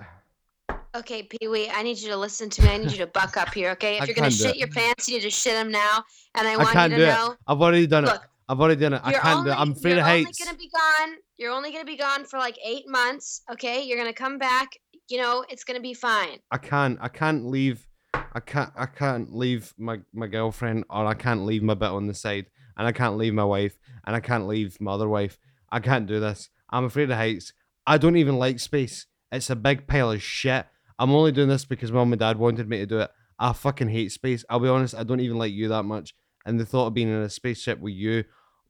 Okay, 0.95 1.23
Pee 1.23 1.47
Wee, 1.49 1.69
I 1.69 1.83
need 1.83 1.99
you 1.99 2.07
to 2.09 2.15
listen 2.15 2.49
to 2.51 2.61
me. 2.61 2.69
I 2.69 2.77
need 2.77 2.91
you 2.91 2.97
to 2.99 3.07
buck 3.07 3.35
up 3.35 3.53
here, 3.53 3.71
okay? 3.71 3.97
If 3.97 4.03
I 4.03 4.05
you're 4.05 4.15
gonna 4.15 4.29
can't 4.29 4.37
do 4.37 4.43
shit 4.45 4.55
it. 4.55 4.59
your 4.59 4.69
pants, 4.69 5.09
you 5.09 5.15
need 5.15 5.23
to 5.23 5.29
shit 5.29 5.53
them 5.53 5.69
now. 5.69 6.03
And 6.35 6.47
I 6.47 6.53
I 6.53 6.57
want 6.57 6.69
can't 6.69 6.91
you 6.91 6.99
do 6.99 7.05
to 7.05 7.11
it. 7.11 7.13
know. 7.13 7.35
I've 7.47 7.61
already 7.61 7.85
done 7.87 8.05
it. 8.05 8.07
Look, 8.07 8.29
I've 8.47 8.61
already 8.61 8.79
done 8.79 8.93
it. 8.93 9.01
I 9.03 9.11
you're 9.11 9.19
can't 9.19 9.37
only, 9.39 9.49
do 9.49 9.53
it. 9.57 9.59
I'm 9.59 9.71
afraid 9.71 9.91
you're 9.91 9.99
of 9.99 10.05
heights. 10.05 10.39
only 10.41 10.45
gonna 10.45 10.57
be 10.57 10.69
gone. 10.69 11.15
You're 11.37 11.51
only 11.51 11.71
gonna 11.73 11.83
be 11.85 11.97
gone 11.97 12.23
for 12.23 12.39
like 12.39 12.57
eight 12.65 12.87
months, 12.87 13.41
okay? 13.51 13.83
You're 13.83 13.97
gonna 13.97 14.13
come 14.13 14.37
back. 14.37 14.77
You 15.09 15.17
know, 15.17 15.43
it's 15.49 15.65
gonna 15.65 15.81
be 15.81 15.93
fine. 15.93 16.39
I 16.51 16.57
can't. 16.57 16.97
I 17.01 17.09
can't 17.09 17.45
leave. 17.47 17.85
I 18.13 18.39
can't. 18.39 18.71
I 18.77 18.85
can't 18.85 19.35
leave 19.35 19.73
my 19.77 19.99
my 20.13 20.27
girlfriend, 20.27 20.85
or 20.89 21.05
I 21.05 21.13
can't 21.13 21.45
leave 21.45 21.61
my 21.61 21.73
bit 21.73 21.89
on 21.89 22.07
the 22.07 22.13
side, 22.13 22.45
and 22.77 22.87
I 22.87 22.93
can't 22.93 23.17
leave 23.17 23.33
my 23.33 23.43
wife, 23.43 23.77
and 24.07 24.15
I 24.15 24.21
can't 24.21 24.47
leave 24.47 24.79
my 24.79 24.93
other 24.93 25.09
wife. 25.09 25.37
I 25.69 25.81
can't 25.81 26.07
do 26.07 26.21
this. 26.21 26.49
I'm 26.69 26.85
afraid 26.85 27.09
of 27.11 27.17
heights. 27.17 27.51
I 27.85 27.97
don't 27.97 28.15
even 28.15 28.37
like 28.37 28.59
space. 28.61 29.07
It's 29.31 29.49
a 29.49 29.55
big 29.57 29.87
pile 29.87 30.11
of 30.11 30.21
shit. 30.21 30.65
I'm 30.97 31.11
only 31.11 31.31
doing 31.31 31.49
this 31.49 31.65
because 31.65 31.91
mom 31.91 32.13
and 32.13 32.19
dad 32.19 32.37
wanted 32.37 32.69
me 32.69 32.77
to 32.79 32.85
do 32.85 32.99
it. 32.99 33.11
I 33.37 33.53
fucking 33.53 33.89
hate 33.89 34.11
space. 34.11 34.45
I'll 34.49 34.59
be 34.59 34.69
honest. 34.69 34.95
I 34.95 35.03
don't 35.03 35.19
even 35.19 35.37
like 35.37 35.53
you 35.53 35.67
that 35.67 35.83
much. 35.83 36.13
And 36.45 36.59
the 36.59 36.65
thought 36.65 36.87
of 36.87 36.93
being 36.93 37.09
in 37.09 37.21
a 37.21 37.29
spaceship 37.29 37.79
with 37.79 37.93
you, 37.93 38.23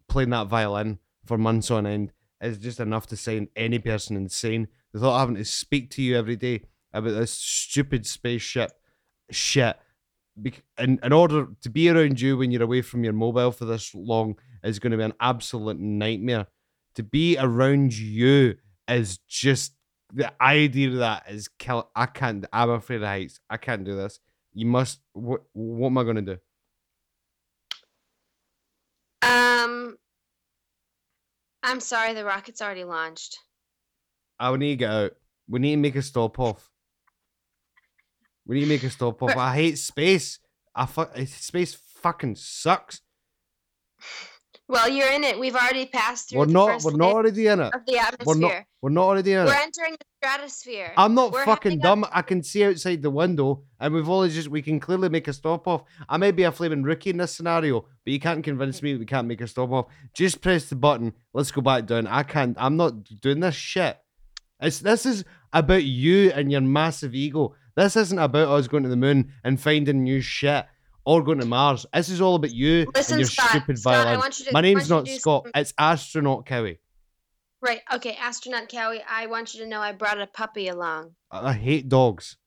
playing 0.08 0.32
that 0.32 0.48
violin 0.48 1.00
for 1.26 1.38
months 1.38 1.70
on 1.70 1.86
end, 1.86 2.14
is 2.42 2.58
just 2.58 2.80
enough 2.80 3.08
to 3.08 3.18
send 3.18 3.50
any 3.56 3.80
person 3.80 4.16
insane. 4.16 4.68
The 4.94 5.00
thought 5.00 5.16
of 5.16 5.20
having 5.20 5.36
to 5.36 5.46
speak 5.46 5.92
to 5.92 6.02
you 6.02 6.18
every 6.18 6.36
day 6.36 6.64
about 6.94 7.12
this 7.12 7.32
stupid 7.32 8.06
spaceship 8.06 8.72
shit. 9.30 9.78
In, 10.78 11.00
in 11.02 11.14
order 11.14 11.48
to 11.62 11.70
be 11.70 11.90
around 11.90 12.20
you 12.20 12.38
when 12.38 12.52
you're 12.52 12.64
away 12.64 12.82
from 12.82 13.04
your 13.04 13.14
mobile 13.14 13.52
for 13.52 13.66
this 13.66 13.94
long 13.94 14.36
is 14.64 14.80
going 14.80 14.92
to 14.92 14.98
be 14.98 15.04
an 15.04 15.14
absolute 15.20 15.80
nightmare. 15.80 16.48
To 16.96 17.04
be 17.04 17.38
around 17.38 17.94
you 17.94 18.56
is 18.88 19.18
just 19.28 19.74
the 20.14 20.32
idea 20.42 20.90
of 20.90 20.98
that 20.98 21.26
is 21.30 21.48
kill. 21.48 21.90
I 21.96 22.06
can't. 22.06 22.46
I'm 22.52 22.70
afraid 22.70 23.02
of 23.02 23.08
heights. 23.08 23.40
I 23.50 23.58
can't 23.58 23.84
do 23.84 23.96
this. 23.96 24.20
You 24.54 24.66
must. 24.66 25.00
What? 25.14 25.44
What 25.54 25.88
am 25.88 25.98
I 25.98 26.04
to 26.04 26.22
do? 26.22 26.38
Um, 29.22 29.98
I'm 31.64 31.80
sorry, 31.80 32.14
the 32.14 32.26
rocket's 32.26 32.62
already 32.62 32.84
launched. 32.84 33.40
I 34.40 34.56
need 34.56 34.72
to 34.72 34.76
get 34.76 34.92
out. 34.92 35.12
We 35.48 35.60
need 35.60 35.72
to 35.72 35.78
make 35.78 35.96
a 35.96 36.02
stop 36.02 36.40
off. 36.40 36.70
We 38.46 38.56
need 38.56 38.62
to 38.66 38.70
make 38.70 38.84
a 38.84 38.90
stop 38.90 39.22
off. 39.24 39.36
I 39.36 39.56
hate 39.56 39.78
space. 39.78 40.40
I 40.76 40.86
fu- 40.86 41.26
space 41.26 41.74
fucking 41.74 42.36
sucks. 42.36 43.02
Well, 44.68 44.90
you're 44.90 45.12
in 45.12 45.24
it. 45.24 45.40
We've 45.40 45.56
already 45.56 45.86
passed 45.86 46.30
through 46.30 46.40
We're 46.40 46.46
the 46.48 46.54
not. 46.54 46.84
We're 46.84 46.98
not 46.98 47.14
already 47.14 47.48
in 47.48 47.60
it. 47.60 47.74
of 47.74 47.86
the 47.86 47.94
We're 47.94 48.00
atmosphere. 48.02 48.36
not. 48.42 48.64
We're 48.82 48.90
not 48.90 49.04
already 49.04 49.34
in 49.34 49.42
it. 49.42 49.46
We're 49.46 49.54
entering 49.54 49.94
the 49.94 50.06
stratosphere. 50.28 50.92
I'm 50.98 51.14
not 51.14 51.32
We're 51.34 51.46
fucking 51.46 51.80
dumb. 51.80 52.06
I 52.12 52.24
can 52.24 52.42
see 52.42 52.66
outside 52.66 53.04
the 53.04 53.12
window, 53.12 53.64
and 53.80 53.94
we've 53.94 54.10
only 54.10 54.30
just. 54.30 54.48
We 54.48 54.64
can 54.64 54.80
clearly 54.80 55.10
make 55.10 55.28
a 55.28 55.34
stop 55.34 55.68
off. 55.68 55.84
I 56.10 56.18
may 56.18 56.32
be 56.32 56.44
a 56.44 56.52
flaming 56.52 56.82
rookie 56.82 57.12
in 57.12 57.18
this 57.18 57.36
scenario, 57.36 57.82
but 57.82 58.14
you 58.14 58.20
can't 58.20 58.44
convince 58.44 58.82
me 58.82 58.94
that 58.94 59.00
we 59.00 59.06
can't 59.06 59.28
make 59.28 59.42
a 59.42 59.48
stop 59.48 59.72
off. 59.72 59.86
Just 60.16 60.42
press 60.42 60.66
the 60.68 60.76
button. 60.76 61.14
Let's 61.34 61.52
go 61.52 61.62
back 61.62 61.86
down. 61.86 62.08
I 62.08 62.24
can't. 62.24 62.58
I'm 62.60 62.76
not 62.76 63.04
doing 63.22 63.42
this 63.42 63.56
shit. 63.56 64.00
It's 64.60 64.80
this 64.80 65.06
is 65.06 65.26
about 65.54 65.84
you 65.84 66.32
and 66.32 66.52
your 66.52 66.62
massive 66.62 67.14
ego. 67.14 67.54
This 67.76 67.96
isn't 67.96 68.18
about 68.18 68.48
us 68.48 68.68
going 68.68 68.84
to 68.84 68.90
the 68.90 68.96
moon 68.96 69.34
and 69.44 69.60
finding 69.60 70.04
new 70.04 70.22
shit 70.22 70.66
or 71.06 71.24
going 71.24 71.40
to 71.40 71.46
Mars. 71.46 71.86
This 71.94 72.10
is 72.10 72.22
all 72.22 72.36
about 72.36 72.54
you 72.54 72.88
Listen, 72.96 73.14
and 73.14 73.20
your 73.22 73.28
Scott. 73.30 73.50
stupid 73.50 73.80
Scott, 73.80 73.94
I 73.94 74.04
violin. 74.04 74.20
want 74.20 74.40
you 74.40 74.46
to. 74.46 74.52
My 74.54 74.62
name's 74.62 74.90
not 74.90 75.08
Scott. 75.08 75.48
It's 75.56 75.74
astronaut 75.78 76.46
Cowie. 76.46 76.80
Right. 77.62 77.82
Okay, 77.94 78.16
astronaut 78.20 78.70
Cowie. 78.70 79.02
I 79.10 79.28
want 79.28 79.54
you 79.54 79.62
to 79.64 79.68
know 79.70 79.80
I 79.80 79.92
brought 79.92 80.20
a 80.20 80.28
puppy 80.28 80.68
along. 80.68 81.12
I 81.32 81.50
I 81.50 81.54
hate 81.54 81.88
dogs. 81.90 82.38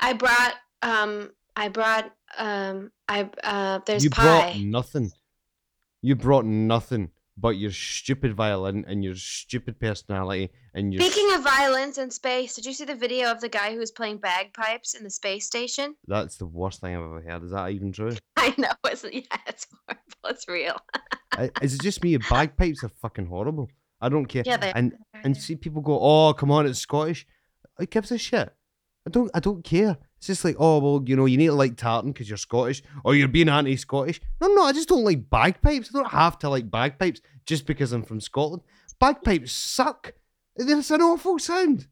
I 0.00 0.12
brought. 0.14 0.54
Um. 0.82 1.30
I 1.54 1.68
brought. 1.68 2.10
Um. 2.36 2.90
I. 3.08 3.28
Uh. 3.42 3.80
There's 3.86 4.04
you 4.04 4.10
pie. 4.10 4.22
brought 4.22 4.56
nothing. 4.58 5.10
You 6.00 6.14
brought 6.14 6.44
nothing 6.44 7.10
but 7.40 7.56
your 7.56 7.70
stupid 7.70 8.34
violin 8.34 8.84
and 8.88 9.04
your 9.04 9.14
stupid 9.14 9.78
personality 9.78 10.50
and 10.74 10.92
your. 10.92 11.02
Speaking 11.02 11.34
of 11.34 11.42
violence 11.42 11.98
in 11.98 12.10
space, 12.10 12.54
did 12.54 12.66
you 12.66 12.72
see 12.72 12.84
the 12.84 12.94
video 12.94 13.30
of 13.30 13.40
the 13.40 13.48
guy 13.48 13.72
who 13.72 13.78
was 13.78 13.90
playing 13.90 14.18
bagpipes 14.18 14.94
in 14.94 15.04
the 15.04 15.10
space 15.10 15.46
station? 15.46 15.94
That's 16.06 16.36
the 16.36 16.46
worst 16.46 16.80
thing 16.80 16.96
I've 16.96 17.02
ever 17.02 17.20
heard. 17.20 17.44
Is 17.44 17.52
that 17.52 17.70
even 17.70 17.92
true? 17.92 18.16
I 18.36 18.54
know, 18.58 18.72
isn't 18.90 19.14
yeah, 19.14 19.22
it's 19.46 19.66
horrible. 19.86 20.02
It's 20.26 20.48
real. 20.48 20.76
Is 21.62 21.74
it 21.74 21.82
just 21.82 22.02
me? 22.02 22.16
Bagpipes 22.16 22.82
are 22.82 22.88
fucking 22.88 23.26
horrible. 23.26 23.70
I 24.00 24.08
don't 24.08 24.26
care. 24.26 24.42
Yeah, 24.44 24.56
they 24.56 24.72
and 24.74 24.94
and 25.24 25.36
see 25.36 25.56
people 25.56 25.82
go, 25.82 25.98
oh 26.00 26.32
come 26.34 26.50
on, 26.50 26.66
it's 26.66 26.80
Scottish. 26.80 27.26
Who 27.76 27.86
gives 27.86 28.10
a 28.10 28.18
shit? 28.18 28.52
I 29.06 29.10
don't. 29.10 29.30
I 29.34 29.40
don't 29.40 29.62
care. 29.62 29.96
It's 30.18 30.26
just 30.26 30.44
like, 30.44 30.56
oh 30.58 30.78
well, 30.78 31.02
you 31.06 31.16
know, 31.16 31.26
you 31.26 31.36
need 31.36 31.46
to 31.46 31.52
like 31.52 31.76
tartan 31.76 32.12
because 32.12 32.28
you're 32.28 32.36
Scottish, 32.36 32.82
or 33.04 33.14
you're 33.14 33.28
being 33.28 33.48
anti-Scottish. 33.48 34.20
No, 34.40 34.48
no, 34.48 34.62
I 34.62 34.72
just 34.72 34.88
don't 34.88 35.04
like 35.04 35.30
bagpipes. 35.30 35.90
I 35.94 35.98
don't 35.98 36.10
have 36.10 36.38
to 36.40 36.48
like 36.48 36.70
bagpipes 36.70 37.20
just 37.46 37.66
because 37.66 37.92
I'm 37.92 38.02
from 38.02 38.20
Scotland. 38.20 38.62
Bagpipes 38.98 39.52
suck. 39.52 40.12
It's 40.56 40.90
an 40.90 41.02
awful 41.02 41.38
sound. 41.38 41.86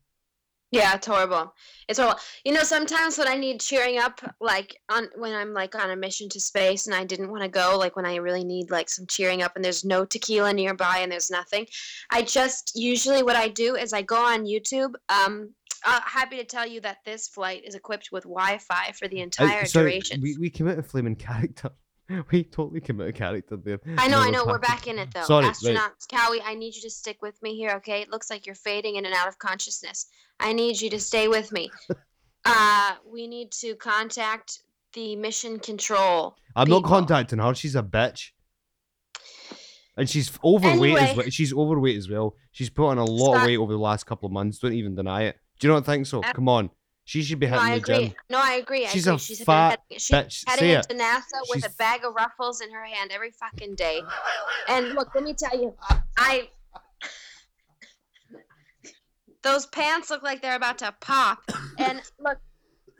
Yeah, 0.72 0.94
it's 0.96 1.06
horrible. 1.06 1.54
It's 1.88 2.00
horrible. 2.00 2.18
You 2.44 2.52
know, 2.52 2.64
sometimes 2.64 3.16
when 3.16 3.28
I 3.28 3.36
need 3.36 3.60
cheering 3.60 3.98
up, 3.98 4.20
like 4.40 4.76
on 4.90 5.08
when 5.16 5.32
I'm 5.32 5.54
like 5.54 5.76
on 5.76 5.90
a 5.90 5.96
mission 5.96 6.28
to 6.30 6.40
space 6.40 6.86
and 6.86 6.94
I 6.94 7.04
didn't 7.04 7.30
want 7.30 7.44
to 7.44 7.48
go, 7.48 7.76
like 7.78 7.94
when 7.94 8.04
I 8.04 8.16
really 8.16 8.42
need 8.42 8.70
like 8.72 8.88
some 8.88 9.06
cheering 9.06 9.42
up 9.42 9.54
and 9.54 9.64
there's 9.64 9.84
no 9.84 10.04
tequila 10.04 10.52
nearby 10.52 10.98
and 10.98 11.12
there's 11.12 11.30
nothing, 11.30 11.66
I 12.10 12.22
just 12.22 12.72
usually 12.74 13.22
what 13.22 13.36
I 13.36 13.46
do 13.48 13.76
is 13.76 13.92
I 13.92 14.02
go 14.02 14.16
on 14.16 14.44
YouTube. 14.44 14.94
Um, 15.08 15.54
uh, 15.84 16.00
happy 16.04 16.36
to 16.36 16.44
tell 16.44 16.66
you 16.66 16.80
that 16.82 16.98
this 17.04 17.28
flight 17.28 17.64
is 17.64 17.74
equipped 17.74 18.10
with 18.12 18.24
Wi-Fi 18.24 18.92
for 18.92 19.08
the 19.08 19.20
entire 19.20 19.66
sorry, 19.66 19.90
duration. 19.90 20.20
We 20.20 20.36
we 20.38 20.70
out 20.70 20.78
of 20.78 20.86
flaming 20.86 21.16
character. 21.16 21.70
We 22.30 22.44
totally 22.44 22.80
out 22.88 23.00
of 23.00 23.14
character 23.16 23.56
there. 23.56 23.80
I 23.98 24.06
know, 24.06 24.20
I 24.20 24.30
know. 24.30 24.46
We're 24.46 24.60
back 24.60 24.86
in 24.86 24.96
it 25.00 25.12
though. 25.12 25.24
Sorry, 25.24 25.46
right. 25.46 25.54
Astronauts, 25.54 26.06
Cowie, 26.08 26.40
I 26.40 26.54
need 26.54 26.76
you 26.76 26.82
to 26.82 26.90
stick 26.90 27.20
with 27.20 27.42
me 27.42 27.56
here, 27.56 27.72
okay? 27.78 28.00
It 28.00 28.10
looks 28.10 28.30
like 28.30 28.46
you're 28.46 28.54
fading 28.54 28.94
in 28.94 29.06
and 29.06 29.12
out 29.12 29.26
of 29.26 29.40
consciousness. 29.40 30.06
I 30.38 30.52
need 30.52 30.80
you 30.80 30.88
to 30.90 31.00
stay 31.00 31.26
with 31.26 31.50
me. 31.50 31.68
uh, 32.44 32.92
we 33.12 33.26
need 33.26 33.50
to 33.52 33.74
contact 33.74 34.60
the 34.92 35.16
mission 35.16 35.58
control. 35.58 36.36
I'm 36.54 36.70
not 36.70 36.84
contacting 36.84 37.40
her. 37.40 37.54
She's 37.54 37.74
a 37.74 37.82
bitch. 37.82 38.30
And 39.96 40.08
she's 40.08 40.30
overweight 40.44 40.98
as 40.98 41.16
well. 41.16 41.30
She's 41.30 41.54
overweight 41.54 41.96
as 41.96 42.08
well. 42.08 42.36
She's 42.52 42.70
put 42.70 42.88
on 42.88 42.98
a 42.98 43.04
lot 43.04 43.38
of 43.38 43.46
weight 43.46 43.56
over 43.56 43.72
the 43.72 43.78
last 43.78 44.04
couple 44.04 44.26
of 44.26 44.32
months. 44.32 44.58
Don't 44.58 44.74
even 44.74 44.94
deny 44.94 45.24
it. 45.24 45.36
Do 45.58 45.68
you 45.68 45.72
not 45.74 45.86
think 45.86 46.06
so? 46.06 46.20
Come 46.20 46.48
on. 46.48 46.70
She 47.04 47.22
should 47.22 47.38
be 47.38 47.46
No, 47.46 47.52
hitting 47.52 47.66
I 47.68 47.70
the 47.70 47.76
agree. 47.76 48.06
gym. 48.08 48.14
No, 48.30 48.40
I 48.42 48.54
agree. 48.54 48.84
I 48.84 48.88
She's 48.88 49.06
agree. 49.06 49.16
a 49.16 49.18
she's 49.20 49.44
fat 49.44 49.70
heading, 49.70 49.98
she's 49.98 50.10
bitch. 50.10 50.44
heading 50.48 50.70
into 50.70 50.88
NASA 50.94 51.40
with 51.48 51.64
a 51.64 51.70
bag 51.78 52.04
of 52.04 52.14
ruffles 52.14 52.60
in 52.60 52.72
her 52.72 52.84
hand 52.84 53.12
every 53.12 53.30
fucking 53.30 53.76
day. 53.76 54.02
And 54.68 54.88
look, 54.94 55.14
let 55.14 55.22
me 55.22 55.32
tell 55.32 55.56
you, 55.58 55.72
I 56.18 56.48
those 59.42 59.66
pants 59.66 60.10
look 60.10 60.24
like 60.24 60.42
they're 60.42 60.56
about 60.56 60.78
to 60.78 60.92
pop. 61.00 61.38
And 61.78 62.02
look, 62.18 62.38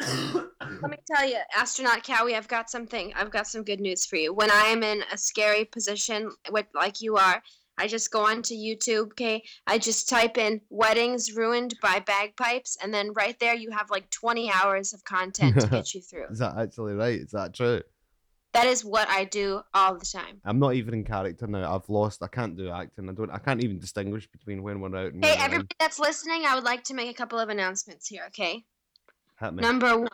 let 0.00 0.90
me 0.90 0.98
tell 1.12 1.28
you, 1.28 1.38
astronaut 1.56 2.04
Cowie, 2.04 2.36
I've 2.36 2.46
got 2.46 2.70
something. 2.70 3.12
I've 3.16 3.32
got 3.32 3.48
some 3.48 3.64
good 3.64 3.80
news 3.80 4.06
for 4.06 4.14
you. 4.14 4.32
When 4.32 4.52
I 4.52 4.66
am 4.66 4.84
in 4.84 5.02
a 5.12 5.18
scary 5.18 5.64
position, 5.64 6.30
with 6.52 6.66
like 6.74 7.00
you 7.00 7.16
are, 7.16 7.42
I 7.78 7.88
just 7.88 8.10
go 8.10 8.20
onto 8.26 8.54
YouTube. 8.54 9.12
Okay, 9.12 9.42
I 9.66 9.78
just 9.78 10.08
type 10.08 10.38
in 10.38 10.60
"weddings 10.70 11.34
ruined 11.36 11.74
by 11.82 12.00
bagpipes," 12.00 12.76
and 12.82 12.92
then 12.92 13.12
right 13.14 13.38
there 13.38 13.54
you 13.54 13.70
have 13.70 13.90
like 13.90 14.10
20 14.10 14.50
hours 14.50 14.92
of 14.92 15.04
content 15.04 15.60
to 15.60 15.66
get 15.66 15.94
you 15.94 16.00
through. 16.00 16.26
Is 16.30 16.38
that 16.38 16.56
actually 16.56 16.94
right? 16.94 17.20
Is 17.20 17.30
that 17.32 17.54
true? 17.54 17.82
That 18.52 18.66
is 18.66 18.82
what 18.86 19.06
I 19.10 19.24
do 19.24 19.60
all 19.74 19.98
the 19.98 20.06
time. 20.06 20.40
I'm 20.44 20.58
not 20.58 20.74
even 20.74 20.94
in 20.94 21.04
character 21.04 21.46
now. 21.46 21.74
I've 21.74 21.86
lost. 21.90 22.22
I 22.22 22.28
can't 22.28 22.56
do 22.56 22.70
acting. 22.70 23.06
I 23.08 23.12
don't. 23.12 23.30
I 23.30 23.38
can't 23.38 23.62
even 23.62 23.78
distinguish 23.78 24.26
between 24.30 24.62
when 24.62 24.80
we're 24.80 24.96
out 24.96 25.12
and 25.12 25.22
Hey, 25.22 25.32
when 25.32 25.32
we're 25.32 25.34
in. 25.34 25.40
everybody 25.42 25.76
that's 25.78 25.98
listening, 25.98 26.44
I 26.46 26.54
would 26.54 26.64
like 26.64 26.82
to 26.84 26.94
make 26.94 27.10
a 27.10 27.14
couple 27.14 27.38
of 27.38 27.50
announcements 27.50 28.06
here. 28.08 28.24
Okay. 28.28 28.64
Number 29.52 29.98
one, 29.98 30.08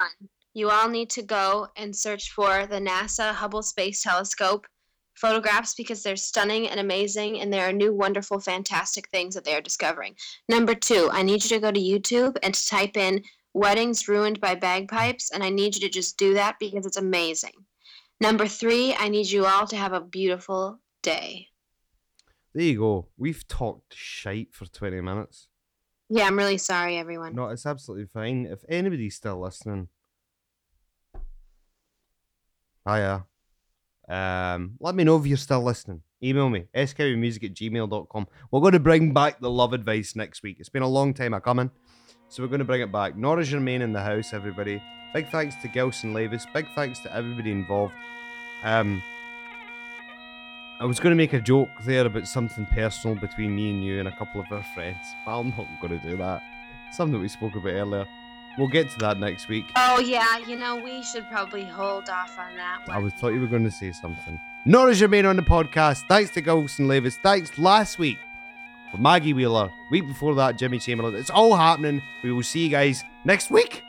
you 0.54 0.70
all 0.70 0.88
need 0.88 1.08
to 1.10 1.22
go 1.22 1.68
and 1.76 1.94
search 1.94 2.32
for 2.32 2.66
the 2.66 2.80
NASA 2.80 3.32
Hubble 3.32 3.62
Space 3.62 4.02
Telescope 4.02 4.66
photographs 5.14 5.74
because 5.74 6.02
they're 6.02 6.16
stunning 6.16 6.68
and 6.68 6.80
amazing, 6.80 7.40
and 7.40 7.52
there 7.52 7.68
are 7.68 7.72
new, 7.72 7.94
wonderful, 7.94 8.40
fantastic 8.40 9.08
things 9.08 9.34
that 9.34 9.44
they 9.44 9.54
are 9.54 9.60
discovering. 9.60 10.14
Number 10.48 10.74
two, 10.74 11.08
I 11.12 11.22
need 11.22 11.44
you 11.44 11.50
to 11.50 11.60
go 11.60 11.70
to 11.70 11.80
YouTube 11.80 12.36
and 12.42 12.54
to 12.54 12.68
type 12.68 12.96
in 12.96 13.22
Weddings 13.54 14.08
Ruined 14.08 14.40
by 14.40 14.54
Bagpipes, 14.54 15.30
and 15.30 15.42
I 15.42 15.50
need 15.50 15.74
you 15.74 15.80
to 15.82 15.88
just 15.88 16.16
do 16.16 16.34
that 16.34 16.56
because 16.58 16.86
it's 16.86 16.96
amazing. 16.96 17.52
Number 18.20 18.46
three, 18.46 18.94
I 18.94 19.08
need 19.08 19.30
you 19.30 19.46
all 19.46 19.66
to 19.66 19.76
have 19.76 19.92
a 19.92 20.00
beautiful 20.00 20.78
day. 21.02 21.48
There 22.54 22.64
you 22.64 22.78
go. 22.78 23.08
We've 23.16 23.46
talked 23.48 23.94
shite 23.94 24.54
for 24.54 24.66
20 24.66 25.00
minutes. 25.00 25.48
Yeah, 26.08 26.26
I'm 26.26 26.36
really 26.36 26.58
sorry, 26.58 26.98
everyone. 26.98 27.34
No, 27.34 27.48
it's 27.48 27.64
absolutely 27.64 28.06
fine. 28.06 28.46
If 28.46 28.64
anybody's 28.68 29.16
still 29.16 29.40
listening, 29.40 29.88
hiya. 32.86 33.24
Um, 34.12 34.72
let 34.78 34.94
me 34.94 35.04
know 35.04 35.16
if 35.16 35.26
you're 35.26 35.38
still 35.38 35.62
listening. 35.62 36.02
Email 36.22 36.50
me, 36.50 36.66
skmusic 36.74 37.44
at 37.44 37.54
gmail.com. 37.54 38.26
We're 38.50 38.60
going 38.60 38.74
to 38.74 38.78
bring 38.78 39.14
back 39.14 39.40
the 39.40 39.50
love 39.50 39.72
advice 39.72 40.14
next 40.14 40.42
week. 40.42 40.58
It's 40.60 40.68
been 40.68 40.82
a 40.82 40.88
long 40.88 41.14
time 41.14 41.32
a 41.32 41.40
coming, 41.40 41.70
so 42.28 42.42
we're 42.42 42.50
going 42.50 42.58
to 42.58 42.66
bring 42.66 42.82
it 42.82 42.92
back. 42.92 43.16
Nora 43.16 43.42
Germain 43.42 43.80
in 43.80 43.94
the 43.94 44.02
house, 44.02 44.34
everybody. 44.34 44.82
Big 45.14 45.30
thanks 45.30 45.54
to 45.62 45.68
Gilson 45.68 46.12
Levis. 46.12 46.46
Big 46.52 46.66
thanks 46.74 46.98
to 47.00 47.16
everybody 47.16 47.52
involved. 47.52 47.94
Um, 48.64 49.02
I 50.78 50.84
was 50.84 51.00
going 51.00 51.12
to 51.12 51.16
make 51.16 51.32
a 51.32 51.40
joke 51.40 51.70
there 51.86 52.04
about 52.04 52.28
something 52.28 52.66
personal 52.66 53.18
between 53.18 53.56
me 53.56 53.70
and 53.70 53.82
you 53.82 53.98
and 53.98 54.08
a 54.08 54.16
couple 54.16 54.42
of 54.42 54.46
our 54.52 54.64
friends, 54.74 55.06
but 55.24 55.40
I'm 55.40 55.48
not 55.56 55.66
going 55.80 55.98
to 55.98 56.06
do 56.06 56.18
that. 56.18 56.42
Something 56.92 57.14
that 57.14 57.20
we 57.20 57.28
spoke 57.28 57.56
about 57.56 57.70
earlier. 57.70 58.06
We'll 58.59 58.68
get 58.68 58.90
to 58.90 58.98
that 58.98 59.18
next 59.18 59.48
week. 59.48 59.64
Oh, 59.76 59.98
yeah, 59.98 60.38
you 60.38 60.57
know, 60.57 60.76
we 60.76 61.03
should 61.03 61.26
probably 61.30 61.64
hold 61.64 62.09
off 62.11 62.38
on 62.38 62.55
that 62.57 62.82
I 62.90 62.98
was 62.98 63.12
thought 63.14 63.32
you 63.32 63.40
were 63.40 63.46
going 63.46 63.64
to 63.64 63.70
say 63.70 63.92
something. 63.92 64.38
Nora 64.64 64.94
Germain 64.94 65.26
on 65.26 65.36
the 65.36 65.42
podcast. 65.42 66.07
Thanks 66.09 66.30
to 66.32 66.40
Gilson 66.40 66.86
Levis. 66.86 67.16
Thanks 67.16 67.59
last 67.59 67.98
week 67.98 68.18
for 68.90 68.98
Maggie 68.98 69.32
Wheeler. 69.32 69.70
Week 69.90 70.07
before 70.07 70.34
that, 70.36 70.57
Jimmy 70.57 70.78
Chamberlin. 70.78 71.14
It's 71.14 71.30
all 71.30 71.57
happening. 71.57 72.03
We 72.22 72.30
will 72.32 72.42
see 72.42 72.64
you 72.64 72.68
guys 72.68 73.03
next 73.24 73.50
week. 73.50 73.82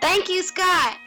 Thank 0.00 0.28
you, 0.28 0.42
Scott. 0.42 0.98